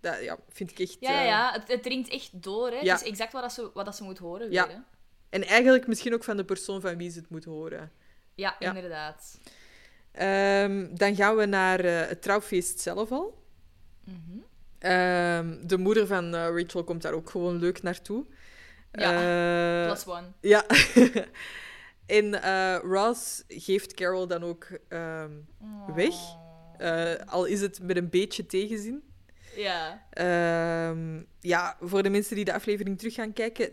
[0.00, 0.96] Dat ja, vind ik echt...
[1.00, 1.52] Ja, ja, eh, ja.
[1.52, 2.70] Het, het dringt echt door.
[2.70, 2.76] Hè.
[2.80, 2.92] Ja.
[2.92, 4.50] Het is exact wat, dat ze, wat dat ze moet horen.
[4.50, 4.66] Ja.
[4.66, 4.82] Weer, hè.
[5.28, 7.92] En eigenlijk misschien ook van de persoon van wie ze het moet horen.
[8.34, 8.68] Ja, Ja.
[8.74, 9.38] inderdaad.
[10.12, 13.44] Ehm, dan gaan we naar eh, het trouwfeest zelf al.
[14.04, 14.38] Mhm.
[14.80, 18.26] Ehm, de moeder van eh, Rachel komt daar ook gewoon leuk naartoe.
[18.92, 19.12] Ja,
[19.82, 20.26] Eh, plus one.
[20.40, 20.64] Ja.
[22.06, 25.30] en eh, Ross geeft Carol dan ook ehm,
[25.94, 26.14] weg.
[26.78, 29.02] Eh, al is het met een beetje tegenzin.
[29.56, 30.06] Ja.
[30.10, 33.70] Ehm, ja, voor de mensen die de aflevering terug gaan kijken.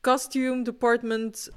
[0.00, 1.50] Costume department,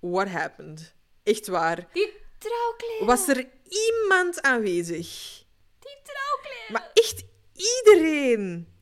[0.00, 0.94] what happened?
[1.22, 1.88] Echt waar.
[1.92, 3.06] Die trouwkleren.
[3.06, 5.08] Was er iemand aanwezig?
[5.78, 6.72] Die trouwkleren.
[6.72, 7.24] Maar echt
[7.54, 8.74] iedereen.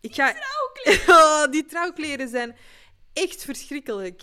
[0.00, 0.34] Ik ga...
[1.08, 2.56] Oh, die trouwkleren zijn
[3.12, 4.22] echt verschrikkelijk.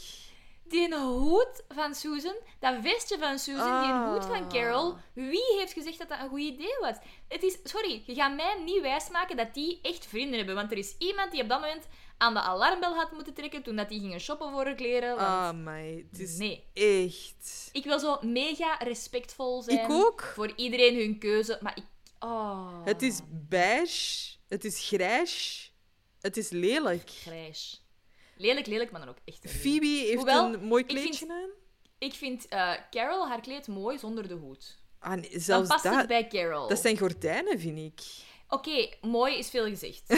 [0.64, 4.12] Die hoed van Susan, dat vestje van Susan, die Ah.
[4.14, 4.96] hoed van Carol.
[5.14, 6.96] Wie heeft gezegd dat dat een goed idee was?
[7.28, 10.56] Het is, sorry, je gaat mij niet wijsmaken dat die echt vrienden hebben.
[10.56, 11.88] Want er is iemand die op dat moment
[12.18, 15.10] aan de alarmbel had moeten trekken toen dat die gingen shoppen voor haar kleren.
[15.10, 16.06] Want Ah, mij.
[16.12, 16.68] Het is nee.
[16.74, 17.70] echt...
[17.72, 19.80] Ik wil zo mega respectvol zijn.
[19.84, 20.22] Ik ook.
[20.22, 21.58] Voor iedereen hun keuze.
[21.62, 21.84] Maar ik...
[22.20, 22.86] Oh.
[22.86, 24.34] Het is beige.
[24.48, 25.72] Het is grijs.
[26.22, 27.10] Het is lelijk.
[27.10, 27.86] Grijs.
[28.38, 29.62] Lelijk, lelijk, maar dan ook echt lelijk.
[29.62, 31.50] Phoebe heeft Hoewel, een mooi ik vind- kleedje aan.
[31.98, 34.78] Ik vind eh, Carol haar kleed mooi zonder de hoed.
[35.00, 36.68] Ah, nee, Dan zelfs past dat, het bij Carol.
[36.68, 38.02] dat zijn gordijnen, vind ik.
[38.50, 40.04] Oké, mooi is veel gezegd.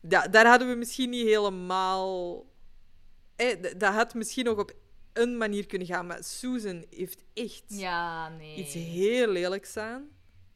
[0.00, 2.44] Da daar hadden we misschien niet helemaal...
[3.36, 4.72] Eh, dat had misschien nog op
[5.12, 8.56] een manier kunnen gaan, maar Susan heeft echt Ja, nee.
[8.56, 10.08] iets heel lelijks aan.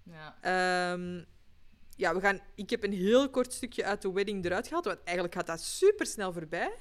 [0.02, 0.36] Ja.
[0.40, 1.24] Ehm,
[1.96, 4.98] ja, we gaan, ik heb een heel kort stukje uit de wedding eruit gehaald, want
[5.04, 6.72] eigenlijk gaat dat super snel voorbij.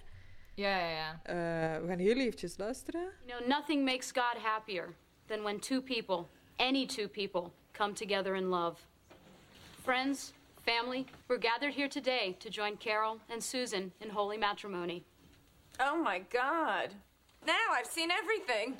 [0.55, 1.19] Ja, ja, ja.
[1.23, 3.11] Eh, we gaan heel eventjes luisteren.
[3.25, 4.95] You know, nothing makes God happier
[5.25, 8.81] than when two people, any two people, come together in love.
[9.81, 10.33] Friends,
[10.65, 15.03] family, we're gathered here today to join Carol and Susan in holy matrimony.
[15.79, 16.93] Oh my god.
[17.45, 18.77] Now I've seen everything.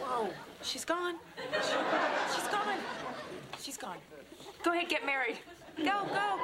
[0.00, 0.28] Whoa,
[0.62, 1.16] she's gone.
[2.32, 2.78] She's gone.
[3.60, 3.98] She's gone.
[4.62, 5.38] Go ahead, get married.
[5.76, 6.38] Go, go.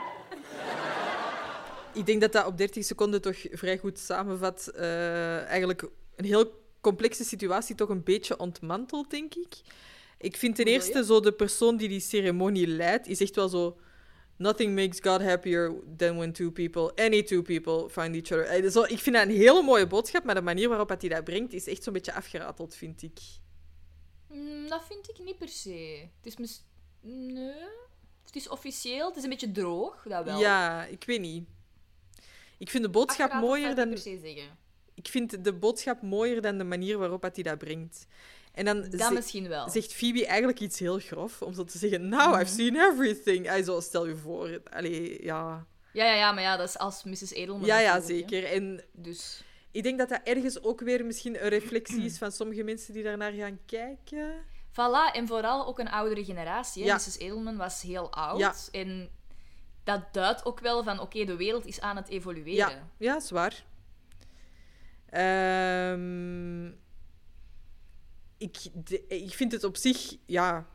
[1.92, 4.66] Ik denk dat dat op 30 seconden toch vrij goed samenvat.
[4.66, 5.82] eh, eigenlijk
[6.16, 9.60] een heel complexe situatie toch een beetje ontmantelt, denk ik.
[10.20, 13.78] Ik vind ten eerste zo de persoon die die ceremonie leidt, is echt wel zo...
[14.36, 18.44] Nothing makes God happier than when two people, any two people, find each other.
[18.44, 21.24] Eh, Zo, ik vind dat een hele mooie boodschap, maar de manier waarop hij dat
[21.24, 23.18] brengt is echt zo'n beetje afgerateld, vind ik.
[24.28, 26.08] Mm, dat vind ik niet per se.
[26.16, 26.64] Het is mis...
[27.00, 27.52] Nee.
[28.24, 29.08] Het is officieel.
[29.08, 30.38] Het is een beetje droog, dat wel.
[30.38, 31.48] Ja, ik weet niet.
[32.58, 33.88] Ik vind de boodschap mooier ik dan...
[33.88, 34.58] niet per se zeggen.
[34.94, 38.06] Ik vind de boodschap mooier dan de manier waarop hij dat brengt.
[38.52, 39.68] En dan Dat ze- misschien wel.
[39.68, 43.64] zegt Phoebe eigenlijk iets heel grof, om zo te zeggen, now I've seen everything.
[43.64, 44.60] Zo, stel je voor.
[44.70, 45.66] Allee, ja.
[45.92, 47.30] Ja, ja, ja, maar ja, dat is als Mrs.
[47.32, 47.66] Edelman.
[47.66, 48.06] Ja, ja, hè.
[48.06, 48.44] zeker.
[48.44, 49.44] En Dus...
[49.70, 53.02] ik denk dat dat ergens ook weer misschien een reflectie is van sommige mensen die
[53.02, 54.32] daarnaar gaan kijken.
[54.70, 56.82] Voilà, en vooral ook een oudere generatie.
[56.82, 56.88] Hè?
[56.88, 56.94] Ja.
[56.94, 57.18] Mrs.
[57.18, 58.38] Edelman was heel oud.
[58.38, 58.54] Ja.
[58.72, 59.10] En
[59.84, 62.54] dat duidt ook wel van, oké, de wereld is aan het evolueren.
[62.70, 63.64] Ja, ja, zwaar.
[65.10, 66.70] Ehm,
[68.40, 70.66] ik, de- ik vind het op zich, ja,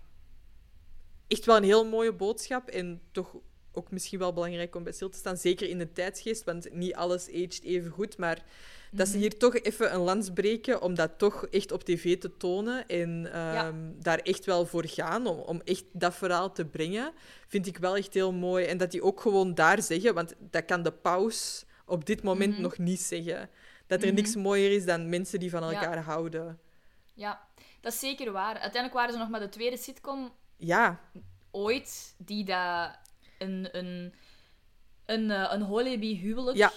[1.28, 2.70] echt wel een heel mooie boodschap.
[2.70, 3.36] En toch
[3.72, 5.38] ook misschien wel belangrijk om bij stil te staan.
[5.38, 8.18] Zeker in de tijdsgeest, want niet alles aged even goed.
[8.18, 8.44] Maar
[8.92, 12.38] dat ze hier toch even een lans breken om dat toch echt op tv te
[12.38, 12.88] tonen.
[12.88, 17.14] En ehm, daar echt wel voor gaan, om, om echt dat verhaal te brengen,
[17.48, 18.66] vind ik wel echt heel mooi.
[18.66, 22.54] En dat die ook gewoon daar zeggen, want dat kan de paus op dit moment
[22.54, 22.62] Mhm.
[22.62, 23.50] nog niet zeggen.
[23.88, 24.16] Dat er Mhm.
[24.16, 25.72] niks mooier is dan mensen die van Ja.
[25.72, 26.60] elkaar houden.
[27.14, 27.48] Ja,
[27.86, 28.54] dat is zeker waar.
[28.54, 31.00] Uiteindelijk waren ze nog maar de tweede sitcom Ja,
[31.52, 32.98] ooit die dat
[33.38, 34.14] een, een,
[35.06, 36.72] een, eh, een Holleby-huwelijk Ja.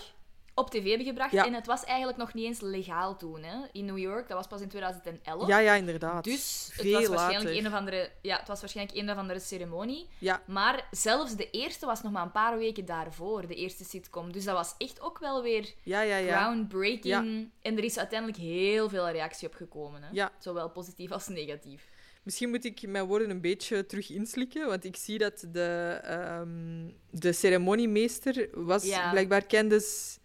[0.59, 1.33] Op tv hebben gebracht.
[1.33, 1.47] Ja.
[1.47, 4.29] En het was eigenlijk nog niet eens legaal toen, hè, in New York.
[4.29, 5.47] Dat was pas in 2011.
[5.49, 6.25] Ja, ja, inderdaad.
[6.25, 7.59] Dus het Veel was, waarschijnlijk later.
[7.59, 10.07] een of andere, ja, het was waarschijnlijk een of andere ceremonie.
[10.19, 10.43] Ja.
[10.47, 14.33] Maar zelfs de eerste was nog maar een paar weken daarvoor, de eerste sitcom.
[14.33, 16.37] Dus dat was echt ook wel weer Ja, ja, ja.
[16.37, 17.05] groundbreaking.
[17.05, 17.21] Ja.
[17.63, 20.03] En er is uiteindelijk heel veel reactie op gekomen.
[20.03, 20.09] Hè?
[20.13, 20.33] Ja.
[20.39, 21.89] Zowel positief als negatief.
[22.23, 26.89] Misschien moet ik mijn woorden een beetje terug inslikken, want ik zie dat de, ehm,
[27.11, 30.18] de ceremoniemeester was blijkbaar Candace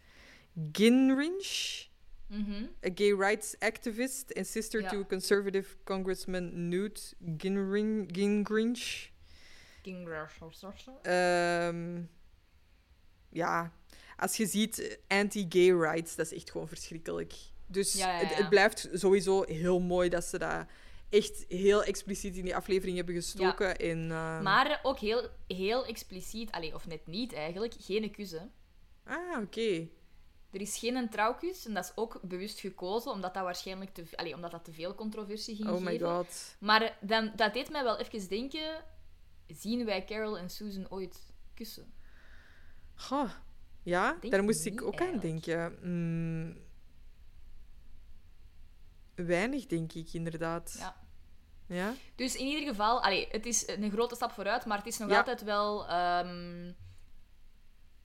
[0.71, 1.89] Gingrich,
[2.27, 2.63] Mhm.
[2.85, 4.89] a gay rights activist and sister Ja.
[4.89, 9.11] to conservative congressman Newt Gingrich.
[9.83, 10.39] Gingrich.
[11.01, 12.01] Ehm,
[13.29, 13.73] ja,
[14.17, 17.33] als je ziet eh, anti-gay rights, dat is echt gewoon verschrikkelijk.
[17.67, 20.65] Dus Ja, ja, Het, blijft sowieso heel mooi dat ze dat
[21.09, 23.77] echt heel expliciet in die aflevering hebben gestoken.
[23.77, 28.31] En, ehm, Maar ook heel, heel expliciet, allee, of net niet eigenlijk, geen kus.
[28.31, 28.41] hè.
[29.03, 29.87] Ah, oké.
[30.53, 34.33] Er is geen trouwkus en dat is ook bewust gekozen, omdat dat waarschijnlijk te, allee,
[34.35, 36.07] omdat dat te veel controversie ging Oh my geven.
[36.07, 36.55] god.
[36.59, 38.83] Maar dan, dat deed mij wel even denken,
[39.47, 41.19] zien wij Carol en Susan ooit
[41.53, 41.93] kussen?
[42.95, 43.29] Goh.
[43.83, 45.77] Ja, Denk daar moest ik ook aan denken.
[45.81, 46.57] Mm,
[49.15, 50.75] weinig, denk ik, inderdaad.
[50.79, 50.95] Ja.
[51.67, 51.93] Ja?
[52.15, 55.09] Dus in ieder geval, allee, het is een grote stap vooruit, maar het is nog
[55.09, 55.17] Ja.
[55.17, 56.71] altijd wel ehm,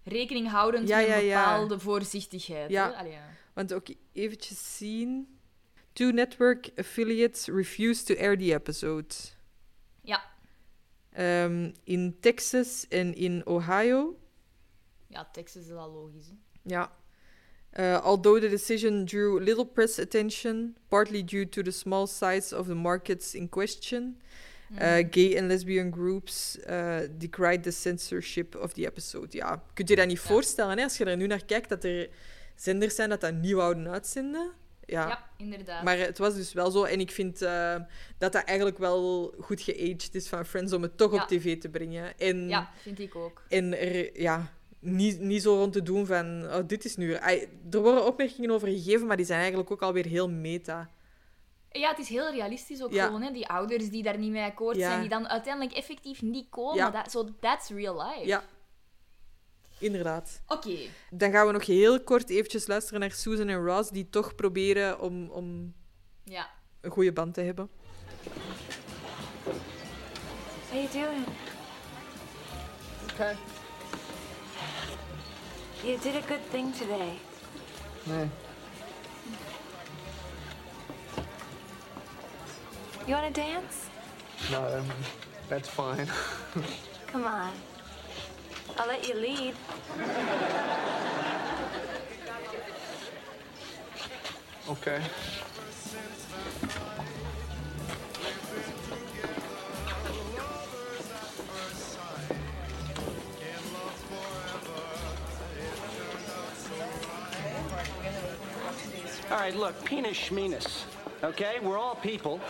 [0.09, 1.45] rekening houdend Ja, met een ja.
[1.45, 2.71] bepaalde voorzichtigheid.
[2.71, 2.89] Ja.
[2.89, 3.19] Allee.
[3.53, 5.39] Want ook eventjes zien.
[5.93, 9.15] Two network affiliates refused to air the episode.
[10.03, 10.23] Ja.
[11.13, 14.19] Ehm, in Texas en in Ohio.
[15.07, 16.27] ja, Texas is al logisch.
[16.27, 16.35] Hè?
[16.63, 16.93] Ja.
[17.79, 22.67] Uh, although the decision drew little press attention, partly due to the small size of
[22.67, 24.21] the markets in question,
[24.73, 24.79] uh,
[25.11, 29.37] gay and lesbian groups uh, decried the censorship of the episode.
[29.37, 30.83] Ja, kun je dat niet voorstellen hè?
[30.83, 32.09] als je er nu naar kijkt dat er
[32.55, 34.51] zenders zijn dat dat niet wouden uitzenden?
[34.87, 35.09] Ja.
[35.09, 35.83] Ja, inderdaad.
[35.85, 36.85] Maar het was dus wel zo.
[36.85, 37.75] En ik vind uh,
[38.19, 41.23] dat dat eigenlijk wel goed geaged is van Friends om het toch Ja.
[41.23, 42.19] op tv te brengen.
[42.19, 43.43] En, Ja, vind ik ook.
[43.49, 47.13] en er, ja, niet, niet zo rond te doen van, oh, dit is nu...
[47.13, 50.91] Er worden opmerkingen over gegeven, maar die zijn eigenlijk ook alweer heel meta.
[51.71, 53.05] Ja, het is heel realistisch ook Ja.
[53.07, 53.23] gewoon.
[53.23, 53.31] Hè?
[53.33, 54.89] Die ouders die daar niet mee akkoord Ja.
[54.89, 56.77] zijn, die dan uiteindelijk effectief niet komen.
[56.77, 56.91] Ja.
[56.91, 58.27] Dat, so, that's real life.
[58.27, 58.43] Ja,
[59.79, 60.43] inderdaad.
[60.47, 60.77] Oké.
[61.11, 65.01] Dan gaan we nog heel kort eventjes luisteren naar Susan en Ross, die toch proberen
[65.01, 65.75] om, om
[66.25, 66.51] Ja.
[66.81, 67.71] een goede band te hebben.
[70.71, 71.25] How you doing?
[73.13, 73.37] Okay.
[75.83, 77.19] You did a good thing today.
[78.03, 78.29] Yeah.
[83.09, 83.89] You want to dance?
[84.51, 84.85] No,
[85.49, 86.07] that's fine.
[87.07, 87.51] Come on.
[88.79, 89.55] I'll let you lead.
[94.69, 95.03] okay.
[109.31, 110.85] All right, look, penis schmenis.
[111.23, 111.59] Okay?
[111.61, 112.41] We're all people.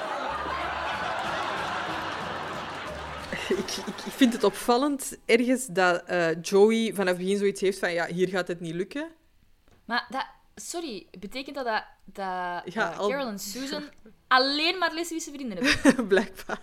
[3.48, 7.78] Ik, ik, ik vind het opvallend ergens dat eh, Joey vanaf het begin zoiets heeft
[7.78, 9.10] van ja, hier gaat het niet lukken.
[9.84, 10.26] Maar dat...
[10.54, 12.24] Sorry, betekent dat dat, dat
[12.74, 13.90] Ja, eh, al- Carol en Susan
[14.28, 16.06] alleen maar lesbische vrienden hebben?
[16.14, 16.60] Blijkbaar.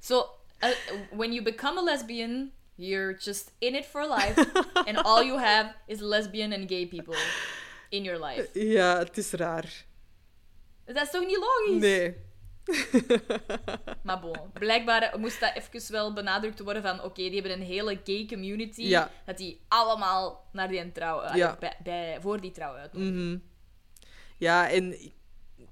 [0.00, 0.26] So,
[0.62, 0.68] uh,
[1.10, 4.46] when you become a lesbian, you're just in it for life.
[4.88, 7.16] and all you have is lesbian and gay people
[7.88, 8.48] in your life.
[8.60, 9.84] Ja, het is raar.
[10.84, 11.80] Dat is toch niet logisch?
[11.80, 12.16] Nee.
[14.02, 18.00] Maar bon, blijkbaar moest dat even wel benadrukt worden van oké, die hebben een hele
[18.04, 18.82] gay community.
[18.82, 19.10] Ja.
[19.26, 21.56] Dat die allemaal naar die trouw, Ja.
[21.60, 22.92] bij, bij, voor die trouw uit.
[22.92, 23.38] Mhm.
[24.38, 24.96] Ja, en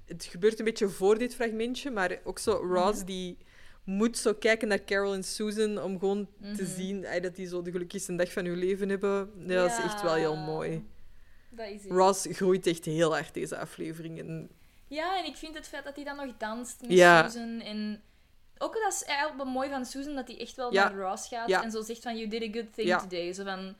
[0.05, 3.05] het gebeurt een beetje voor dit fragmentje, maar ook zo Ross Mhm.
[3.05, 3.37] die
[3.83, 6.75] moet zo kijken naar Carol en Susan om gewoon te Mhm.
[6.75, 9.29] zien dat die zo de gelukkigste dag van hun leven hebben.
[9.47, 10.85] Ja, dat is echt wel heel mooi.
[11.49, 11.81] Dat is.
[11.87, 14.19] Ross groeit echt heel hard deze aflevering.
[14.19, 14.49] En
[14.95, 17.29] Ja, en ik vind het feit dat hij dan nog danst met Ja.
[17.29, 17.59] Susan.
[17.61, 18.03] En
[18.57, 20.89] ook dat is eigenlijk wel mooi van Susan, dat hij echt wel Ja.
[20.89, 21.63] naar Ross gaat Ja.
[21.63, 23.33] en zo zegt van you did a good thing today.
[23.33, 23.75] Zo van,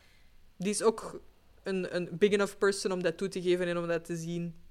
[0.58, 1.22] die is ook
[1.64, 4.64] een, een big enough person om dat toe te geven en om dat te zien.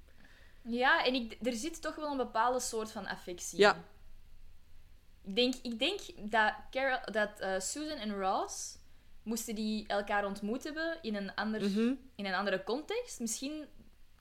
[0.61, 3.59] ja, en ik, er zit toch wel een bepaalde soort van affectie.
[3.59, 3.83] Ja.
[5.23, 5.99] Ik denk, ik denk
[6.31, 8.77] dat, Carol, dat eh, Susan en Ross
[9.23, 11.93] moesten die elkaar ontmoet hebben in een, ander, Mhm.
[12.15, 13.19] in een andere context.
[13.19, 13.65] Misschien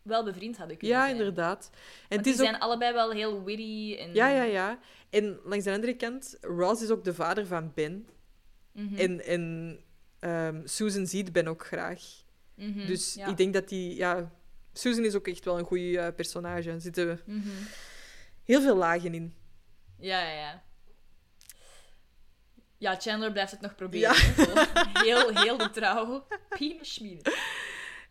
[0.05, 1.17] wel bevriend hadden kunnen Ja, zijn.
[1.17, 1.71] inderdaad.
[2.09, 2.39] En die ook...
[2.39, 3.97] zijn allebei wel heel witty.
[3.99, 4.15] En...
[4.15, 4.79] Ja, ja, ja.
[5.11, 8.09] En langs de andere kant, Ross is ook de vader van Ben.
[8.73, 8.97] Mhm.
[8.97, 9.79] En, en
[10.19, 12.03] ehm, Susan ziet Ben ook graag.
[12.55, 13.27] Mhm, Dus ja.
[13.27, 13.95] ik denk dat die...
[13.97, 14.31] Ja,
[14.73, 16.71] Susan is ook echt wel een goed personage.
[16.71, 17.49] Er zitten Mhm.
[18.45, 19.35] heel veel lagen in.
[19.99, 20.63] Ja, ja, ja.
[22.79, 24.15] Ja, Chandler blijft het nog proberen.
[24.37, 24.67] Ja.
[25.05, 26.27] Heel, heel de trouw.
[26.49, 26.79] Pien.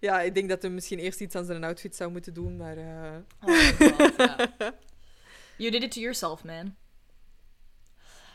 [0.03, 2.77] Ja, ik denk dat hij misschien eerst iets aan zijn outfit zou moeten doen, maar...
[3.41, 4.53] Oh god, ja.
[5.57, 6.75] You did it to yourself, man.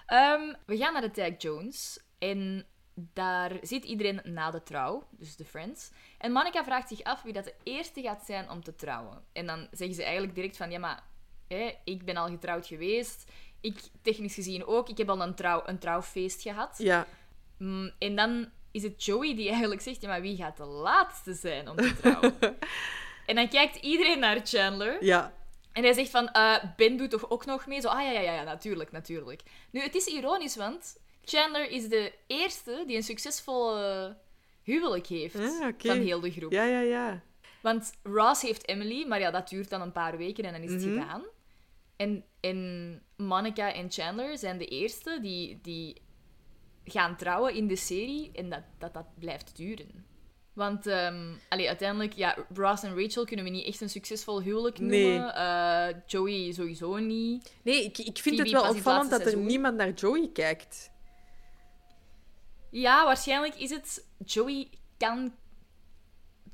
[0.06, 2.00] Ehm, we gaan naar de Tag Jones.
[2.18, 5.90] En daar zit iedereen na de trouw, dus de friends.
[6.18, 9.22] En Monica vraagt zich af wie dat de eerste gaat zijn om te trouwen.
[9.32, 10.70] En dan zeggen ze eigenlijk direct van...
[10.70, 11.02] Ja, maar
[11.48, 13.32] hè, ik ben al getrouwd geweest.
[13.60, 14.88] Ik, technisch gezien ook.
[14.88, 16.78] Ik heb al een, trouw, een trouwfeest gehad.
[16.78, 17.06] Ja.
[17.58, 20.00] Mm, en dan is het Joey die eigenlijk zegt...
[20.00, 22.34] Ja, maar wie gaat de laatste zijn om te trouwen?
[23.26, 25.04] en dan kijkt iedereen naar Chandler.
[25.04, 25.32] Ja.
[25.72, 27.80] En hij zegt van, eh, Ben doet toch ook nog mee?
[27.80, 29.42] Zo, ah ja, ja, ja, ja, natuurlijk, natuurlijk.
[29.70, 33.76] Nu, het is ironisch, want Chandler is de eerste die een succesvol
[34.62, 36.52] huwelijk heeft Ah, van heel de groep.
[36.52, 37.20] Ja, ja, ja.
[37.60, 40.72] Want Ross heeft Emily, maar ja, dat duurt dan een paar weken en dan is
[40.72, 41.00] het Mhm.
[41.00, 41.22] gedaan.
[41.96, 46.02] En, en Monica en Chandler zijn de eerste die, die
[46.90, 50.06] gaan trouwen in de serie en dat dat, dat blijft duren.
[50.52, 50.86] Want
[51.48, 55.08] allee, uiteindelijk, ja, Ross en Rachel kunnen we niet echt een succesvol huwelijk Nee.
[55.08, 55.34] noemen.
[55.34, 57.52] Eh, Joey sowieso niet.
[57.62, 60.90] Nee, ik, ik vind Phoebe het wel opvallend dat er niemand naar Joey kijkt.
[62.70, 64.06] Ja, waarschijnlijk is het...
[64.24, 65.34] Joey kan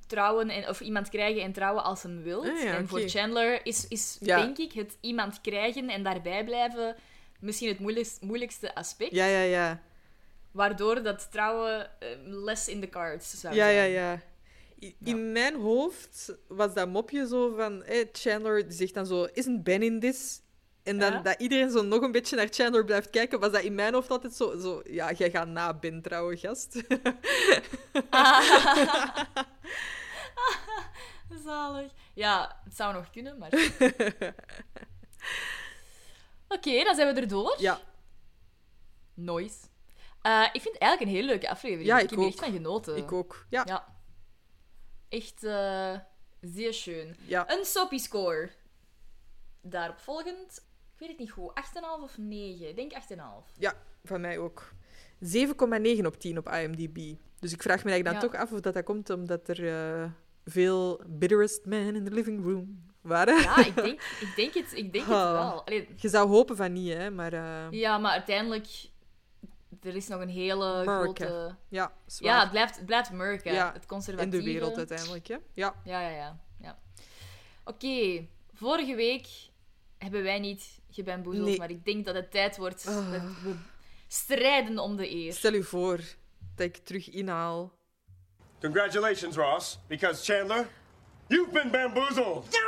[0.06, 2.40] trouwen en, of iemand krijgen en trouwen als hem wil.
[2.44, 3.00] Ah, ja, en voor.
[3.00, 4.40] Chandler is, is Ja.
[4.40, 6.96] denk ik, het iemand krijgen en daarbij blijven
[7.40, 9.10] misschien het moeilijkst, moeilijkste aspect.
[9.14, 9.80] Ja, ja, ja.
[10.54, 13.90] Waardoor dat trouwen eh, less in the cards zou Ja, ja, zijn.
[13.92, 14.20] ja.
[14.80, 17.82] I- In mijn hoofd was dat mopje zo van...
[17.82, 19.24] eh, Chandler die zegt dan zo...
[19.32, 20.40] Isn't Ben in this?
[20.82, 21.20] En dan Ja.
[21.22, 24.10] dat iedereen zo nog een beetje naar Chandler blijft kijken, was dat in mijn hoofd
[24.10, 24.58] altijd zo...
[24.58, 26.82] zo ja, jij gaat na Ben trouwen, gast.
[31.44, 31.90] Zalig.
[32.14, 33.50] Ja, het zou nog kunnen, maar...
[36.48, 37.54] Oké, dan zijn we erdoor.
[37.58, 37.80] Ja.
[39.14, 39.56] Nice.
[40.24, 41.86] Eh, ik vind het eigenlijk een hele leuke aflevering.
[41.88, 42.96] Ja, ik ik heb er echt van genoten.
[42.96, 43.46] Ik ook.
[43.50, 43.62] Ja.
[43.66, 43.94] Ja.
[45.08, 45.98] Echt eh,
[46.40, 47.16] zeer schön.
[47.26, 47.50] Ja.
[47.50, 48.50] Een soppy score.
[49.60, 50.56] Daarop volgend,
[50.92, 52.68] ik weet het niet goed, 8,5 of 9?
[52.68, 53.52] Ik denk 8,5.
[53.58, 54.72] Ja, van mij ook.
[55.20, 57.14] 7,9 op 10 op IMDb.
[57.38, 58.20] Dus ik vraag me eigenlijk dan Ja.
[58.20, 60.10] toch af of dat, dat komt omdat er eh,
[60.44, 63.40] veel bitterest man in the living room waren.
[63.40, 65.64] Ja, ik denk, ik denk het, ik denk het wel.
[65.64, 67.32] Allee, Je zou hopen van niet, hè, maar...
[67.74, 68.66] ja, maar uiteindelijk,
[69.82, 71.26] er is nog een hele Murken.
[71.26, 71.56] grote...
[71.68, 72.32] Ja, zwaar.
[72.34, 73.52] Ja, het blijft, het blijft murken.
[73.54, 74.36] Ja, het in conservatieve.
[74.38, 75.36] de wereld uiteindelijk, hè.
[75.52, 75.74] Ja.
[75.84, 76.38] Ja, ja, ja.
[76.60, 76.78] ja.
[77.64, 79.26] Oké, vorige week
[79.98, 81.58] hebben wij niet gebamboezeld, Nee.
[81.58, 83.12] maar ik denk dat het tijd wordt Ah.
[83.12, 83.54] dat we
[84.08, 85.32] strijden om de eer.
[85.32, 85.96] Stel u voor
[86.56, 87.72] dat ik terug inhaal.
[88.60, 90.68] Congratulations, Ross, because Chandler,
[91.28, 92.50] you've been bamboozled.
[92.50, 92.60] This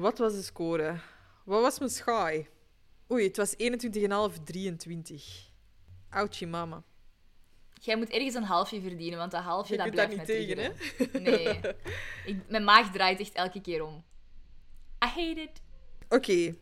[0.00, 1.00] Wat was de score?
[1.44, 2.48] Wat was mijn schaai?
[3.10, 3.54] Oei, het was
[4.36, 5.50] 21,5, 23.
[6.10, 6.82] Ouchie mama.
[7.80, 10.74] Jij moet ergens een halfje verdienen, want dat halfje Je dat blijft niet mij tegen,
[10.96, 11.22] triggeren.
[11.22, 11.60] Nee.
[12.24, 14.04] Ik, mijn maag draait echt elke keer om.
[15.04, 15.62] I hate it.
[16.08, 16.56] Oké.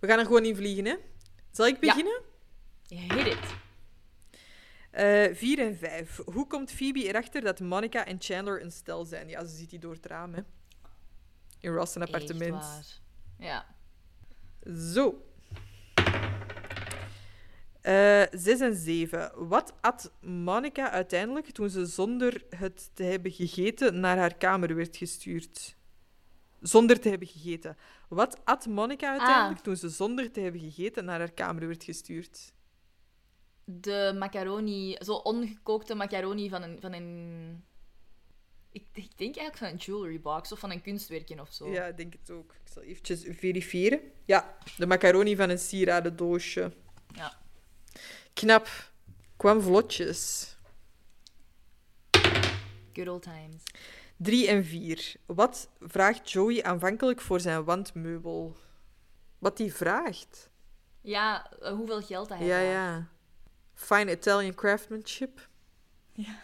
[0.00, 0.94] We gaan er gewoon in vliegen, hè.
[1.50, 2.22] Zal ik beginnen?
[2.88, 3.54] Hit it.
[4.90, 6.20] Eh 4 en 5.
[6.24, 9.28] Hoe komt Phoebe erachter dat Monica en Chandler een stel zijn?
[9.28, 10.42] Ja, ze ziet die door het raam, hè.
[11.60, 13.00] In Ross' een appartement.
[13.38, 13.66] Ja.
[14.92, 15.24] Zo.
[17.80, 19.32] Eh 6 en 7.
[19.48, 24.96] Wat at Monica uiteindelijk toen ze zonder het te hebben gegeten naar haar kamer werd
[24.96, 25.76] gestuurd?
[26.60, 27.76] Zonder te hebben gegeten.
[28.08, 29.64] Wat at Monica uiteindelijk Ah.
[29.64, 32.52] toen ze zonder te hebben gegeten naar haar kamer werd gestuurd?
[33.64, 36.80] De macaroni, zo ongekookte macaroni van een...
[36.80, 37.64] Van een
[38.72, 41.70] ik, ik denk eigenlijk van een jewelry box of van een kunstwerkje of zo.
[41.70, 42.52] Ja, ik denk het ook.
[42.64, 44.00] Ik zal eventjes verifiëren.
[44.24, 46.72] Ja, de macaroni van een sieradendoosje.
[47.14, 47.38] Ja.
[48.34, 48.68] Knap.
[49.36, 50.56] Kwam vlotjes.
[52.92, 53.62] Good old times.
[54.16, 55.14] 3 en 4.
[55.26, 58.56] Wat vraagt Joey aanvankelijk voor zijn wandmeubel?
[59.38, 60.50] Wat hij vraagt?
[61.00, 62.72] Ja, eh, hoeveel geld dat hij Ja, vraagt.
[62.72, 63.08] ja.
[63.74, 65.48] Fine Italian craftsmanship.
[66.12, 66.38] Ja.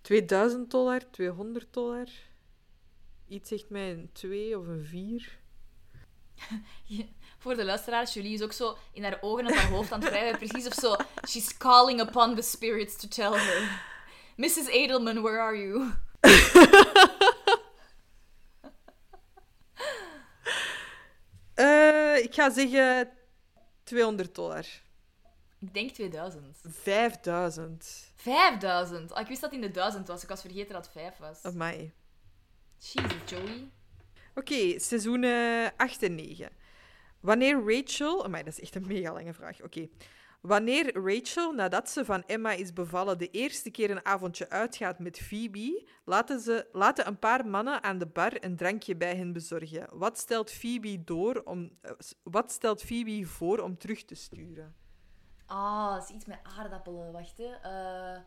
[0.00, 2.08] 2000 dollar, 200 dollar.
[3.28, 5.38] Iets zegt mij een 2 of een 4.
[6.84, 7.04] Ja,
[7.38, 10.10] voor de luisteraars, Julie is ook zo in haar ogen en haar hoofd aan het
[10.10, 10.38] wrijven.
[10.38, 10.96] Precies of zo,
[11.28, 13.88] she's calling upon the spirits to tell her.
[14.36, 14.66] Mrs.
[14.66, 15.90] Edelman, where are you?
[21.54, 23.10] Eh, ik ga zeggen
[23.84, 24.66] 200 dollar.
[25.60, 26.58] Ik denk 2000.
[26.62, 28.12] 5000.
[28.14, 29.12] 5000?
[29.12, 30.22] Oh, ik wist dat het in de 1000 was.
[30.22, 31.42] Ik was vergeten dat het 5 was.
[31.42, 31.92] Amai.
[32.78, 33.70] Jezus, Joey.
[34.34, 36.50] Oké, seizoenen 8 en 9.
[37.20, 38.24] Wanneer Rachel...
[38.24, 39.62] Amai, dat is echt een mega lange vraag.
[39.62, 39.88] Oké.
[40.40, 45.18] Wanneer Rachel, nadat ze van Emma is bevallen, de eerste keer een avondje uitgaat met
[45.18, 49.88] Phoebe, laten, ze, laten een paar mannen aan de bar een drankje bij hen bezorgen.
[49.92, 51.90] Wat stelt Phoebe, door om, eh,
[52.22, 54.79] wat stelt Phoebe voor om terug te sturen?
[55.50, 57.12] Ah, dat is iets met aardappelen.
[57.12, 57.52] Wacht, hè.
[57.62, 58.20] Eh.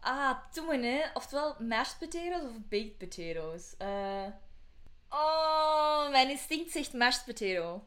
[0.00, 1.02] Ah, toen, hè.
[1.14, 3.76] Oftewel mashed potatoes of baked potatoes.
[3.76, 4.26] Eh.
[5.08, 7.86] Oh, mijn instinct zegt mashed potato.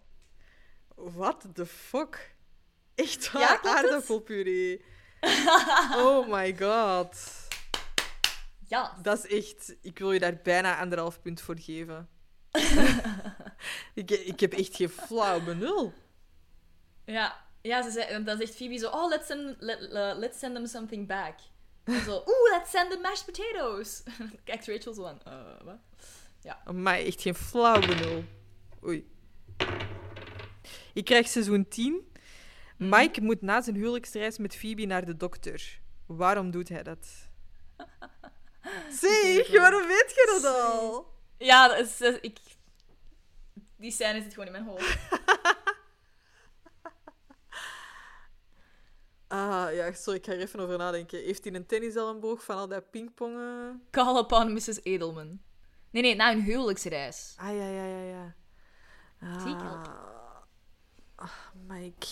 [0.95, 2.35] What the fuck?
[2.95, 3.51] Echt Ja, waar?
[3.51, 3.65] het?
[3.65, 4.85] aardappelpuree.
[6.05, 7.47] oh my god.
[8.67, 8.97] Ja.
[9.01, 9.75] Dat is echt...
[9.81, 12.09] Ik wil je daar bijna anderhalf punt voor geven.
[13.93, 15.93] ik, ik heb echt geen flauw benul.
[17.11, 20.55] Ja, ja ze zei, dan zegt Phoebe zo, oh, let's send, let, uh, let's send
[20.55, 21.35] them something back.
[21.83, 24.03] En zo, oeh, let's send them mashed potatoes.
[24.43, 25.77] Kijkt Rachel zo aan, eh, wat?
[26.41, 26.71] Ja.
[26.71, 28.23] Maar echt geen flauw benul.
[28.83, 29.07] Oei.
[30.93, 32.07] Ik krijg seizoen 10.
[32.77, 35.79] Mike moet na zijn huwelijksreis met Phoebe naar de dokter.
[36.05, 37.07] Waarom doet hij dat?
[39.01, 41.13] Zeg, waarom weet je dat al?
[41.37, 42.37] Ja, dat is, dat is- ik...
[43.75, 44.97] Die scène zit gewoon in mijn hoofd.
[49.31, 51.19] Ah, ja, sorry, ik ga er even over nadenken.
[51.19, 53.81] Heeft hij een tenniselleboog van al dat pingpongen?
[53.91, 54.83] Call upon Mrs.
[54.83, 55.39] Edelman.
[55.89, 57.33] Nee, nee, na een huwelijksreis.
[57.37, 58.35] Ah, ja, ja, ja, ja.
[59.39, 59.83] Zie ik Ah,
[61.15, 61.29] ah,
[61.67, 62.07] Mike.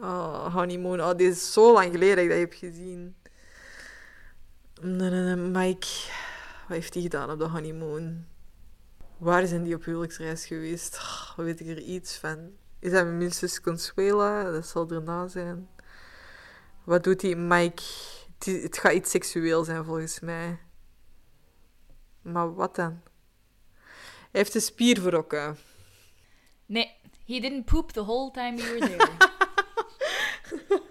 [0.00, 1.00] Oh, honeymoon.
[1.00, 3.16] Oh, dit is zo lang geleden dat ik dat heb gezien.
[4.80, 5.86] Nee, nee, nee, Mike.
[6.68, 8.24] Wat heeft hij gedaan op de honeymoon?
[9.18, 10.96] Waar zijn die op huwelijksreis geweest?
[10.96, 12.50] Oh, weet ik er iets van?
[12.78, 14.50] Is dat zus Consuela?
[14.50, 15.68] Dat zal erna zijn.
[16.84, 17.34] Wat doet hij?
[17.34, 17.82] Mike.
[18.44, 20.58] Het, gaat iets seksueel zijn, volgens mij.
[22.22, 23.00] Maar wat dan?
[24.30, 25.56] Hij heeft een spier verrokken.
[26.66, 29.08] Nee, he didn't poop the whole time we were there.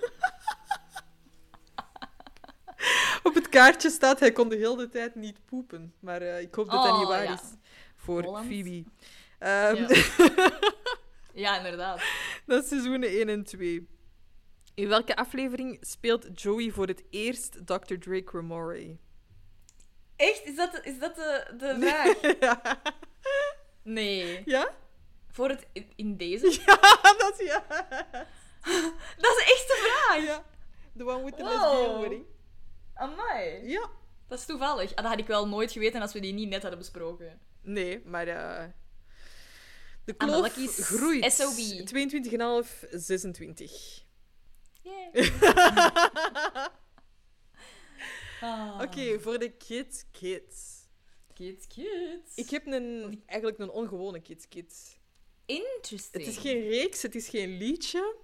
[3.23, 5.93] Op het kaartje staat, hij kon de hele tijd niet poepen.
[5.99, 7.33] Maar eh, ik hoop dat dat Oh, niet waar ja.
[7.33, 7.41] is
[7.95, 8.45] voor Holland.
[8.45, 8.83] Phoebe.
[9.39, 9.87] Ehm, Ja.
[11.33, 12.01] ja, inderdaad.
[12.45, 13.87] dat is seizoenen 1 en 2.
[14.79, 17.95] In welke aflevering speelt Joey voor het eerst Dr.
[17.99, 18.97] Drake Ramore?
[20.15, 20.45] Echt?
[20.45, 22.39] Is dat, de- is dat de, de vraag?
[22.39, 22.81] ja.
[23.83, 24.41] Nee.
[24.45, 24.75] Ja?
[25.31, 25.65] Voor het...
[25.95, 26.45] in- deze?
[26.65, 26.77] Ja,
[27.17, 27.65] dat is ja.
[29.23, 30.23] Dat is echt de vraag!
[30.25, 30.45] Ja.
[30.97, 31.51] The one with the Wow.
[31.51, 32.25] lesbian wedding.
[32.93, 33.67] Amai.
[33.69, 33.89] Ja.
[34.27, 34.89] Dat is toevallig.
[34.89, 37.39] Ah, dat had ik wel nooit geweten als we die niet net hadden besproken.
[37.61, 38.63] Nee, maar eh,
[40.05, 41.33] de kloof groeit.
[41.33, 41.57] SOB.
[42.83, 44.07] 22,5, 26.
[44.89, 45.31] Yay.
[48.41, 48.79] Ah.
[48.81, 50.77] Oké, voor de kids, kids.
[51.33, 52.35] Kids, kids.
[52.35, 54.97] Ik heb een, eigenlijk een ongewone kids, kids.
[55.45, 56.25] Interesting.
[56.25, 58.15] Het is geen reeks, het is geen liedje.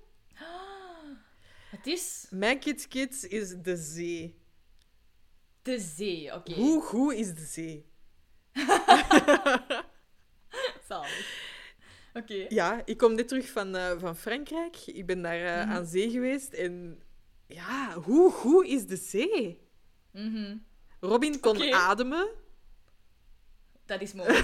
[1.69, 4.39] Het is Mijn kids, kids is de zee.
[5.61, 6.53] de zee, oké.
[6.53, 7.89] Hoe goed is de zee?
[10.87, 11.44] Zalig.
[12.17, 12.45] Oké.
[12.49, 14.77] Ja, ik kom net terug van, eh, van Frankrijk.
[14.85, 15.71] Ik ben daar eh, Mhm.
[15.75, 16.53] aan zee geweest.
[16.53, 17.01] En
[17.47, 19.59] ja, hoe goed is de zee?
[20.11, 20.57] Mhm.
[20.99, 22.27] Robin kon ademen.
[23.85, 24.43] Dat is mooi.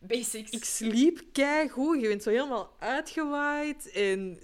[0.00, 0.50] Basics.
[0.50, 2.00] Ik sliep keigoed.
[2.00, 3.90] Je bent zo helemaal uitgewaaid.
[3.90, 4.38] En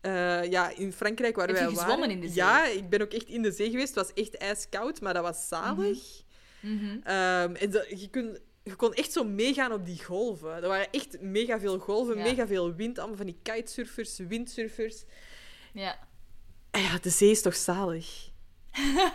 [0.00, 2.10] eh, ja, in Frankrijk waar Heb wij waren...
[2.10, 2.34] in de zee?
[2.36, 3.94] Ja, ik ben ook echt in de zee geweest.
[3.94, 6.22] Het was echt ijskoud, maar dat was zalig.
[6.60, 6.98] Mhm.
[7.02, 10.52] Ehm, en dat- je, kon, je kon echt zo meegaan op die golven.
[10.62, 12.22] Er waren echt mega veel golven, Ja.
[12.22, 12.98] mega veel wind.
[12.98, 15.04] Allemaal van die kitesurfers, windsurfers.
[15.72, 15.98] Ja.
[16.70, 18.30] En ja, de zee is toch zalig?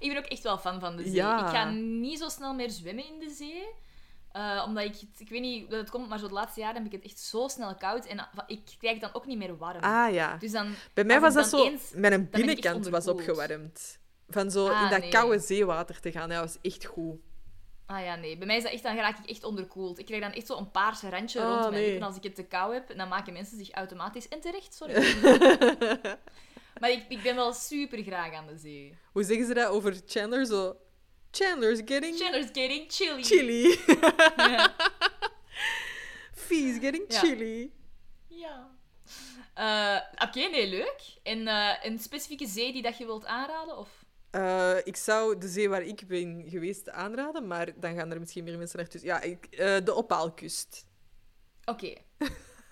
[0.00, 1.12] Ik ben ook echt wel fan van de zee.
[1.12, 1.44] Ja.
[1.44, 3.66] Ik ga niet zo snel meer zwemmen in de zee.
[4.32, 6.76] Eh, omdat ik, het- ik weet niet dat het komt, maar zo de laatste jaren
[6.76, 8.06] heb ik het echt zo snel koud.
[8.06, 9.80] En ah, ik krijg dan ook niet meer warm.
[9.80, 10.36] Ah ja.
[10.36, 11.64] Dus dan, Bij mij was dat zo...
[11.64, 13.98] eens- Mijn binnenkant was opgewarmd.
[14.28, 15.10] Van zo Ah, in dat nee.
[15.10, 16.28] koude zeewater te gaan.
[16.28, 17.16] Dat was echt goed.
[17.86, 18.36] Ah ja, nee.
[18.36, 19.98] Bij mij is dat echt, dan raak ik echt onderkoeld.
[19.98, 21.90] Ik krijg dan echt zo een paarse randje Ah, rond mijn nee.
[21.90, 22.96] lippen als ik het te kou heb.
[22.96, 24.28] Dan maken mensen zich automatisch...
[24.28, 24.94] En terecht, sorry.
[26.80, 28.94] maar ik, ik ben wel super graag aan de zee.
[29.12, 30.46] Hoe zeggen ze dat over Chandler?
[30.46, 30.76] Zo...
[31.30, 32.16] Chandler's getting...
[32.16, 33.22] Chandler's getting chilly.
[33.22, 33.78] Chilly.
[34.36, 34.74] Ja.
[36.80, 37.70] getting chilly.
[38.28, 38.70] Ja.
[39.54, 41.18] Eh, Oké, nee, leuk.
[41.22, 43.78] En eh, een specifieke zee die dat je wilt aanraden?
[43.78, 44.04] Of?
[44.36, 48.44] Eh, ik zou de zee waar ik ben geweest aanraden, maar dan gaan er misschien
[48.44, 49.04] meer mensen naartoe.
[49.04, 50.86] Ja, ik, eh, de Opaalkust.
[51.64, 51.94] Oké.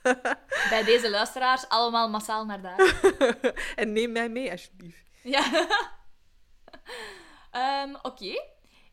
[0.71, 3.01] Bij deze luisteraars allemaal massaal naar daar.
[3.77, 5.11] en neem mij mee, alsjeblieft.
[5.23, 5.43] Ja.
[7.51, 8.43] Ehm, Oké.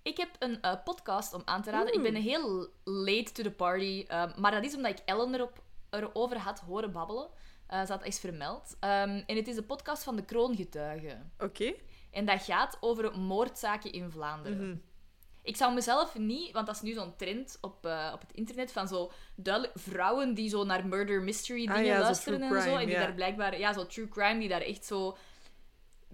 [0.01, 1.93] Ik heb een eh, podcast om aan te raden.
[1.93, 4.05] Ik ben heel late to the party.
[4.07, 7.30] ehm, maar dat is omdat ik Ellen erop, erover had horen babbelen.
[7.69, 8.76] Ze had eens vermeld.
[8.80, 11.34] Ehm, en het is de podcast van de Kroongetuigen.
[11.39, 11.74] Oké.
[12.12, 14.70] En dat gaat over moordzaken in Vlaanderen.
[14.70, 14.78] Mhm.
[15.43, 18.72] Ik zou mezelf niet, want dat is nu zo'n trend op, eh, op het internet
[18.72, 22.76] van zo duidelijk vrouwen die zo naar murder mystery Ah dingen ja, luisteren en zo.
[22.76, 25.18] En die daar blijkbaar, ja, zo true crime, die daar echt zo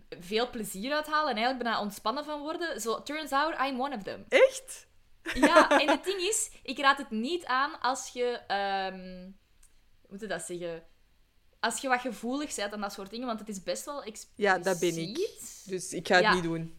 [0.10, 2.82] veel plezier uit halen en eigenlijk bijna ontspannen van worden.
[2.82, 4.26] Zo, turns out I'm one of them.
[4.30, 4.88] Echt?
[5.34, 9.24] Ja, en het ding is, ik raad het niet aan als je, ehm,
[10.02, 10.84] hoe moet je dat zeggen?
[11.60, 14.03] Als je wat gevoelig bent aan dat soort dingen, want het is best wel
[14.36, 15.30] Ja, dat ben ik.
[15.66, 16.34] Dus ik ga het Ja.
[16.34, 16.76] niet doen.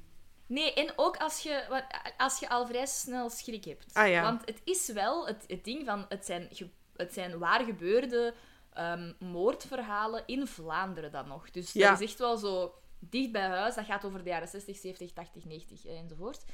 [0.47, 1.85] Nee, en ook als je,
[2.17, 3.95] als je al vrij snel schrik hebt.
[3.95, 4.23] Ah, ja.
[4.23, 6.49] Want het is wel het, het ding van, het zijn,
[6.97, 8.35] het zijn waar gebeurde
[8.73, 11.51] ehm, moordverhalen in Vlaanderen dan nog.
[11.51, 11.91] Dus Ja.
[11.91, 13.75] dat is echt wel zo dicht bij huis.
[13.75, 16.45] Dat gaat over de jaren 60, 70, 80, 90 eh, enzovoort.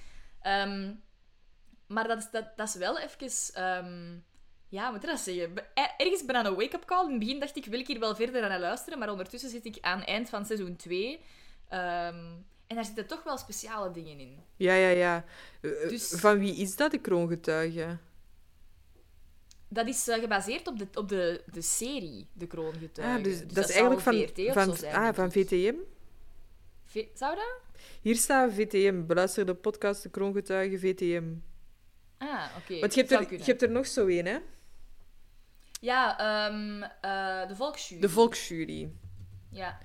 [0.41, 0.93] Ehm,
[1.87, 3.55] maar dat is, dat, dat is wel even...
[3.55, 4.18] ehm,
[4.69, 5.55] ja, je dat zeggen?
[5.55, 7.05] Be- er- Ergens ben aan een wake-up call.
[7.05, 8.99] In het begin dacht ik, wil ik hier wel verder aan luisteren?
[8.99, 11.21] Maar ondertussen zit ik aan het eind van seizoen 2.
[11.69, 12.15] Ehm,
[12.67, 14.39] en daar zitten toch wel speciale dingen in.
[14.57, 15.25] Ja, ja, ja.
[15.61, 17.99] Eh, Dus- Van wie is dat, de kroongetuige?
[19.69, 23.17] Dat is eh, gebaseerd op, de, op de, de serie De Kroongetuigen.
[23.17, 25.33] Ah, dus, Dus dat is eigenlijk van, VRT van, zijn, ah, van.
[25.33, 25.75] VTM?
[26.85, 27.61] V- Zou dat?
[28.01, 29.07] Hier staat VTM.
[29.07, 31.25] Beluister de podcast De Kroongetuige VTM.
[32.19, 32.81] Ah, oké.
[32.81, 34.39] Want je hebt, er, je hebt er nog zo één, hè?
[35.85, 38.01] Ja, ehm, eh, de Volksjury.
[38.01, 38.93] De Volksjury.
[39.51, 39.78] Ja.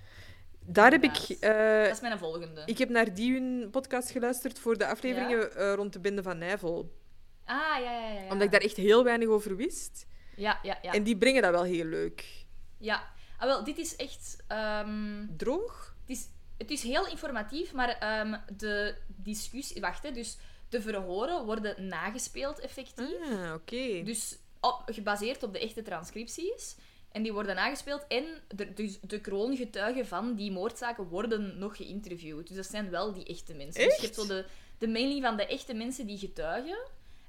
[0.59, 1.17] Daar heb ik...
[1.39, 2.61] Eh, Dat is mijn volgende.
[2.65, 6.37] Ik heb naar die hun podcast geluisterd voor de afleveringen eh, rond de Bende van
[6.37, 6.97] Nijvel.
[7.45, 8.21] Ah, ja, ja, ja.
[8.21, 10.07] Omdat ik daar echt heel weinig over wist.
[10.35, 10.93] Ja, ja, ja.
[10.93, 12.45] En die brengen dat wel heel leuk.
[12.77, 13.03] Ja.
[13.37, 14.43] Ah, wel, dit is echt...
[14.47, 15.95] ehm, Droog?
[16.01, 16.27] Het is,
[16.57, 19.81] het is heel informatief, maar ehm, de discussie...
[19.81, 20.11] Wacht, hè.
[20.11, 20.37] Dus
[20.69, 23.15] de verhoren worden nagespeeld, effectief.
[23.31, 24.03] Ah, oké.
[24.03, 26.75] Dus op, gebaseerd op de echte transcripties.
[27.11, 28.05] En die worden nagespeeld.
[28.07, 32.47] En de, dus de kroongetuigen van die moordzaken worden nog geïnterviewd.
[32.47, 33.83] Dus dat zijn wel die echte mensen.
[33.83, 34.45] Dus je hebt zo de,
[34.77, 36.77] de mailing van de echte mensen die getuigen.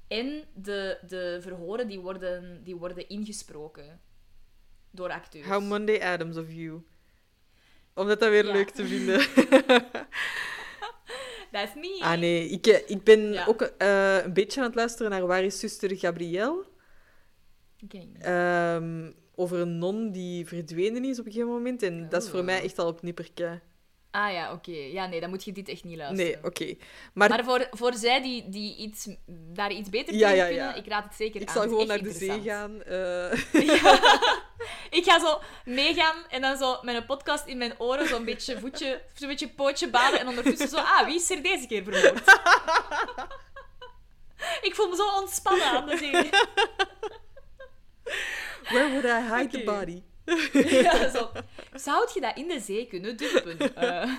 [0.07, 4.01] En de, de verhoren die worden, die worden ingesproken.
[4.91, 5.45] Door acteurs.
[5.47, 6.81] How Monday Adams of You.
[7.93, 8.51] Om dat dan weer Ja.
[8.51, 9.19] leuk te vinden.
[11.51, 12.01] Dat is niet...
[12.01, 13.45] ah nee, ik, eh, ik ben Ja.
[13.45, 16.65] ook eh, een beetje aan het luisteren naar Waar is zuster Gabrielle?
[17.89, 18.03] Ik.
[18.19, 21.83] Ehm, over een non die verdwenen is op een gegeven moment.
[21.83, 22.45] En dat is voor Oh.
[22.45, 23.61] mij echt al op nipperke.
[24.11, 24.71] Ah ja, oké.
[24.71, 26.25] Ja, nee, dan moet je dit echt niet luisteren.
[26.31, 26.75] Nee, oké.
[27.13, 30.73] Maar, Maar, voor, voor zij die, die iets, daar iets beter Ja, kunnen, ja.
[30.75, 31.53] ik raad het zeker ik aan.
[31.53, 32.83] zal Het is gewoon naar de zee gaan.
[32.83, 33.31] eh.
[34.99, 38.59] Ik ga zo meegaan en dan zo met een podcast in mijn oren zo'n beetje
[38.59, 42.23] voetje, zo'n beetje pootje baden en ondertussen zo, ah, wie is er deze keer vermoord?
[44.61, 46.11] Ik voel me zo ontspannen aan de zee.
[48.69, 50.03] Where would I hide the body?
[50.81, 51.31] Ja, zo.
[51.73, 53.57] Zou je dat in de zee kunnen dumpen?
[53.75, 54.15] Eh,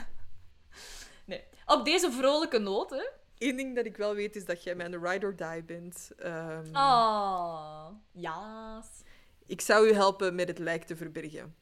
[1.24, 1.44] nee.
[1.66, 3.08] Op deze vrolijke noot, hè.
[3.38, 6.10] Eén ding dat ik wel weet is dat jij mijn ride or die bent.
[6.18, 8.82] Ehm, Oh, ja.
[9.46, 11.54] Ik zou u helpen met het lijk te verbergen.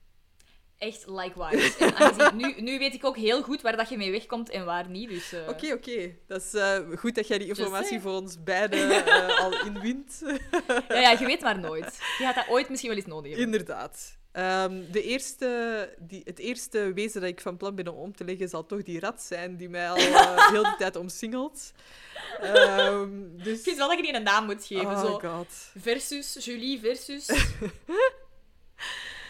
[0.80, 1.78] Echt likewise.
[1.78, 4.64] En aangezien, nu, nu weet ik ook heel goed waar dat je mee wegkomt en
[4.64, 5.08] waar niet.
[5.08, 6.14] Dus, eh, Oké, oké.
[6.26, 8.02] Dat is eh, goed dat jij die Just informatie saying.
[8.02, 10.22] voor ons beiden eh, al inwint.
[10.88, 11.96] Ja, ja, je weet maar nooit.
[12.18, 13.46] Je gaat dat ooit misschien wel eens nodig hebben.
[13.46, 14.18] Inderdaad.
[14.32, 18.24] Ehm, de eerste, die, het eerste wezen dat ik van plan ben om om te
[18.24, 21.72] leggen zal toch die rat zijn die mij al eh, heel de tijd omsingelt.
[22.40, 23.58] Ehm, dus...
[23.58, 24.86] Ik vind wel dat je die een naam moet geven.
[24.86, 25.18] Oh zo.
[25.18, 25.70] god.
[25.78, 27.28] Versus, Julie versus...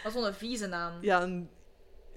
[0.03, 0.97] Dat is wel een vieze naam.
[1.01, 1.49] Ja, een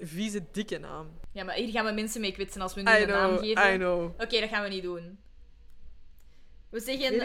[0.00, 1.18] vieze, dikke naam.
[1.32, 3.74] Ja, maar hier gaan we mensen mee kwetsen als we nu een naam geven.
[3.74, 4.04] I know.
[4.20, 5.18] Oké, dat gaan we niet doen.
[6.70, 7.20] We zeggen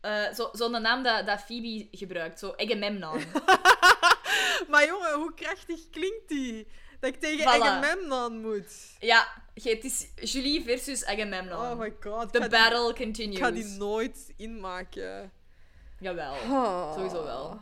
[0.00, 2.38] eh, zo- zo'n naam dat, dat Phoebe gebruikt.
[2.38, 3.18] Zo Agamemnon.
[4.68, 6.66] Maar jongen, hoe krachtig klinkt die?
[7.00, 7.60] Dat ik tegen Voilà.
[7.62, 8.96] Agamemnon moet.
[9.00, 11.58] ja, het is Julie versus Agamemnon.
[11.58, 12.32] Oh my god.
[12.32, 13.36] The die- battle continues.
[13.36, 15.32] Ik ga die nooit inmaken.
[16.00, 16.92] Jawel, Oh.
[16.94, 17.60] sowieso wel.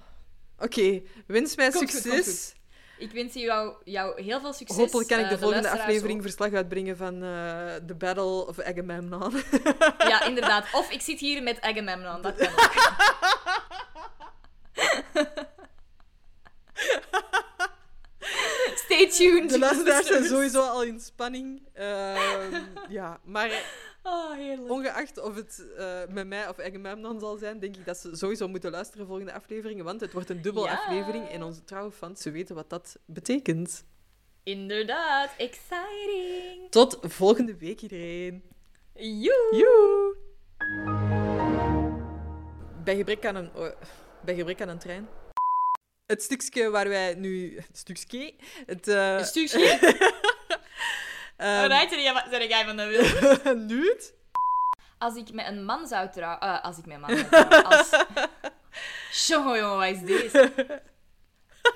[0.62, 2.54] Oké, wens mij succes.
[2.98, 4.76] Ik wens jou, jou heel veel succes.
[4.76, 9.32] Hopelijk kan ik de eh, volgende aflevering verslag uitbrengen van eh, de Battle of Agamemnon.
[10.12, 10.66] Ja, inderdaad.
[10.72, 12.22] Of ik zit hier met Agamemnon.
[12.22, 12.72] Dat kan ook.
[18.84, 19.50] Stay tuned.
[19.50, 21.62] De laatste zijn sowieso al in spanning.
[21.74, 22.54] Ehm,
[22.88, 23.50] ja, maar
[24.02, 24.70] Oh, heerlijk.
[24.70, 28.48] ongeacht of het eh, met mij of Agamemnon zal zijn, denk ik dat ze sowieso
[28.48, 30.72] moeten luisteren volgende afleveringen, want het wordt een dubbel Ja.
[30.72, 33.84] aflevering en onze trouwe fans, ze weten wat dat betekent.
[34.42, 36.70] Inderdaad, exciting.
[36.70, 38.42] Tot volgende week iedereen.
[38.94, 39.48] Joe.
[39.56, 40.16] Joe.
[42.84, 43.68] Bij gebrek aan een, oh,
[44.24, 45.08] bij gebrek aan een trein.
[46.06, 47.56] Het stukje waar wij nu...
[47.56, 48.34] Het stukje?
[48.66, 49.78] Het, eh, Een stukje?
[51.36, 53.54] Ehm, Alright, zijn jij- zijn jij van dat wil?
[53.66, 54.14] Nuut?
[54.98, 56.40] Als ik met een man zou trouwen...
[56.40, 57.64] eh, als ik met een man zou trouwen.
[57.64, 57.90] Als...
[59.26, 60.52] Jongen, jongen, wat is deze?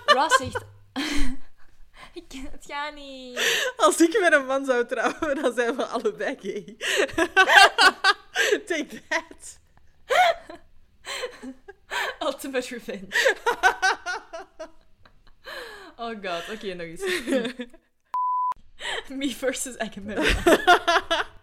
[0.07, 0.65] Ross zegt...
[2.19, 3.73] ik ken het gaat niet.
[3.77, 6.77] Als ik met een man zou trouwen, dan zijn we allebei gay.
[8.67, 9.59] Take that.
[12.21, 13.07] Ultimate revenge.
[15.97, 17.03] oh god, oké, nog eens.
[19.11, 20.27] Me versus Agamemnon.